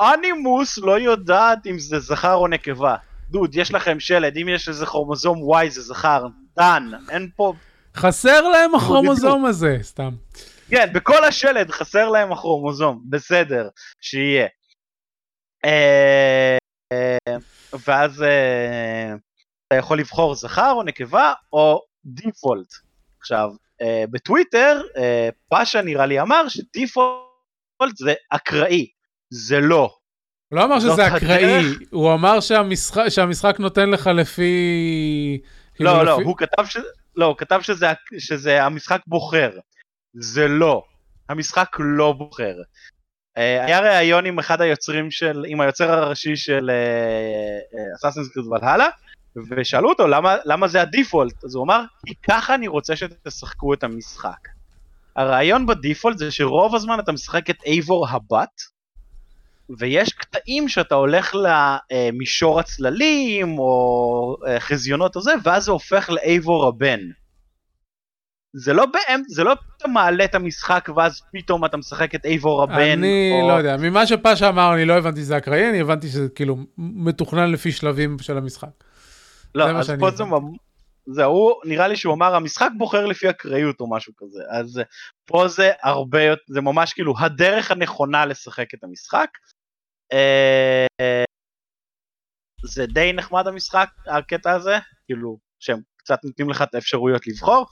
האנימוס 0.01 0.79
לא 0.79 0.99
יודעת 0.99 1.67
אם 1.67 1.79
זה 1.79 1.99
זכר 1.99 2.35
או 2.35 2.49
נקבה. 2.49 2.97
דוד, 3.31 3.55
יש 3.55 3.73
לכם 3.73 4.01
שלד, 4.01 4.37
אם 4.37 4.49
יש 4.49 4.69
איזה 4.69 4.87
כרומוזום 4.87 5.55
Y 5.55 5.69
זה 5.69 5.83
זכר, 5.83 6.27
דן, 6.57 6.91
אין 7.11 7.31
פה... 7.37 7.53
חסר 7.97 8.49
להם 8.49 8.75
הכרומוזום 8.75 9.45
הזה, 9.45 9.79
סתם. 9.83 10.15
כן, 10.69 10.93
בכל 10.95 11.25
השלד 11.25 11.71
חסר 11.71 12.09
להם 12.09 12.33
הכרומוזום, 12.33 13.03
בסדר, 13.11 13.69
שיהיה. 14.01 14.47
Uh, 15.67 16.63
ואז 17.87 18.25
אתה 19.67 19.79
יכול 19.79 19.99
לבחור 19.99 20.35
זכר 20.35 20.73
או 20.73 20.83
נקבה 20.83 21.33
או 21.53 21.81
דיפולט. 22.05 22.69
עכשיו, 23.21 23.49
בטוויטר, 24.11 24.81
uh, 24.97 25.01
פאשה 25.49 25.83
נראה 25.83 26.07
לי 26.07 26.21
אמר 26.21 26.49
שדיפולט 26.49 27.97
זה 27.97 28.15
אקראי, 28.31 28.87
זה 29.31 29.61
לא. 29.61 29.95
הוא 30.49 30.59
לא 30.59 30.65
אמר 30.65 30.81
שזה 30.81 31.07
אקראי, 31.07 31.45
הדרך. 31.45 31.79
הוא 31.91 32.15
אמר 32.15 32.41
שהמשחק, 32.41 33.09
שהמשחק 33.09 33.57
נותן 33.59 33.91
לך 33.91 34.07
לפי... 34.07 34.53
כאילו, 35.75 35.91
לא, 35.91 36.05
לא, 36.05 36.15
לפי- 36.15 36.23
הוא 36.23 36.37
כתב, 36.37 36.65
ש... 36.67 36.77
לא, 37.17 37.27
הוא 37.27 37.37
כתב 37.37 37.61
שזה, 37.63 37.87
שזה 38.19 38.65
המשחק 38.65 39.01
בוחר. 39.07 39.51
זה 40.15 40.49
לא. 40.49 40.83
המשחק 41.29 41.69
לא 41.79 42.13
בוחר. 42.13 42.55
אה, 43.37 43.65
היה 43.65 43.81
ראיון 43.81 44.27
עם 44.27 44.39
אחד 44.39 44.61
היוצרים 44.61 45.11
של, 45.11 45.45
עם 45.49 45.61
היוצר 45.61 45.91
הראשי 45.91 46.37
של 46.37 46.71
אסאסינס 47.97 48.29
קריד 48.29 48.47
ולהלה, 48.47 48.89
ושאלו 49.37 49.89
אותו 49.89 50.07
למה, 50.07 50.37
למה 50.45 50.69
זה 50.69 50.83
הדיפולט, 50.83 51.45
אז 51.45 51.55
הוא 51.55 51.65
אמר, 51.65 51.85
כי 52.07 52.15
ככה 52.29 52.55
אני 52.55 52.69
רוצה 52.69 52.97
שתשחקו 52.97 53.75
את 53.75 53.85
המשחק. 53.85 54.49
הרעיון 55.17 55.67
בדיפולט 55.67 56.19
זה 56.19 56.31
שרוב 56.31 56.75
הזמן 56.75 56.99
אתה 57.01 57.13
משחק 57.13 57.51
את 57.51 57.57
אייבור 57.67 58.09
הבת, 58.09 58.61
ויש 59.79 60.13
קטעים 60.13 60.69
שאתה 60.69 60.95
הולך 60.95 61.35
למישור 61.93 62.61
הצללים, 62.61 63.59
או 63.59 64.37
אה, 64.47 64.61
חזיונות 64.61 65.17
הזה, 65.17 65.33
ואז 65.45 65.65
זה 65.65 65.73
הופך 65.73 66.11
לאייבור 66.11 66.67
הבן. 66.69 67.01
זה 68.55 68.73
לא 68.73 68.87
באמצע, 68.87 69.35
זה 69.35 69.45
לא 69.45 69.53
אתה 69.77 69.89
מעלה 69.89 70.25
את 70.25 70.35
המשחק 70.35 70.89
ואז 70.97 71.21
פתאום 71.33 71.65
אתה 71.65 71.77
משחק 71.77 72.15
את 72.15 72.25
אייבור 72.25 72.63
הבן. 72.63 72.99
אני 72.99 73.31
או... 73.43 73.49
לא 73.49 73.53
יודע, 73.53 73.77
ממה 73.77 74.07
שפאשה 74.07 74.49
אמר 74.49 74.75
אני 74.75 74.85
לא 74.85 74.93
הבנתי 74.93 75.21
שזה 75.21 75.37
אקראי, 75.37 75.71
אני 75.71 75.81
הבנתי 75.81 76.09
שזה 76.09 76.29
כאילו 76.29 76.57
מתוכנן 76.79 77.51
לפי 77.51 77.73
שלבים 77.73 78.17
של 78.19 78.39
המשחק. 78.39 78.69
לא, 79.55 79.73
מה 79.73 79.79
אז 79.81 79.91
פה. 80.01 80.11
זה, 80.11 80.25
ממ- 80.25 80.57
זה 81.07 81.25
הוא, 81.25 81.53
נראה 81.65 81.89
לי 81.89 81.97
שהוא 81.97 82.15
אמר 82.15 82.35
המשחק 82.35 82.69
בוחר 82.79 83.07
לפי 83.07 83.31
אקראיות 83.31 83.81
או 83.81 83.91
משהו 83.91 84.13
כזה, 84.17 84.43
אז 84.51 84.79
אה, 84.79 84.85
פה 85.27 85.49
זה 85.49 85.71
הרבה, 85.83 86.23
יותר- 86.23 86.43
זה 86.49 86.61
ממש 86.61 86.93
כאילו 86.93 87.15
הדרך 87.19 87.71
הנכונה 87.71 88.27
לשחק 88.27 88.75
את 88.75 88.85
המשחק. 88.85 89.29
אה, 90.13 90.87
זה 92.65 92.87
די 92.87 93.13
נחמד 93.13 93.47
המשחק, 93.47 93.89
הקטע 94.07 94.53
הזה, 94.53 94.79
כאילו 95.07 95.39
שהם 95.61 95.79
קצת 95.97 96.19
נותנים 96.25 96.51
לך 96.51 96.63
את 96.63 96.75
האפשרויות 96.75 97.27
לבחור. 97.27 97.67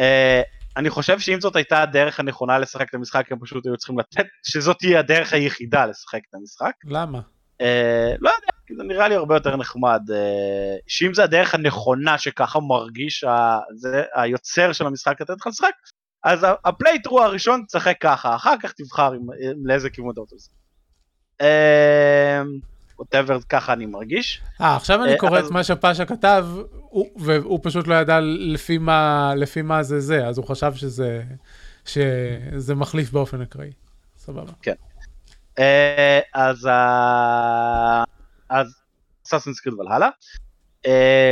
אה, 0.00 0.42
אני 0.76 0.90
חושב 0.90 1.18
שאם 1.18 1.40
זאת 1.40 1.56
הייתה 1.56 1.82
הדרך 1.82 2.20
הנכונה 2.20 2.58
לשחק 2.58 2.88
את 2.88 2.94
המשחק, 2.94 3.32
הם 3.32 3.38
פשוט 3.40 3.66
היו 3.66 3.76
צריכים 3.76 3.98
לתת, 3.98 4.26
שזאת 4.46 4.76
תהיה 4.78 4.98
הדרך 4.98 5.32
היחידה 5.32 5.86
לשחק 5.86 6.20
את 6.30 6.34
המשחק. 6.34 6.72
למה? 6.84 7.20
לא 8.20 8.30
יודע, 8.30 8.57
זה 8.76 8.82
נראה 8.82 9.08
לי 9.08 9.14
הרבה 9.14 9.36
יותר 9.36 9.56
נחמד. 9.56 10.02
אה, 10.12 10.76
שאם 10.86 11.14
זה 11.14 11.24
הדרך 11.24 11.54
הנכונה 11.54 12.18
שככה 12.18 12.60
מרגיש 12.60 13.24
ה, 13.24 13.58
זה, 13.76 14.02
היוצר 14.14 14.72
של 14.72 14.86
המשחק 14.86 15.20
לתת 15.20 15.34
לך 15.40 15.46
לשחק, 15.46 15.70
אז 16.24 16.46
ה 16.64 16.69
playthrough 16.69 17.22
הראשון 17.22 17.62
תשחק 17.68 17.96
ככה, 18.00 18.34
אחר 18.36 18.54
כך 18.62 18.72
תבחר 18.72 19.12
עם, 19.12 19.20
עם 19.40 19.66
לאיזה 19.66 19.90
כיוון 19.90 20.10
אתה 20.12 20.20
רוצה 20.20 20.36
לשחק. 20.36 20.52
whatever, 22.98 23.38
ככה 23.48 23.72
אני 23.72 23.86
מרגיש. 23.86 24.42
אה, 24.60 24.76
עכשיו 24.76 25.04
אני 25.04 25.12
אה, 25.12 25.18
קורא 25.18 25.38
את 25.38 25.50
מה 25.50 25.64
שפאשה 25.64 26.04
כתב, 26.04 26.46
הוא- 26.72 27.08
והוא 27.20 27.60
פשוט 27.62 27.86
לא 27.86 27.94
ידע 27.94 28.20
לפי 28.22 28.78
מה, 28.78 29.32
לפי 29.36 29.62
מה 29.62 29.82
זה 29.82 30.00
זה, 30.00 30.26
אז 30.26 30.38
הוא 30.38 30.46
חשב 30.46 30.74
שזה, 30.74 31.22
שזה 31.84 32.74
מחליף 32.74 33.10
באופן 33.10 33.40
אקראי. 33.42 33.70
סבבה. 34.16 34.52
אה, 35.58 36.20
אז. 36.34 36.68
אז 38.50 38.74
Assassin's 39.26 39.60
Creed 39.60 39.74
Valhalla. 39.74 40.08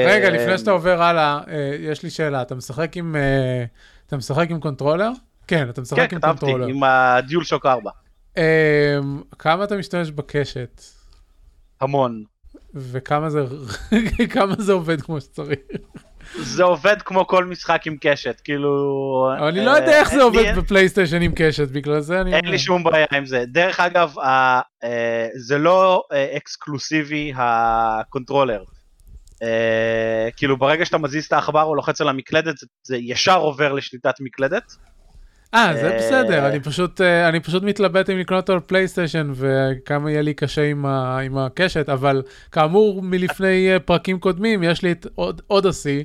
רגע, 0.07 0.31
לפני 0.31 0.59
שאתה 0.59 0.71
עובר 0.71 1.03
הלאה, 1.03 1.41
אה, 1.49 1.77
יש 1.81 2.03
לי 2.03 2.11
שאלה, 2.11 2.43
אתה 2.43 2.55
משחק 2.55 2.97
עם, 2.97 3.17
אה, 3.17 3.65
אתה 4.07 4.17
משחק 4.17 4.51
עם 4.51 4.61
controller? 4.61 5.11
כן, 5.47 5.71
אתה 5.71 5.81
משחק 5.81 6.11
כן, 6.11 6.17
עם 6.17 6.23
כתבתי, 6.23 6.41
controller. 6.41 6.67
עם 6.67 6.83
ה 6.85 7.45
DualShock 7.45 7.67
4. 7.67 7.91
אה, 8.39 8.99
כמה 9.39 9.65
אתה 9.65 9.77
משתמש 9.77 10.11
בקשת? 10.11 10.83
המון. 11.81 12.25
וכמה 12.75 13.31
זה, 13.31 13.45
זה 14.59 14.73
עובד 14.73 15.01
כמו 15.01 15.21
שצריך? 15.21 15.59
זה 16.39 16.65
עובד 16.65 17.03
כמו 17.03 17.27
כל 17.27 17.45
משחק 17.45 17.87
עם 17.87 17.97
קשת, 18.01 18.41
כאילו... 18.45 18.71
אני 19.49 19.65
לא 19.65 19.73
אה, 19.73 19.79
יודע 19.79 20.01
איך 20.01 20.11
אין 20.11 20.19
זה 20.19 20.25
עובד 20.25 20.45
ב 20.57 20.62
PlayStation 20.62 21.23
עם 21.23 21.33
קשת, 21.37 21.69
בגלל 21.69 22.01
זה 22.01 22.21
אני... 22.21 22.35
אין. 22.35 22.45
לי 22.45 22.59
שום 22.59 22.85
בעיה 22.85 23.07
עם 23.13 23.27
זה. 23.27 23.45
דרך 23.47 23.81
אגב, 23.81 24.19
אה, 24.19 24.61
זה 25.37 25.59
לא 25.59 26.03
אה, 26.13 26.37
אקסקלוסיבי 26.37 27.33
ה 27.37 27.47
controller. 27.47 28.63
אה, 29.43 30.29
כאילו 30.37 30.57
ברגע 30.57 30.85
שאתה 30.85 30.99
מזיז 30.99 31.25
את 31.25 31.33
העכבר 31.33 31.63
או 31.63 31.75
לוחץ 31.75 32.01
על 32.01 32.09
המקלדת, 32.09 32.55
זה 32.83 32.97
ישר 32.97 33.39
עובר 33.39 33.73
לשליטת 33.73 34.15
מקלדת. 34.21 34.77
אה, 35.57 35.75
זה 35.75 35.91
אה, 35.91 35.97
בסדר, 35.99 36.49
אני 36.49 36.61
פשוט, 36.61 37.01
אה, 37.01 37.29
אני 37.29 37.41
פשוט 37.41 37.63
מתלבט 37.63 38.11
אם 38.11 38.19
לקנות 38.19 38.43
אותו 38.43 38.53
על 38.53 38.61
פלייסטיישן 38.61 39.33
וכמה 39.35 40.11
יהיה 40.11 40.23
לי 40.23 40.35
קשה 40.35 40.71
עם, 40.71 40.87
ה, 40.87 41.19
עם 41.19 41.39
הקשת, 41.39 41.89
אבל 41.89 42.23
כאמור 42.53 43.03
מלפני 43.03 43.73
אה, 43.73 43.79
פרקים 43.81 44.19
קודמים 44.19 44.63
יש 44.63 44.83
לי 44.83 44.93
את 44.93 45.07
עוד- 45.15 45.43
אודסי, 45.51 46.05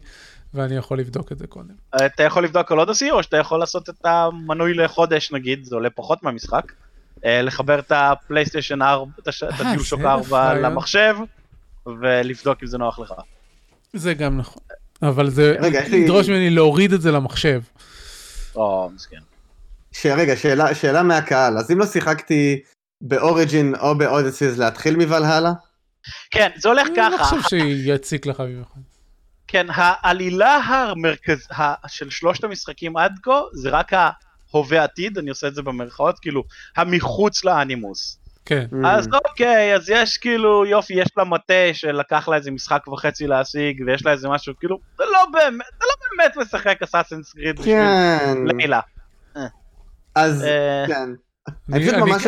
ואני 0.53 0.75
יכול 0.75 0.99
לבדוק 0.99 1.31
את 1.31 1.37
זה 1.39 1.47
קודם. 1.47 1.73
אתה 2.05 2.23
יכול 2.23 2.43
לבדוק 2.43 2.71
על 2.71 2.79
אודסי, 2.79 3.11
או 3.11 3.23
שאתה 3.23 3.37
יכול 3.37 3.59
לעשות 3.59 3.89
את 3.89 4.05
המנוי 4.05 4.73
לחודש 4.73 5.31
נגיד, 5.31 5.63
זה 5.65 5.75
עולה 5.75 5.89
פחות 5.89 6.23
מהמשחק. 6.23 6.71
אה, 7.25 7.41
לחבר 7.41 7.79
את 7.79 7.91
הפלייסטיישן 7.95 8.81
4, 8.81 9.11
את 9.19 9.27
הש- 9.27 9.43
את 9.43 9.61
אה, 9.61 9.69
הדיול 9.69 9.83
שוק 9.83 10.01
זה 10.01 10.07
4 10.09 10.37
רעיון. 10.47 10.61
למחשב, 10.65 11.15
ולבדוק 11.85 12.57
אם 12.63 12.67
זה 12.67 12.77
נוח 12.77 12.99
לך. 12.99 13.13
זה 13.93 14.13
גם 14.13 14.37
נכון. 14.37 14.61
אבל 15.03 15.29
זה 15.29 15.55
ידרוש 15.91 16.29
ממני 16.29 16.49
להוריד 16.49 16.93
את 16.93 17.01
זה 17.01 17.11
למחשב. 17.11 17.61
או, 18.55 18.89
מסכן. 18.95 19.17
שרגע, 19.93 20.35
שאלה, 20.35 20.75
שאלה 20.75 21.03
מהקהל, 21.03 21.57
אז 21.57 21.71
אם 21.71 21.79
לא 21.79 21.85
שיחקתי 21.85 22.59
באוריג'ין 23.01 23.75
או 23.75 23.97
באודסיס 23.97 24.57
להתחיל 24.57 24.95
מוולהלה? 24.95 25.51
כן, 26.31 26.49
זה 26.57 26.69
הולך 26.69 26.87
אני 26.87 26.97
לא 26.97 27.17
ככה. 27.17 27.23
חושב 27.23 27.49
שיציק 27.49 28.25
לך 28.25 28.39
במיוחד. 28.39 28.79
כן, 29.47 29.67
העלילה 29.69 30.55
המרכז... 30.55 31.47
ה... 31.51 31.87
של 31.87 32.09
שלושת 32.09 32.43
המשחקים 32.43 32.97
עד 32.97 33.19
כה 33.23 33.41
זה 33.53 33.69
רק 33.69 33.91
ההווה 33.93 34.83
עתיד, 34.83 35.17
אני 35.17 35.29
עושה 35.29 35.47
את 35.47 35.55
זה 35.55 35.61
במרכאות, 35.61 36.19
כאילו, 36.19 36.43
המחוץ 36.77 37.43
לאנימוס. 37.45 38.17
כן. 38.45 38.65
Mm. 38.71 38.87
אז 38.87 39.07
אוקיי, 39.29 39.75
אז 39.75 39.89
יש 39.89 40.17
כאילו, 40.17 40.65
יופי, 40.65 40.93
יש 40.93 41.07
לה 41.17 41.23
מטה 41.23 41.73
שלקח 41.73 42.27
לה 42.27 42.35
איזה 42.35 42.51
משחק 42.51 42.87
וחצי 42.87 43.27
להשיג, 43.27 43.83
ויש 43.85 44.05
לה 44.05 44.11
איזה 44.11 44.29
משהו, 44.29 44.53
כאילו, 44.59 44.79
זה 44.97 45.03
לא 45.13 45.25
באמת, 45.33 45.65
זה 45.79 45.85
לא 45.85 46.07
באמת 46.17 46.37
משחק 46.37 46.83
אסאסינס 46.83 47.33
קריד 47.33 47.59
בשביל 47.59 47.75
כן, 47.75 48.35
לילה. 48.45 48.79
אז 50.15 50.43
אה, 50.43 50.83
כן. 50.87 51.09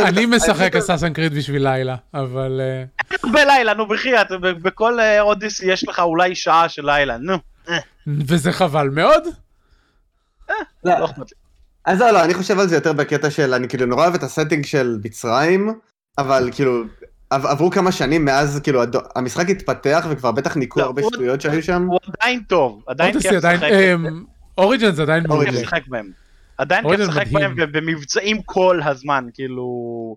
אני, 0.05 0.25
משחק 0.25 0.75
אסאסן 0.75 1.13
קריד 1.13 1.33
בשביל 1.33 1.63
לילה, 1.63 1.95
אבל 2.13 2.61
אה, 2.61 3.29
בלילה, 3.31 3.73
נו 3.73 3.87
בחייאת, 3.87 4.27
בכל 4.41 4.99
אה, 4.99 5.21
אודיסי 5.21 5.71
יש 5.71 5.87
לך 5.87 5.99
אולי 5.99 6.35
שעה 6.35 6.69
של 6.69 6.85
לילה, 6.85 7.17
נו, 7.17 7.37
וזה 8.07 8.51
חבל 8.51 8.89
מאוד. 8.89 9.23
לא, 10.83 10.99
לא 10.99 11.05
אכפת 11.05 11.17
לי. 11.17 11.37
אז 11.85 12.01
לא, 12.01 12.11
לא, 12.11 12.23
אני 12.23 12.33
חושב 12.33 12.59
על 12.59 12.67
זה 12.67 12.75
יותר 12.75 12.93
בקטע 12.93 13.29
של, 13.29 13.53
אני 13.53 13.67
כאילו 13.67 13.85
נורא 13.85 14.03
אוהב 14.03 14.13
את 14.13 14.23
הסטינג 14.23 14.65
של 14.65 14.97
מצרים, 15.03 15.73
אבל 16.17 16.49
כאילו, 16.51 16.83
עב- 17.29 17.45
עברו 17.45 17.71
כמה 17.71 17.91
שנים 17.91 18.25
מאז, 18.25 18.59
כאילו, 18.63 18.81
המשחק 19.15 19.49
התפתח 19.49 20.05
וכבר 20.09 20.31
בטח 20.31 20.57
ניקו 20.57 20.79
לא, 20.79 20.85
הרבה 20.85 21.01
שטויות 21.03 21.41
שהיו 21.41 21.63
שם. 21.63 21.87
הוא 21.87 21.99
עדיין 22.17 22.41
טוב, 22.47 22.83
עדיין 22.87 23.19
כיף 23.19 23.31
לשחק. 23.31 23.57
אוריג'ן 24.57 24.91
זה 24.91 25.01
עדיין 25.01 25.23
מעולה. 25.27 25.51
עדיין 26.57 26.89
כיף 26.89 26.99
לשחק. 26.99 27.27
בהם 27.27 27.55
ובמבצעים 27.57 28.41
כל 28.41 28.79
הזמן, 28.85 29.25
כאילו... 29.33 30.15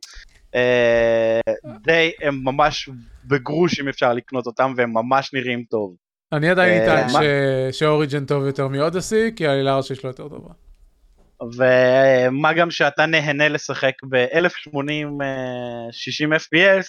אה, 0.54 1.40
די, 1.84 2.12
הם 2.22 2.40
ממש 2.44 2.88
בגרוש 3.24 3.80
אם 3.80 3.88
אפשר 3.88 4.12
לקנות 4.12 4.46
אותם 4.46 4.74
והם 4.76 4.92
ממש 4.92 5.30
נראים 5.32 5.64
טוב. 5.70 5.94
אני 6.32 6.50
עדיין 6.50 6.82
אה, 6.82 7.06
איתן 7.06 7.18
שאוריג'ן 7.72 8.24
טוב 8.24 8.46
יותר 8.46 8.68
מאודסי, 8.68 9.30
כי 9.36 9.46
העלילה 9.46 9.72
הראשית 9.72 10.00
שלו 10.00 10.10
יותר 10.10 10.28
טובה. 10.28 10.52
ומה 11.56 12.52
גם 12.52 12.70
שאתה 12.70 13.06
נהנה 13.06 13.48
לשחק 13.48 13.92
ב-1080 14.08 15.22
60 15.92 16.32
FPS, 16.32 16.86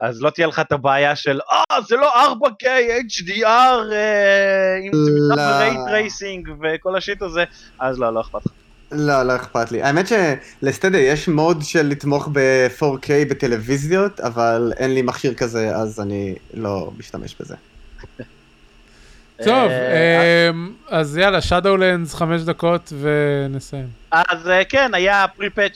אז 0.00 0.22
לא 0.22 0.30
תהיה 0.30 0.46
לך 0.46 0.58
את 0.58 0.72
הבעיה 0.72 1.16
של 1.16 1.40
אה 1.52 1.82
זה 1.82 1.96
לא 1.96 2.12
4K 2.24 2.64
HDR 2.64 3.92
אה, 3.92 4.76
אם 4.86 4.92
זה 4.92 5.10
לא. 5.10 5.34
מתחת 5.34 5.60
ray 5.60 5.86
tracing 5.86 6.48
וכל 6.62 6.96
ה 6.96 7.01
shit 7.01 7.22
הזה, 7.22 7.44
אז 7.78 7.98
לא, 7.98 8.14
לא 8.14 8.20
אכפת 8.20 8.46
לך. 8.46 8.52
לא, 8.92 9.22
לא 9.22 9.36
אכפת 9.36 9.72
לי. 9.72 9.82
האמת 9.82 10.06
שלסטדיה 10.08 11.00
יש 11.00 11.28
mode 11.28 11.62
של 11.62 11.86
לתמוך 11.86 12.28
ב-4K 12.32 13.08
בטלוויזיות, 13.30 14.20
אבל 14.20 14.72
אין 14.76 14.94
לי 14.94 15.02
מכשיר 15.02 15.34
כזה, 15.34 15.76
אז 15.76 16.00
אני 16.00 16.34
לא 16.54 16.90
משתמש 16.98 17.36
בזה. 17.40 17.54
טוב, 19.44 19.70
אה, 19.70 20.48
אמ, 20.50 20.72
אז 20.88 21.16
יאללה, 21.16 21.38
Shadowlands 21.38 22.16
חמש 22.16 22.42
דקות 22.42 22.92
ונסיים. 23.00 23.86
אז 24.10 24.48
אה, 24.48 24.64
כן, 24.64 24.94
היה 24.94 25.26
pre-patch 25.36 25.74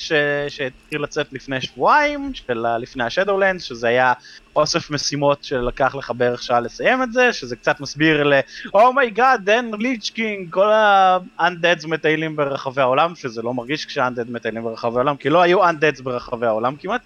שהתחיל 0.48 1.02
לצאת 1.02 1.32
לפני 1.32 1.60
שבועיים, 1.60 2.30
של 2.34 2.64
לפני 2.78 3.04
ה 3.04 3.09
Shadowland, 3.09 3.60
שזה 3.60 3.88
היה 3.88 4.12
אוסף 4.56 4.90
משימות 4.90 5.44
שלקח 5.44 5.94
לך 5.94 6.12
בערך 6.16 6.42
שעה 6.42 6.60
לסיים 6.60 7.02
את 7.02 7.12
זה, 7.12 7.32
שזה 7.32 7.56
קצת 7.56 7.80
מסביר 7.80 8.24
ל... 8.24 8.40
oh 8.74 8.93
my 8.93 9.12
god, 9.12 9.50
אין 9.50 9.74
Lich 9.78 10.10
King, 10.14 10.50
כל 10.50 10.72
ה-undeads 10.72 11.86
מטיילים 11.88 12.36
ברחבי 12.36 12.80
העולם, 12.80 13.14
שזה 13.14 13.42
לא 13.42 13.54
מרגיש 13.54 13.86
כשה-undead 13.86 14.30
מטיילים 14.30 14.62
ברחבי 14.62 14.94
העולם, 14.94 15.16
כי 15.16 15.30
לא 15.30 15.42
היו 15.42 15.68
undeads 15.68 16.02
ברחבי 16.02 16.46
העולם 16.46 16.76
כמעט. 16.76 17.00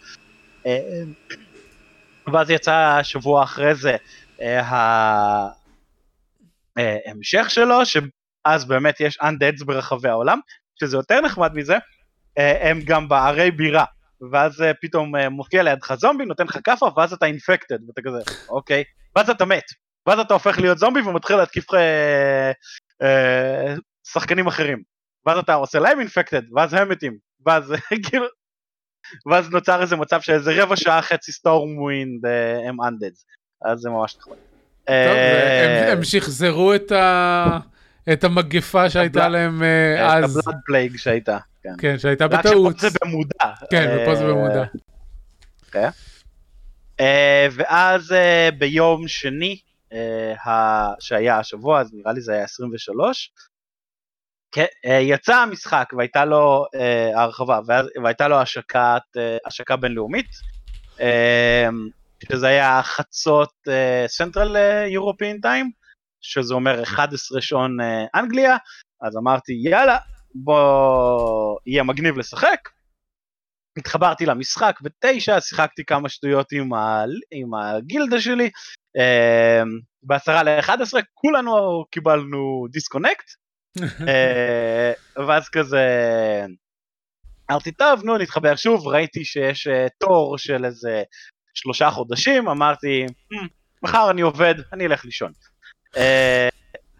אה, 0.66 0.78
ואז 2.32 2.50
יצא 2.50 3.00
שבוע 3.02 3.42
אחרי 3.42 3.74
זה 3.74 3.96
אה, 4.40 4.60
אה, 4.60 5.48
המשך 7.06 7.50
שלו, 7.50 7.86
שאז 7.86 8.64
באמת 8.64 9.00
יש 9.00 9.18
undeads 9.18 9.64
ברחבי 9.64 10.08
העולם. 10.08 10.40
שזה 10.80 10.96
יותר 10.96 11.20
נחמד 11.20 11.54
מזה, 11.54 11.76
אה, 12.38 12.70
הם 12.70 12.80
גם 12.84 13.08
בערי 13.08 13.50
בירה. 13.50 13.84
ואז 14.32 14.62
אה, 14.62 14.74
פתאום 14.80 15.16
אה, 15.16 15.28
מופיע 15.28 15.62
לידך 15.62 15.94
זומבי, 15.94 16.24
נותן 16.24 16.44
לך 16.44 16.58
כאפה, 16.64 16.88
ואז 16.96 17.12
אתה 17.12 17.26
infected, 17.26 17.78
ואתה 17.88 18.02
כזה, 18.04 18.18
אוקיי, 18.48 18.84
ואז 19.16 19.30
אתה 19.30 19.44
מת, 19.44 19.64
ואז 20.06 20.18
אתה 20.18 20.34
הופך 20.34 20.58
להיות 20.58 20.78
זומבי 20.78 21.00
ומתחיל 21.00 21.36
להתקיף 21.36 21.74
אה, 21.74 22.52
אה, 23.02 23.74
שחקנים 24.08 24.46
אחרים, 24.46 24.82
ואז 25.26 25.38
אתה 25.38 25.54
עושה 25.54 25.78
להם 25.78 26.00
infected, 26.00 26.42
ואז 26.56 26.74
הם 26.74 26.88
מתים, 26.88 27.18
ואז 27.46 27.72
כאילו, 28.10 28.26
ואז 29.30 29.50
נוצר 29.50 29.82
איזה 29.82 29.96
מצב 29.96 30.20
שאיזה 30.20 30.62
רבע 30.62 30.76
שעה 30.76 31.02
חצי 31.02 31.32
Stormwind 31.32 32.26
הם 32.68 32.76
undeads, 32.82 33.26
אז 33.64 33.78
זה 33.78 33.90
ממש 33.90 34.16
נחמד. 34.16 34.55
אה, 34.88 35.92
הם, 35.92 36.04
שחזרו 36.04 36.74
את. 36.74 36.92
את 38.12 38.24
המגפה 38.24 38.90
שהייתה 38.90 39.28
להם 39.28 39.62
אה, 39.62 40.16
אז, 40.16 40.36
ה 40.36 40.40
blood 40.40 40.60
plague 40.66 40.96
שהייתה, 40.96 41.38
כן. 41.62 41.74
כן, 41.78 41.98
שהייתה 41.98 42.24
רק 42.24 42.32
בטעות. 42.32 42.78
שפה 42.78 42.88
זה 42.88 42.98
במודע. 43.04 43.54
כן, 43.70 43.96
ופה 43.96 44.14
זה 44.14 44.24
אה, 44.24 44.28
במודע. 44.28 44.64
אה, 47.00 47.46
ואז 47.52 48.12
אה, 48.12 48.48
ביום 48.58 49.08
שני, 49.08 49.58
אה, 49.92 50.92
שהיה 51.00 51.38
השבוע, 51.38 51.80
אז 51.80 51.94
נראה 51.94 52.12
לי 52.12 52.20
זה 52.20 52.32
היה 52.32 52.44
23, 52.44 53.32
כן, 54.52 54.64
אה, 54.86 54.98
יצא 55.02 55.36
המשחק 55.36 55.92
והייתה 55.96 56.24
לו 56.24 56.64
אה, 56.74 57.22
הרחבה, 57.22 57.60
והייתה 58.02 58.28
לו 58.28 58.36
השקת, 58.36 59.02
אה, 59.16 59.36
השקה 59.46 59.76
בינלאומית, 59.76 60.30
אה, 61.00 61.68
שזה 62.24 62.46
היה 62.46 62.82
חצות 62.82 63.52
Central 64.06 64.56
European 64.86 65.40
Time, 65.40 65.70
שזה 66.20 66.54
אומר 66.54 66.82
11 66.82 67.40
שעון 67.40 67.80
אה, 67.80 68.04
אנגליה, 68.14 68.56
אז 69.02 69.16
אמרתי 69.16 69.52
יאללה, 69.52 69.98
בוא, 70.34 71.58
יהיה 71.66 71.82
מגניב 71.82 72.18
לשחק. 72.18 72.68
התחברתי 73.78 74.26
למשחק 74.26 74.78
בתשע, 74.82 75.40
שיחקתי 75.40 75.84
כמה 75.84 76.08
שטויות 76.08 76.52
עם, 76.52 76.74
ה... 76.74 77.04
עם 77.30 77.54
הגילדה 77.54 78.20
שלי, 78.20 78.50
אה, 78.96 79.62
בעשרה 80.02 80.42
לאחד 80.42 80.82
עשרה, 80.82 81.00
כולנו 81.14 81.84
קיבלנו 81.90 82.66
דיסקונקט, 82.70 83.26
אה, 84.08 84.92
ואז 85.26 85.48
כזה, 85.48 85.86
אמרתי 87.50 87.72
טוב 87.72 88.04
נו 88.04 88.18
נתחבר 88.18 88.56
שוב, 88.56 88.86
ראיתי 88.86 89.24
שיש 89.24 89.66
אה, 89.66 89.86
תור 89.98 90.38
של 90.38 90.64
איזה 90.64 91.02
שלושה 91.56 91.90
חודשים, 91.90 92.48
אמרתי 92.48 93.06
"Hmm, 93.32 93.46
מחר 93.82 94.10
אני 94.10 94.20
עובד, 94.20 94.54
אני 94.72 94.86
אלך 94.86 95.04
לישון. 95.04 95.32
אה, 95.96 96.48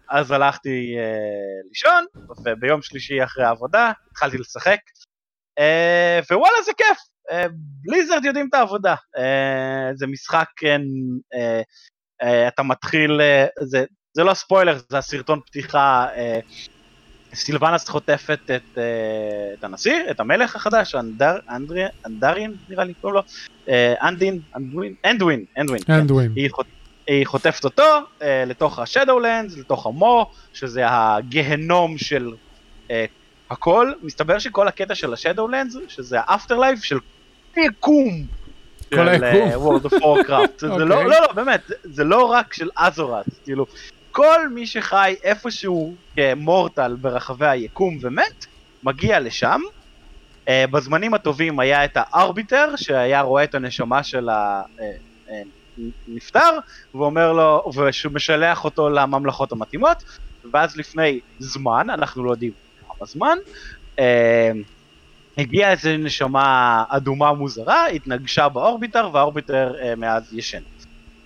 אז 0.09 0.31
הלכתי 0.31 0.95
אה, 0.97 1.69
לישון, 1.69 2.05
וביום 2.45 2.81
שלישי 2.81 3.23
אחרי 3.23 3.43
העבודה 3.43 3.91
התחלתי 4.11 4.37
לשחק, 4.37 4.79
אה, 5.59 6.19
ווואלה 6.31 6.61
זה 6.65 6.71
כיף, 6.77 6.97
בליזרד 7.83 8.25
יודעים 8.25 8.47
את 8.49 8.53
העבודה, 8.53 8.95
זה 9.93 10.07
משחק, 10.07 10.45
כן, 10.57 10.81
אתה 12.47 12.63
מתחיל, 12.63 13.21
זה, 13.61 13.85
זה 14.13 14.23
לא 14.23 14.33
ספוילר, 14.33 14.77
זה 14.89 14.97
הסרטון 14.97 15.39
פתיחה, 15.45 16.07
סילבנס 17.33 17.89
חוטפת 17.89 18.39
את, 18.43 18.77
אה, 18.77 18.83
את 19.53 19.63
הנשיא, 19.63 19.95
את 20.11 20.19
המלך 20.19 20.55
החדש, 20.55 20.95
אנדר, 20.95 21.37
אנדרי, 21.49 21.83
אנדרין 22.05 22.53
נראה 22.69 22.83
לי 22.83 22.93
קוראים 22.93 23.15
לו, 23.15 23.23
אה, 23.69 23.93
אנדין, 24.01 24.39
אנדווין, 24.55 24.93
אנדווין, 25.05 25.45
אנדווין, 25.57 25.83
כן. 25.83 25.93
אנדווין. 25.93 26.31
היא, 26.35 26.49
חוט... 26.51 26.67
היא 27.07 27.25
חוטפת 27.25 27.63
אותו 27.63 27.83
אה, 28.21 28.43
לתוך 28.47 28.79
ה 28.79 28.85
Shadowlands, 28.85 29.57
לתוך 29.57 29.85
ה 29.85 29.94
Maw, 29.94 30.31
שזה 30.53 30.81
הגהנום 30.85 31.97
של 31.97 32.33
אה, 32.91 33.05
הכל. 33.49 33.91
מסתבר 34.03 34.39
שכל 34.39 34.67
הקטע 34.67 34.95
של 34.95 35.13
ה 35.13 35.18
Shadowlands, 35.18 35.75
שזה 35.87 36.17
ה 36.19 36.57
afterlife 36.57 36.79
של 36.79 36.97
יקום. 37.57 38.25
כל 38.93 39.07
היקום. 39.07 39.51
World 39.51 39.85
of 39.85 39.93
Warcraft. 39.93 40.57
זה 40.57 40.67
אוקיי. 40.67 40.85
לא, 40.85 41.05
לא, 41.05 41.09
לא, 41.09 41.33
באמת, 41.35 41.61
זה, 41.83 42.03
לא 42.03 42.25
רק 42.25 42.53
של 42.53 42.69
Azeroth, 42.75 43.25
כאילו, 43.43 43.65
כל 44.17 44.49
מי 44.49 44.67
שחי 44.67 45.15
איפשהו 45.23 45.95
כ 46.15 46.35
mortal 46.35 46.95
ברחבי 46.95 47.47
היקום 47.47 47.97
ומת, 48.01 48.45
מגיע 48.83 49.19
לשם. 49.19 49.61
אה, 50.47 50.65
בזמנים 50.71 51.13
הטובים 51.13 51.59
היה 51.59 51.85
את 51.85 51.91
הארביטר, 51.95 52.73
שהיה 52.75 53.21
רואה 53.21 53.43
את 53.43 53.55
הנשמה 53.55 54.03
של 54.03 54.27
הנפטר, 56.07 56.49
ואומר 56.93 57.33
לו, 57.33 57.63
ושמשלח 57.77 58.65
אותו 58.65 58.89
לממלכות 58.89 59.51
המתאימות, 59.51 60.03
ואז 60.53 60.77
לפני 60.77 61.19
זמן, 61.39 61.89
אנחנו 61.89 62.23
לא 62.23 62.31
יודעים 62.31 62.51
כמה 62.79 63.05
זמן, 63.07 63.37
אה, 63.99 64.51
הגיעה 65.37 65.71
איזו 65.71 65.89
נשמה 65.99 66.83
אדומה 66.89 67.33
מוזרה, 67.33 67.87
התנגשה 67.87 68.49
באורביטר, 68.49 69.09
והאורביטר 69.13 69.71
אה, 69.83 69.95
מאז 69.95 70.33
ישן. 70.33 70.61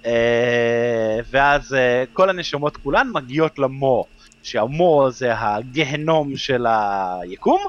אה, 0.05 1.19
ואז 1.29 1.73
אה, 1.73 2.03
כל 2.13 2.29
הנשמות 2.29 2.77
כולן 2.77 3.07
מגיעות 3.13 3.59
למו, 3.59 4.05
שהמו 4.43 5.07
זה 5.11 5.31
הגהנום 5.37 6.37
של 6.37 6.65
היקום. 6.69 7.61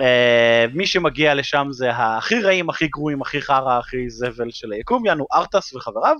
אה, 0.00 0.66
מי 0.74 0.86
שמגיע 0.86 1.34
לשם 1.34 1.66
זה 1.70 1.90
הכי 1.90 2.40
רעים, 2.40 2.70
הכי 2.70 2.88
גרועים, 2.88 3.22
הכי 3.22 3.40
חרא, 3.40 3.78
הכי 3.78 4.10
זבל 4.10 4.50
של 4.50 4.72
היקום, 4.72 5.06
יענו 5.06 5.26
ארטס 5.32 5.74
וחבריו. 5.74 6.16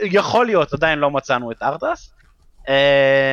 יכול 0.00 0.46
להיות, 0.46 0.72
עדיין 0.72 0.98
לא 0.98 1.10
מצאנו 1.10 1.52
את 1.52 1.62
ארטס. 1.62 2.12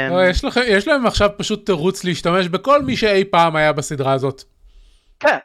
לא, 0.09 0.27
יש, 0.29 0.43
לכם, 0.43 0.61
יש 0.67 0.87
להם 0.87 1.05
עכשיו 1.05 1.29
פשוט 1.37 1.65
תירוץ 1.65 2.03
להשתמש 2.03 2.47
בכל 2.47 2.81
מי 2.81 2.97
שאי 2.97 3.25
פעם 3.25 3.55
היה 3.55 3.73
בסדרה 3.73 4.13
הזאת. 4.13 4.43
כן, 5.19 5.37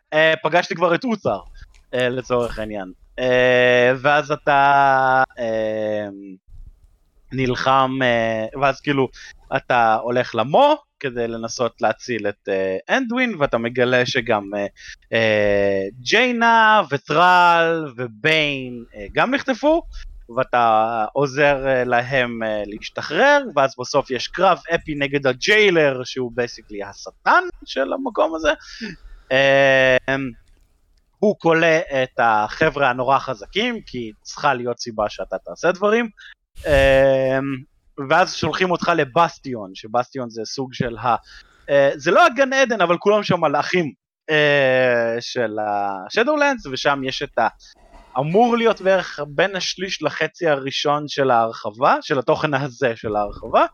פגשתי 0.42 0.74
כבר 0.74 0.94
את 0.94 1.04
אוצר, 1.04 1.38
לצורך 1.92 2.58
העניין. 2.58 3.03
אה, 3.18 3.92
ואז 4.00 4.30
אתה 4.30 5.22
אה, 5.38 6.06
נלחם, 7.32 7.98
אה, 8.02 8.60
ואז 8.60 8.80
כאילו 8.80 9.08
אתה 9.56 9.94
הולך 9.94 10.34
ל 10.34 10.45
Maw 10.45 10.76
כדי 11.00 11.28
לנסות 11.28 11.82
להציל 11.82 12.28
את 12.28 12.48
אנדווין, 12.90 13.34
ואתה 13.38 13.58
מגלה 13.58 14.06
שגם 14.06 14.50
ג'יינה 16.00 16.82
ות'ראל 16.90 17.92
וביין 17.96 18.84
גם 19.12 19.34
נחטפו. 19.34 19.82
ואתה 20.36 21.04
עוזר 21.12 21.84
להם 21.86 22.38
להשתחרר, 22.66 23.44
ואז 23.56 23.74
בסוף 23.78 24.10
יש 24.10 24.28
קרב 24.28 24.58
אפי 24.74 24.94
נגד 24.94 25.26
ה 25.26 25.36
Jailer, 25.36 26.04
שהוא 26.04 26.32
basically 26.34 26.82
השטן 26.82 27.42
של 27.64 27.92
המקום 27.92 28.34
הזה. 28.34 28.52
הוא 31.24 31.36
כולא 31.38 31.76
את 32.02 32.18
החבר'ה 32.18 32.90
הנורא 32.90 33.18
חזקים, 33.18 33.80
כי 33.86 34.10
צריכה 34.22 34.54
להיות 34.54 34.78
סיבה 34.80 35.04
שאתה 35.08 35.36
תעשה 35.38 35.72
דברים. 35.72 36.08
אה, 36.66 37.38
ואז 38.10 38.34
שולחים 38.34 38.70
אותך 38.70 38.92
לבסטיון, 38.96 39.70
שבסטיון 39.74 40.30
זה 40.30 40.42
סוג 40.44 40.74
של 40.74 40.96
ה... 40.98 41.16
אה, 41.70 41.90
זה 41.94 42.10
לא 42.10 42.26
הגן 42.26 42.52
עדן, 42.52 42.80
אבל 42.80 42.98
כולם 42.98 43.22
שם 43.22 43.40
מלאכים 43.40 43.92
אה, 44.30 45.16
של 45.20 45.56
השדולנדס, 45.66 46.66
ושם 46.66 47.00
יש 47.04 47.22
את 47.22 47.38
ה... 47.38 47.48
אמור 48.18 48.56
להיות 48.56 48.80
בערך 48.80 49.20
בין 49.28 49.56
השליש 49.56 50.02
לחצי 50.02 50.48
הראשון 50.48 51.08
של 51.08 51.30
ההרחבה, 51.30 51.96
של 52.00 52.18
התוכן 52.18 52.54
הזה 52.54 52.92
של 52.96 53.16
ההרחבה, 53.16 53.64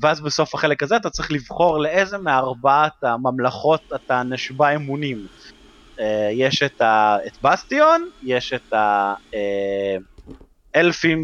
ואז 0.00 0.20
בסוף 0.20 0.54
החלק 0.54 0.82
הזה 0.82 0.96
אתה 0.96 1.10
צריך 1.10 1.32
לבחור 1.32 1.78
לאיזה 1.78 2.18
מארבעת 2.18 3.04
הממלכות 3.04 3.80
אתה 3.94 4.22
נשבע 4.22 4.74
אמונים. 4.74 5.26
אה, 6.00 6.28
יש 6.32 6.62
את, 6.62 6.80
ה, 6.80 7.16
את 7.26 7.42
בסטיון, 7.42 8.10
יש 8.22 8.52
את 8.52 8.72
האלפים 10.74 11.22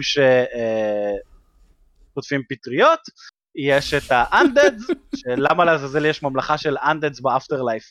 שחוטפים 2.12 2.42
פטריות, 2.48 3.00
יש 3.54 3.94
את 3.94 4.02
ה 4.10 4.19
undeads, 4.19 4.86
שלמה 5.20 5.64
לעזאזל 5.64 6.06
יש 6.06 6.22
ממלכה 6.22 6.58
של 6.58 6.76
undeads 6.78 7.20
ב 7.20 7.62
afterlife, 7.62 7.84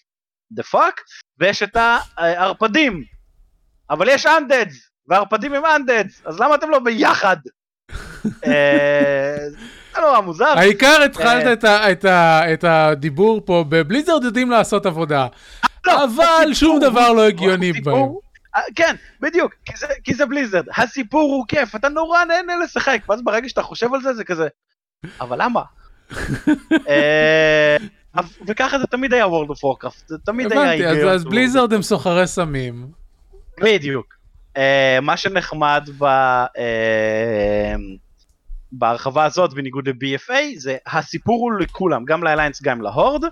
the 0.51 0.63
fuck, 0.63 1.01
ויש 1.39 1.63
את 1.63 1.77
הערפדים, 2.17 3.03
אבל 3.89 4.09
יש 4.09 4.25
undeads, 4.25 4.89
והערפדים 5.07 5.53
הם 5.53 5.65
undeads, 5.65 6.21
אז 6.25 6.39
למה 6.39 6.55
אתם 6.55 6.69
לא 6.69 6.79
ביחד? 6.79 7.37
אה, 8.45 9.49
זה 9.93 10.01
נורא 10.01 10.21
מוזר. 10.21 10.53
העיקר 10.57 11.01
התחלת 11.05 11.65
אה. 11.65 12.53
את 12.53 12.63
הדיבור 12.63 13.41
פה 13.45 13.65
בבליזרד 13.69 14.23
יודעים 14.23 14.51
לעשות 14.51 14.85
עבודה. 14.85 15.27
לא, 15.87 16.03
אבל 16.03 16.53
שום 16.53 16.79
דבר 16.79 17.11
לא 17.13 17.27
הגיוני 17.27 17.73
בהם. 17.73 17.95
אה, 18.55 18.61
כן, 18.75 18.95
בדיוק, 19.21 19.53
כי 19.65 19.77
זה, 19.77 19.87
כי 20.03 20.13
זה 20.13 20.25
בליזרד, 20.25 20.65
הסיפור 20.77 21.31
הוא 21.31 21.45
כיף, 21.47 21.75
אתה 21.75 21.89
נורא 21.89 22.23
נהנה 22.25 22.53
לשחק, 22.63 23.01
ואז 23.09 23.21
ברגע 23.23 23.49
שאתה 23.49 23.61
חושב 23.61 23.93
על 23.93 24.01
זה, 24.01 24.13
זה 24.13 24.23
כזה, 24.23 24.47
אבל 25.21 25.43
למה? 25.43 25.61
אה, 26.89 27.77
וככה 28.47 28.79
זה 28.79 28.87
תמיד 28.87 29.13
היה 29.13 29.25
World 29.25 29.49
of 29.49 29.85
Warcraft, 29.85 30.03
זה 30.07 30.17
תמיד 30.25 30.51
היה 30.51 30.73
הבנתי, 30.73 31.09
אז, 31.09 31.23
בליזרד 31.23 31.73
הם 31.73 31.81
סוחרי 31.81 32.27
סמים. 32.27 32.87
בדיוק. 33.61 34.21
Uh, 34.57 35.01
מה 35.01 35.17
שנחמד 35.17 35.89
ב, 35.97 36.05
בהרחבה 38.71 39.25
הזאת 39.25 39.53
בניגוד 39.53 39.89
ל-BFA 39.89 40.33
זה 40.57 40.77
הסיפור 40.87 41.41
הוא 41.41 41.59
לכולם, 41.59 42.05
גם 42.05 42.23
לאליינס 42.23 42.61
גם 42.61 42.81
להורד. 42.81 43.23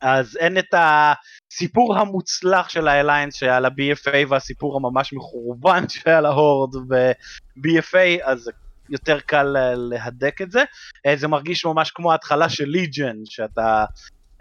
אז 0.00 0.36
אין 0.36 0.58
את 0.58 0.74
הסיפור 0.74 1.98
המוצלח 1.98 2.68
של 2.68 2.88
האליינס 2.88 3.34
שהיה 3.34 3.60
ל-BFA 3.60 4.26
והסיפור 4.28 4.76
הממש 4.76 5.12
מחורבן 5.12 5.88
שהיה 5.88 6.20
להורד 6.20 6.74
ב-BFA, 6.88 8.24
אז 8.24 8.50
יותר 8.90 9.20
קל 9.20 9.56
אה, 9.56 9.74
להדק 9.74 10.42
את 10.42 10.50
זה. 10.50 10.62
אה, 11.06 11.16
זה 11.16 11.28
מרגיש 11.28 11.64
ממש 11.64 11.90
כמו 11.90 12.12
ההתחלה 12.12 12.48
של 12.48 12.64
ליג'ן, 12.64 13.16
שאתה 13.24 13.84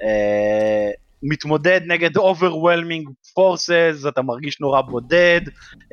אה, 0.03 0.91
מתמודד 1.24 1.82
נגד 1.88 2.18
overwhelming 2.18 3.10
forces, 3.39 4.08
אתה 4.08 4.22
מרגיש 4.22 4.62
נורא 4.62 4.82
בודד, 4.82 5.41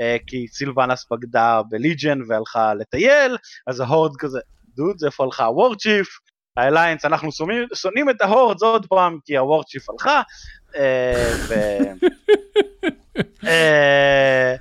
אה, 0.01 0.17
כי 0.27 0.47
סילבנס 0.49 1.07
בגדה 1.11 1.61
בליג'ן 1.69 2.19
והלכה 2.29 2.75
לטייל, 2.75 3.37
אז 3.67 3.81
ההורד 3.81 4.17
כזה, 4.19 4.39
דוד, 4.77 4.97
איפה 5.05 5.25
הלכה 5.25 5.45
ה 5.45 5.51
Warchief? 5.51 6.09
ה 6.57 6.62
Alliance, 6.62 7.05
אנחנו 7.05 7.31
שונאים, 7.75 8.11
את 8.11 8.21
ה 8.21 8.27
Hordes 8.27 8.63
עוד 8.63 8.87
פעם 8.87 9.19
כי 9.25 9.37
ה 9.37 9.43
Warchief 9.43 9.91
הלכה. 9.91 10.23
אה. 10.77 11.93
אה, 13.45 14.55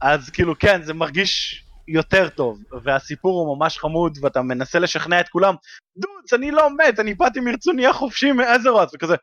אז 0.00 0.30
כאילו 0.30 0.58
כן, 0.58 0.82
זה 0.82 0.94
מרגיש 0.94 1.64
יותר 1.88 2.28
טוב, 2.28 2.58
והסיפור 2.82 3.40
הוא 3.40 3.56
ממש 3.56 3.78
חמוד, 3.78 4.18
ואתה 4.22 4.42
מנסה 4.42 4.78
לשכנע 4.78 5.20
את 5.20 5.28
כולם, 5.28 5.54
dudes, 5.96 6.34
אני 6.34 6.50
לא 6.50 6.68
מת, 6.76 7.00
אני 7.00 7.14
באתי 7.14 7.40
מרצוני 7.40 7.86
החופשי 7.86 8.32
מ 8.32 8.39
Azeroth, 8.39 8.94
וכזה, 8.94 9.14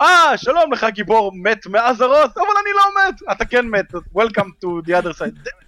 אה, 0.00 0.32
שלום 0.36 0.72
לך 0.72 0.86
גיבור 0.90 1.32
מת 1.34 1.66
מ 1.66 1.74
Azeroth, 1.74 2.36
אבל 2.36 2.56
אני 2.62 2.70
לא 2.74 2.82
מת, 2.96 3.32
אתה 3.32 3.44
כן 3.44 3.66
מת, 3.66 3.92
Welcome 3.94 4.50
to 4.64 4.86
the 4.86 5.02
other 5.02 5.12
side. 5.18 5.61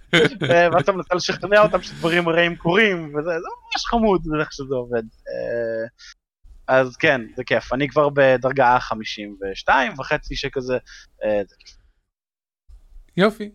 אה, 0.51 0.67
ואז 0.71 0.81
אתה 0.83 0.91
מנסה 0.91 1.15
לשכנע 1.15 1.61
אותם 1.61 1.81
שדברים 1.81 2.29
רעים 2.29 2.55
קורים, 2.55 3.05
וזה 3.07 3.29
זה 3.29 3.47
ממש 3.63 3.85
חמוד 3.89 4.21
איך 4.39 4.53
שזה 4.53 4.75
עובד. 4.75 5.03
אה, 5.27 5.87
אז 6.67 6.95
כן, 6.95 7.21
זה 7.35 7.43
כיף, 7.43 7.73
אני 7.73 7.89
כבר 7.89 8.09
בדרגה 8.13 8.77
52 8.79 9.93
וחצי 9.99 10.35
שכזה, 10.35 10.77
אה, 11.23 11.41
זה 11.49 11.55
כיף. 11.59 11.75
יופי, 13.17 13.49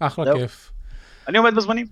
אחלה 0.00 0.24
זהו. 0.24 0.38
כיף. 0.38 0.70
אני 1.28 1.38
עומד 1.38 1.54
בזמנים. 1.54 1.86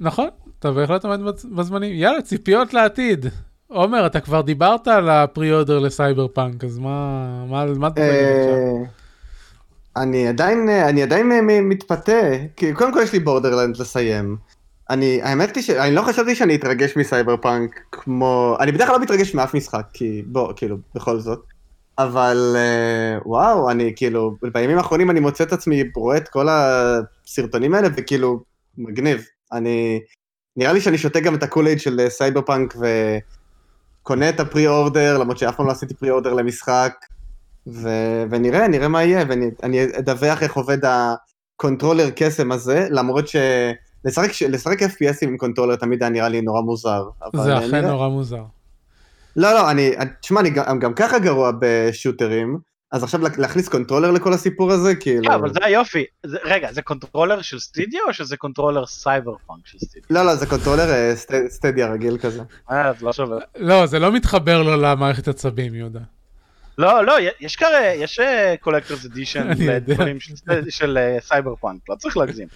נכון, 0.00 0.28
אתה 0.58 0.70
בהחלט 0.72 1.04
עומד 1.04 1.20
בז- 1.20 1.46
בזמנים. 1.56 1.94
יאללה, 1.94 2.22
ציפיות 2.22 2.74
לעתיד. 2.74 3.26
עומר, 3.66 4.06
אתה 4.06 4.20
כבר 4.20 4.40
דיברת 4.40 4.88
על 4.88 5.08
הפרי-אודר 5.10 5.78
לסייבר 5.78 6.28
פאנק, 6.28 6.64
אז 6.64 6.78
מה, 6.78 7.18
מה, 7.46 7.64
מה 7.66 7.86
אתה 7.88 8.00
עכשיו? 8.00 9.01
אני 9.96 10.28
עדיין, 10.28 10.68
אה, 10.68 10.88
אני 10.88 11.02
עדיין 11.02 11.32
אה, 11.32 11.60
מתפתה, 11.62 12.22
כי 12.56 12.72
קודם 12.72 12.92
כל 12.92 13.00
יש 13.02 13.12
לי 13.12 13.18
Borderlands 13.18 13.76
לסיים. 13.76 14.36
אני, 14.90 15.22
האמת 15.22 15.56
היא 15.56 15.64
שאני 15.64 15.94
לא 15.94 16.02
חשבתי 16.02 16.34
שאני 16.34 16.54
אתרגש 16.54 16.96
מסייבר 16.96 17.36
פאנק 17.36 17.80
כמו, 17.92 18.56
אני 18.60 18.72
בדרך 18.72 18.86
כלל 18.86 18.96
לא 18.96 19.02
מתרגש 19.02 19.34
מאף 19.34 19.54
משחק, 19.54 19.86
כי 19.92 20.22
בוא, 20.26 20.52
כאילו, 20.56 20.76
בכל 20.94 21.20
זאת. 21.20 21.42
אבל 21.98 22.56
אה, 22.56 23.18
וואו, 23.26 23.70
אני 23.70 23.92
כאילו, 23.96 24.36
בימים 24.52 24.78
האחרונים 24.78 25.10
אני 25.10 25.20
מוצא 25.20 25.44
את 25.44 25.52
עצמי 25.52 25.82
רואה 25.94 26.16
את 26.16 26.28
כל 26.28 26.46
הסרטונים 26.50 27.74
האלה, 27.74 27.88
וכאילו, 27.96 28.42
מגניב. 28.78 29.24
אני, 29.52 30.00
נראה 30.56 30.72
לי 30.72 30.80
שאני 30.80 30.98
שותה 30.98 31.20
גם 31.20 31.34
את 31.34 31.42
הקולייד 31.42 31.80
של 31.80 32.08
סייבר 32.08 32.42
פאנק 32.42 32.76
וקונה 34.02 34.28
את 34.28 34.40
ה 34.40 34.66
pre-order, 34.66 35.18
למרות 35.18 35.38
שאף 35.38 35.56
פעם 35.56 35.66
לא 35.66 35.72
עשיתי 35.72 35.94
pre-order 35.94 36.34
למשחק. 36.34 36.92
ו- 37.66 37.88
ונראה, 38.30 38.68
נראה 38.68 38.88
מה 38.88 39.02
יהיה, 39.02 39.24
ואני 39.28 39.46
אני 39.62 39.84
אדווח 39.98 40.42
איך 40.42 40.52
עובד 40.56 40.78
ה 40.84 40.95
controller 40.95 42.08
קסם 42.16 42.52
הזה, 42.52 42.86
למרות 42.90 43.28
ש... 43.28 43.36
לשחק, 44.04 44.28
לשחק 44.48 44.82
FPSים 44.82 45.26
עם 45.28 45.36
controller 45.36 45.76
תמיד 45.76 46.02
היה 46.02 46.10
נראה 46.10 46.28
לי 46.28 46.40
נורא 46.40 46.60
מוזר. 46.60 47.02
זה 47.36 47.58
אכן 47.58 47.66
נראה. 47.66 47.80
נורא 47.90 48.08
מוזר. 48.08 48.42
לא, 49.36 49.52
לא, 49.52 49.70
אני, 49.70 49.90
תשמע, 50.20 50.40
אני 50.40 50.50
גם, 50.50 50.78
גם 50.78 50.94
ככה 50.94 51.18
גרוע 51.18 51.50
ב 51.60 51.70
shooters, 51.70 52.58
אז 52.92 53.02
עכשיו 53.02 53.20
לה- 53.20 53.28
להכניס 53.38 53.68
controller 53.68 54.10
לכל 54.10 54.32
הסיפור 54.32 54.72
הזה, 54.72 54.94
כאילו... 54.94 55.22
לא, 55.30 55.34
אבל 55.34 55.52
זה 55.52 55.58
היופי. 55.62 56.04
זה- 56.26 56.38
רגע, 56.44 56.72
זה 56.72 56.82
controller 56.82 57.42
של 57.42 57.58
Stadia 57.58 58.00
או 58.08 58.12
שזה 58.12 58.36
controller 58.36 58.86
Cyberpunk 58.86 59.66
של 59.66 59.78
Stadia? 59.78 60.06
לא, 60.10 60.22
לא, 60.22 60.34
זה 60.34 60.46
controller 60.46 60.90
אה, 60.90 61.16
סט, 61.16 61.32
Stadia 61.48 61.92
רגיל 61.92 62.18
כזה. 62.18 62.42
אה, 62.70 62.88
אז 62.88 63.02
לא 63.02 63.12
שווה. 63.12 63.38
לא, 63.56 63.86
זה 63.86 63.98
לא 63.98 64.12
מתחבר 64.12 64.62
לו 64.62 64.76
למערכת 64.76 65.28
עצבים, 65.28 65.74
יהודה. 65.74 66.00
לא, 66.82 67.04
לא, 67.06 67.14
יש 67.40 67.56
כזה, 67.56 67.94
יש 67.96 68.20
collector's 68.60 69.04
edition 69.06 69.40
אני 69.50 69.64
יודע. 69.64 69.76
לדברים 69.76 70.18
של- 70.68 71.16
סייבר 71.20 71.54
פאנק, 71.56 71.80
לא 71.88 71.94
צריך 71.94 72.16
להגזים. 72.16 72.48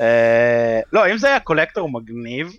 אה, 0.00 0.80
לא, 0.92 1.10
אם 1.12 1.18
זה 1.18 1.28
היה 1.28 1.40
collector 1.40 1.88
מגניב, 1.88 2.52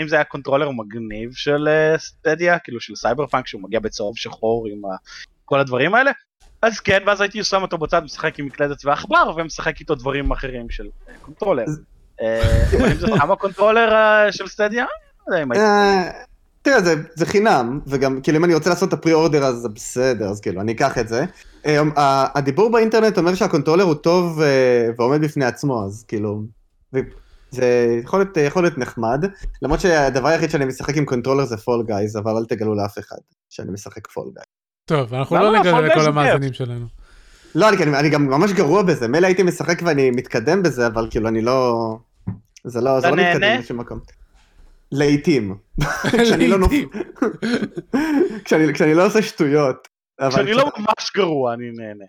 אם 0.00 0.08
זה 0.08 0.16
היה 0.16 0.24
controller 0.24 0.70
מגניב 0.70 1.30
של 1.34 1.68
אה, 1.68 1.98
Stadia, 1.98 2.58
כאילו 2.58 2.80
של 2.80 2.94
סייבר 2.96 3.26
פאנק 3.26 3.46
שהוא 3.46 3.62
מגיע 3.62 3.80
בצהוב 3.80 4.16
שחור 4.16 4.66
עם 4.68 4.80
כל 5.44 5.60
הדברים 5.60 5.94
האלה, 5.94 6.10
אז 6.62 6.80
כן, 6.80 6.98
ואז 7.06 7.20
הייתי 7.20 7.44
שם 7.44 7.62
אותו 7.62 7.78
בצד, 7.78 8.04
משחק 8.04 8.38
עם 8.38 8.46
מקלדת 8.46 8.84
ועכבר, 8.84 9.30
ומשחק 9.36 9.80
איתו 9.80 9.94
דברים 9.94 10.30
אחרים 10.30 10.70
של 10.70 10.86
אה, 11.08 11.14
controller. 11.22 11.64
אה, 12.22 12.64
אבל 12.78 12.86
אם 12.86 12.94
זה 12.96 13.06
סתם 13.16 13.32
ה 13.32 13.38
controller 13.38 13.92
אה, 13.94 14.32
של 14.32 14.48
Stadia, 14.48 14.84
לא 15.28 15.34
יודע 15.34 15.42
אם 15.42 15.52
הייתי... 15.52 15.66
אה, 16.68 16.80
תראה, 16.80 16.94
זה, 16.94 17.02
זה 17.14 17.26
חינם, 17.26 17.80
וגם, 17.86 18.20
כאילו, 18.20 18.38
אם 18.38 18.44
אני 18.44 18.54
רוצה 18.54 18.70
לעשות 18.70 18.88
את 18.88 18.92
ה 18.92 19.12
pre-order, 19.12 19.44
אז 19.44 19.56
זה 19.56 19.68
בסדר, 19.68 20.28
אז 20.28 20.40
כאילו, 20.40 20.60
אני 20.60 20.72
אקח 20.72 20.98
את 20.98 21.08
זה. 21.08 21.24
ה- 21.96 22.38
הדיבור 22.38 22.70
באינטרנט 22.72 23.18
אומר 23.18 23.34
שה 23.34 23.45
controller 23.45 23.84
הוא 23.84 23.94
טוב 23.94 24.40
אה, 24.40 24.88
ועומד 24.98 25.20
בפני 25.20 25.44
עצמו, 25.44 25.84
אז 25.84 26.04
כאילו, 26.08 26.42
זה 27.50 27.98
יכול 28.02 28.18
להיות, 28.20 28.36
יכול 28.36 28.62
להיות 28.62 28.78
נחמד, 28.78 29.24
למרות 29.62 29.80
שהדבר 29.80 30.28
היחיד 30.28 30.50
שאני 30.50 30.64
משחק 30.64 30.96
עם 30.96 31.04
controller 31.04 31.44
זה 31.44 31.56
Fall 31.56 31.84
Guys, 31.86 32.16
אבל 32.16 32.32
אל 32.36 32.44
תגלו 32.44 32.74
לאף 32.74 32.98
אחד 32.98 33.16
שאני 33.50 33.72
משחק 33.72 34.06
Fall 34.06 34.24
Guys. 34.24 34.46
טוב, 34.84 35.14
אנחנו 35.14 35.36
לא 35.36 35.52
לא? 35.52 35.58
נגלה 35.60 35.80
לכל 35.80 36.00
המאזינים 36.00 36.52
שלנו. 36.52 36.86
לא, 37.54 37.68
אני, 37.68 37.82
אני, 37.82 37.98
אני 37.98 38.08
גם 38.08 38.26
ממש 38.26 38.52
גרוע 38.52 38.82
בזה, 38.82 39.08
מילא 39.08 39.26
הייתי 39.26 39.42
משחק 39.42 39.82
ואני 39.84 40.10
מתקדם 40.10 40.62
בזה, 40.62 40.86
אבל 40.86 41.06
כאילו, 41.10 41.28
אני 41.28 41.40
לא... 41.40 41.96
זה 42.64 42.80
לא, 42.80 43.00
זה 43.00 43.10
לא 43.10 43.16
מתקדם? 43.16 43.58
לשום 43.58 43.80
מקום. 43.80 43.98
לעיתים. 44.92 45.56
כשאני 46.22 46.48
לא. 46.48 46.68
כשאני, 48.44 48.74
כשאני 48.74 48.94
לא 48.94 49.06
עושה 49.06 49.22
שטויות. 49.22 49.88
כשאני 50.30 50.52
לא 50.52 50.70
ממש 50.78 51.12
גרוע, 51.16 51.54
אני 51.54 51.70
נהנה. 51.70 52.04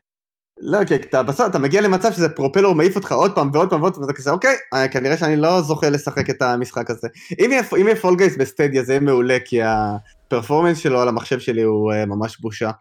לא, 0.59 0.85
כי 0.85 0.95
אתה 0.95 1.23
בסוף, 1.23 1.49
אתה 1.49 1.59
מגיע 1.59 1.81
למצב 1.81 2.11
שזה 2.11 2.29
פרופלור 2.29 2.75
מעיף 2.75 2.95
אותך 2.95 3.11
עוד 3.11 3.35
פעם 3.35 3.49
ועוד 3.53 3.69
פעם 3.69 3.81
ועוד 3.81 3.93
פעם, 3.93 4.03
ואתה 4.03 4.13
כזה, 4.13 4.31
אוקיי, 4.31 4.55
אה, 4.73 4.87
כנראה 4.87 5.17
שאני 5.17 5.35
לא 5.35 5.61
זוכה 5.61 5.89
לשחק 5.89 6.29
את 6.29 6.41
המשחק 6.41 6.89
הזה. 6.89 7.07
אם 7.39 7.51
יהיה, 7.51 7.61
אם 7.81 7.87
יהיה 7.87 7.95
פול 7.95 8.15
גייס 8.17 8.37
בסטדיה 8.37 8.83
זה 8.83 8.93
יהיה 8.93 8.99
מעולה, 8.99 9.37
כי 9.45 9.59
הפרפורמנס 9.63 10.77
שלו 10.77 11.01
על 11.01 11.07
המחשב 11.07 11.39
שלי 11.39 11.61
הוא 11.61 11.93
אה, 11.93 12.05
ממש 12.05 12.39
בושה. 12.39 12.71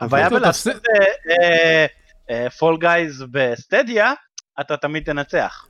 הבעיה 0.00 0.30
בלעשות 0.30 0.82
פול 2.58 2.78
גייז 2.80 3.24
ב 3.30 3.40
Stadia, 3.40 4.12
אתה 4.60 4.76
תמיד 4.76 5.04
תנצח. 5.04 5.66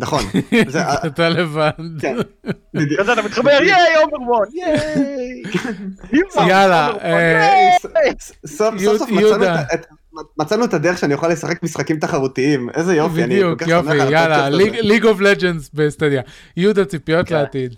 נכון. 0.00 0.22
אתה 1.06 1.28
לבד. 1.28 1.70
כן. 2.00 2.16
כזה 2.98 3.12
אתה 3.12 3.22
מתחבר, 3.22 3.50
ייי, 3.50 3.96
אוברבון, 4.04 4.46
ייי. 4.54 5.42
יאללה, 6.48 6.90
אה. 7.02 7.70
סוף 8.46 8.74
סוף 8.78 9.10
מצאנו. 9.10 10.64
את- 10.64 10.74
הדרך 10.74 10.98
שאני 10.98 11.14
אוכל 11.14 11.28
לשחק 11.28 11.62
משחקים 11.62 11.98
תחרותיים, 11.98 12.70
איזה 12.74 12.94
יופי, 12.96 13.24
אני 13.24 13.34
בדיוק, 13.34 13.58
כל 13.58 13.64
כך 13.64 13.70
שמח 13.70 13.76
יופי, 13.84 14.00
על 14.00 14.12
יאללה, 14.12 14.46
הפודקאסט 14.46 14.72
הזה. 14.74 14.82
ליג 14.88 15.04
אוף 15.06 15.20
לג'נדס 15.20 15.70
בסטדיה. 15.74 16.22
יהודה, 16.56 16.84
ציפיות 16.84 17.28
כן. 17.28 17.34
לעתיד. 17.34 17.74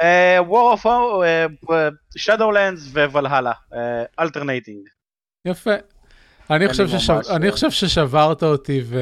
אה, 0.00 0.38
War 0.40 0.78
of 0.78 0.86
אה, 0.86 1.88
Shadowlands 2.18 2.80
Valhalla, 3.12 3.52
אלטרנטינג. 4.20 4.80
יפה. 5.46 5.74
אני 6.50 6.68
חושב, 6.68 6.82
ממש, 6.82 7.02
ששב... 7.04 7.18
אני 7.30 7.52
חושב 7.52 7.70
ששברת 7.70 8.42
אותי 8.42 8.80
ו... 8.84 8.98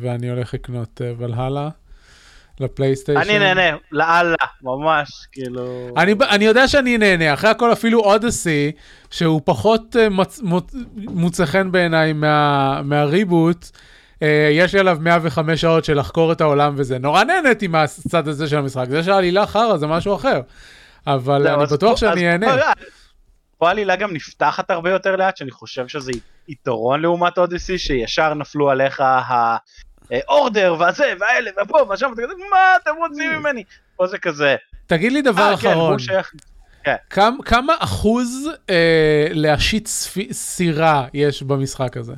ואני 0.00 0.30
הולך 0.30 0.54
לקנות 0.54 1.00
אה, 1.04 1.12
ולהלה 1.18 1.68
לפלייסטיישן. 2.60 3.20
אני 3.20 3.38
נהנה, 3.38 3.76
לאללה, 3.92 4.36
ממש, 4.62 5.08
כאילו... 5.32 5.88
אני, 6.30 6.44
יודע 6.44 6.68
שאני 6.68 6.98
נהנה, 6.98 7.34
אחרי 7.34 7.50
הכל 7.50 7.72
אפילו 7.72 8.00
Odyssey, 8.00 8.72
שהוא 9.10 9.40
פחות 9.44 9.96
אה, 9.96 10.08
מצ, 10.08 10.40
מוצא 10.94 11.46
חן 11.46 11.72
בעיניי 11.72 12.12
מה, 12.12 12.82
מה 12.82 13.02
reboot, 13.02 13.70
אה, 14.22 14.48
יש 14.52 14.74
לי 14.74 14.80
עליו 14.80 14.98
105 15.00 15.60
שעות 15.60 15.84
של 15.84 15.98
לחקור 15.98 16.32
את 16.32 16.40
העולם 16.40 16.74
וזה. 16.76 16.98
נורא 16.98 17.24
נהניתי 17.24 17.66
מהצד 17.66 18.28
הזה 18.28 18.48
של 18.48 18.58
המשחק, 18.58 18.86
זה 18.88 19.02
שהעלילה 19.02 19.46
חרא 19.46 19.76
זה 19.76 19.86
משהו 19.86 20.14
אחר. 20.14 20.40
אבל 21.06 21.48
אני 21.48 21.66
בטוח 21.66 21.96
שאני 21.96 22.32
אהנה. 22.32 22.56
פה 23.58 23.68
העלילה 23.68 23.96
גם 23.96 24.12
נפתחת 24.12 24.70
הרבה 24.70 24.90
יותר 24.90 25.16
לאט, 25.16 25.36
שאני 25.36 25.50
חושב 25.50 25.88
שזה 25.88 26.12
יתרון 26.48 27.00
לעומת 27.00 27.38
אודיסי, 27.38 27.78
שישר 27.78 28.34
נפלו 28.34 28.70
עליך 28.70 29.02
האורדר, 30.10 30.76
והזה, 30.78 31.12
והאלה, 31.20 31.50
והפה, 31.56 31.78
והשם, 31.88 32.10
ואתה 32.10 32.22
כזה, 32.22 32.34
מה 32.50 32.76
אתם 32.82 32.90
רוצים 32.98 33.32
ממני? 33.32 33.64
פה 33.96 34.06
זה 34.06 34.18
כזה, 34.18 34.56
תגיד 34.86 35.12
לי 35.12 35.22
דבר 35.22 35.50
אה, 35.52 35.56
כן, 35.56 35.70
אחרון, 35.70 35.98
שייך... 35.98 36.32
כמה, 37.44 37.74
אחוז 37.78 38.50
אה, 38.70 39.26
להשית 39.30 39.88
סירה 40.32 41.06
יש 41.14 41.42
במשחק 41.42 41.96
הזה? 41.96 42.12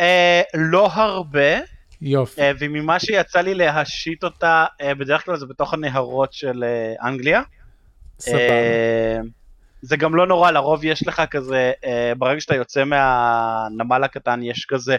אה, 0.00 0.42
לא 0.54 0.86
הרבה, 0.92 1.58
יופי. 2.02 2.40
אה, 2.40 2.52
וממה 2.58 3.00
שיצא 3.00 3.40
לי 3.40 3.54
להשית 3.54 4.24
אותה, 4.24 4.64
אה, 4.80 4.94
בדרך 4.94 5.24
כלל 5.24 5.36
זה 5.36 5.46
בתוך 5.46 5.74
הנהרות 5.74 6.32
של 6.32 6.64
אה, 6.64 7.08
אנגליה. 7.08 7.42
סבבה. 8.20 8.38
אה, 9.82 9.88
זה 9.88 9.96
גם 9.96 10.14
לא 10.14 10.26
נורא, 10.26 10.50
לרוב 10.50 10.84
יש 10.84 11.06
לך 11.06 11.22
כזה, 11.30 11.72
אה, 11.84 12.12
ברגע 12.18 12.40
שאתה 12.40 12.54
יוצא 12.54 12.84
מהנמל 12.84 14.04
הקטן 14.04 14.40
יש 14.42 14.66
כזה 14.68 14.96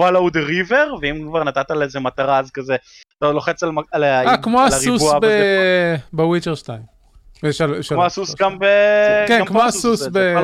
follow 0.00 0.30
the 0.32 0.48
river, 0.50 0.94
ואם 1.00 1.24
כבר 1.28 1.44
נתת 1.44 1.70
לאיזה 1.70 2.00
מטרה 2.00 2.38
אז 2.38 2.50
כזה, 2.50 2.76
אתה 3.18 3.32
לוחץ 3.32 3.62
על, 3.62 3.70
על, 3.92 4.04
אה, 4.04 4.36
כמו 4.36 4.60
על 4.60 4.66
הסוס 4.66 4.86
הריבוע 4.86 5.18
ב- 5.18 5.22
וזה- 5.24 5.96
ב 6.12 6.17
Witcher 6.17 6.54
2. 6.54 6.80
ושל- 7.42 7.82
של- 7.82 7.94
כמו 7.94 8.04
הסוס 8.04 8.34
גם 8.34 8.58
ב... 8.58 8.64
כן, 9.28 9.38
גם 9.40 9.46
כמו 9.46 9.62
הסוס 9.62 10.08
ב... 10.12 10.34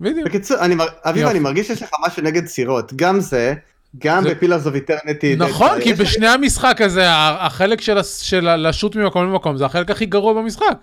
בדיוק. 0.00 0.26
בקיצור, 0.26 0.56
אני 0.60 0.74
מר- 0.74 0.86
אביב. 1.04 1.26
אני 1.26 1.38
מרגיש 1.38 1.66
שיש 1.66 1.82
לך 1.82 1.90
משהו 2.06 2.22
נגד 2.22 2.46
סירות. 2.46 2.92
גם 2.96 3.20
זה, 3.20 3.54
גם 3.98 4.22
זה- 4.22 4.30
ב 4.34 4.38
Pillars 4.38 4.66
of 4.66 4.74
Eternity. 4.74 5.36
נכון, 5.36 5.80
כי 5.82 5.94
בשני 5.94 6.28
המשחק 6.28 6.80
הזה, 6.80 7.04
החלק 7.12 7.80
של 8.20 8.56
לשוט 8.56 8.96
ממקום 8.96 9.24
למקום, 9.24 9.56
זה 9.56 9.66
החלק 9.66 9.90
הכי 9.90 10.06
גרוע 10.06 10.32
במשחק. 10.32 10.74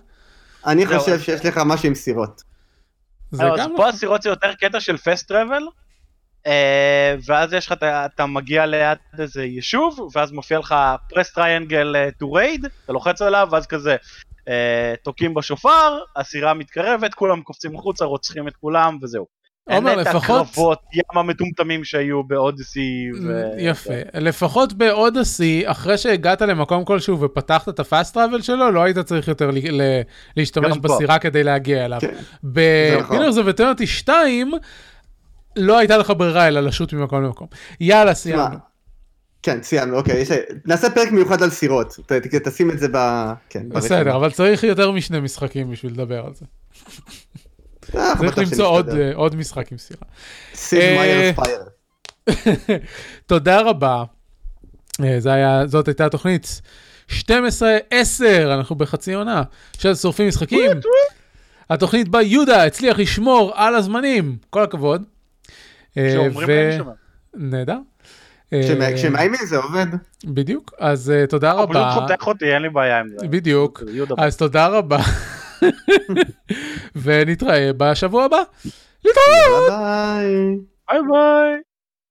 אני 0.68 0.86
חושב 0.86 1.20
שיש 1.20 1.46
לך 1.46 1.62
משהו 1.66 1.88
עם 1.88 1.96
סירות. 1.96 2.42
לא, 3.34 3.56
אז 3.56 3.68
פה 3.76 3.90
הסירות 3.90 4.22
זה 4.22 4.30
יותר 4.30 4.54
קטע 4.54 4.80
של 4.80 4.98
פסט 4.98 5.28
טראבל, 5.28 5.64
ואז 7.28 7.54
יש 7.54 7.68
לך, 7.68 7.74
אתה- 8.06 8.26
מגיע 8.26 8.66
ליד 8.66 8.98
איזה 9.20 9.44
יישוב, 9.44 10.10
ואז 10.16 10.32
מופיע 10.32 10.60
לך 10.60 10.76
press 11.10 11.32
triangle 11.34 11.96
to 12.24 12.26
raid, 12.26 12.68
אתה 12.84 12.94
לוחץ 12.94 13.22
עליו, 13.22 13.48
ואז 13.52 13.68
כזה 13.68 13.96
אה, 14.48 14.94
תוקעים 15.04 15.34
בשופר, 15.34 16.00
הסירה 16.16 16.54
מתקרבת, 16.54 17.14
כולם 17.14 17.42
קופצים 17.42 17.76
החוצה, 17.76 18.06
רוצחים 18.06 18.48
את 18.48 18.56
כולם, 18.56 18.98
וזהו. 19.02 19.37
עומר, 19.70 19.92
אין 19.92 20.00
את 20.02 20.08
לפחות- 20.08 20.48
הקרבות 20.52 20.80
ים 20.94 21.20
המטומטמים 21.20 21.84
שהיו 21.84 22.24
ב 22.24 22.33
Odyssey. 22.33 23.08
ו... 23.24 23.42
יפה. 23.58 23.94
לפחות 24.14 24.74
ב 24.74 24.84
Odyssey, 24.84 25.64
אחרי 25.66 25.98
שהגעת 25.98 26.42
למקום 26.42 26.86
כלשהו 26.86 27.20
ופתחת 27.22 27.70
את 27.70 27.80
ה 27.80 27.87
fast 27.87 28.14
travel 28.14 28.42
שלו, 28.42 28.72
לא 28.72 28.84
היית 28.84 29.00
צריך 29.00 29.28
יותר 29.28 29.52
ל- 29.52 29.82
ל- 29.82 30.02
להשתמש 30.38 30.72
גם 30.76 30.82
פה. 30.82 30.88
בסירה 30.88 31.20
כדי 31.20 31.44
להגיע 31.44 31.86
אליו. 31.86 32.00
כן. 32.02 32.14
בפילרס 32.44 33.38
אוף 33.38 33.48
אטרניטי 33.48 33.88
2, 33.88 34.52
לא 35.56 35.78
הייתה 35.78 35.98
לך 35.98 36.14
ברירה 36.18 36.48
אלא 36.48 36.60
לשוט 36.62 36.94
ממקום 36.94 37.24
למקום. 37.24 37.48
יאללה, 37.80 38.14
סיימנו. 38.14 38.56
כן, 39.44 39.60
סיימנו, 39.64 39.98
אוקיי. 39.98 40.18
יש- 40.22 40.32
נעשה 40.66 40.90
פרק 40.90 41.12
מיוחד 41.12 41.44
על 41.44 41.50
סירות. 41.50 41.96
ת- 42.06 42.12
ת- 42.12 42.48
תשים 42.48 42.72
את 42.72 42.80
זה 42.80 42.88
ב... 42.94 42.98
כן, 43.50 43.70
בסדר. 43.70 44.16
אבל 44.16 44.32
צריך 44.32 44.64
יותר 44.64 44.92
משני 44.92 45.20
משחקים 45.20 45.72
בשביל 45.72 45.92
לדבר 45.92 46.26
על 46.26 46.34
זה. 46.34 46.46
אה, 47.96 48.14
צריך 48.20 48.38
למצוא 48.38 48.68
עוד. 48.68 48.90
אה, 48.90 49.12
עוד 49.16 49.36
משחק 49.36 49.72
עם 49.72 49.78
סירה. 49.78 50.02
אה. 50.74 51.32
תודה 53.26 53.62
רבה. 53.62 54.04
זה 55.18 55.34
היה, 55.34 55.68
זאת 55.68 55.88
הייתה 55.88 56.06
התוכנית 56.06 56.62
12-10, 57.10 57.24
אנחנו 58.46 58.76
בחצי 58.76 59.14
עונה 59.14 59.44
של 59.78 59.96
שורפים 59.96 60.28
משחקים. 60.28 60.72
התוכנית 61.70 62.10
בה 62.10 62.22
יהודה 62.22 62.64
הצליח 62.64 63.00
לשמור 63.00 63.52
על 63.56 63.76
הזמנים, 63.76 64.38
כל 64.50 64.64
הכבוד. 64.64 65.04
שאומרים 65.96 66.50
להם 66.50 66.78
שם. 66.78 66.90
נהדר. 67.34 67.78
כשמאיימים 68.96 69.40
זה 69.46 69.58
עובד. 69.58 69.86
בדיוק, 70.26 70.74
אז 70.80 71.14
תודה 71.30 71.52
הוא 71.52 71.66
פשוט 71.66 71.76
רבה. 71.76 71.92
חותך 71.92 72.28
אותי, 72.28 72.46
אין 72.54 72.62
לי 72.62 72.70
בעיה 72.70 73.00
עם 73.00 73.10
זה. 73.10 73.28
בדיוק. 73.28 73.84
אז 74.18 74.38
תודה 74.38 74.68
רבה. 74.68 74.98
ונתראה 77.04 77.72
בשבוע 77.78 78.24
הבא. 78.26 78.42
להתראות! 79.06 79.70
ביי. 79.70 80.58
ביי 80.90 81.00
ביי. 81.12 81.67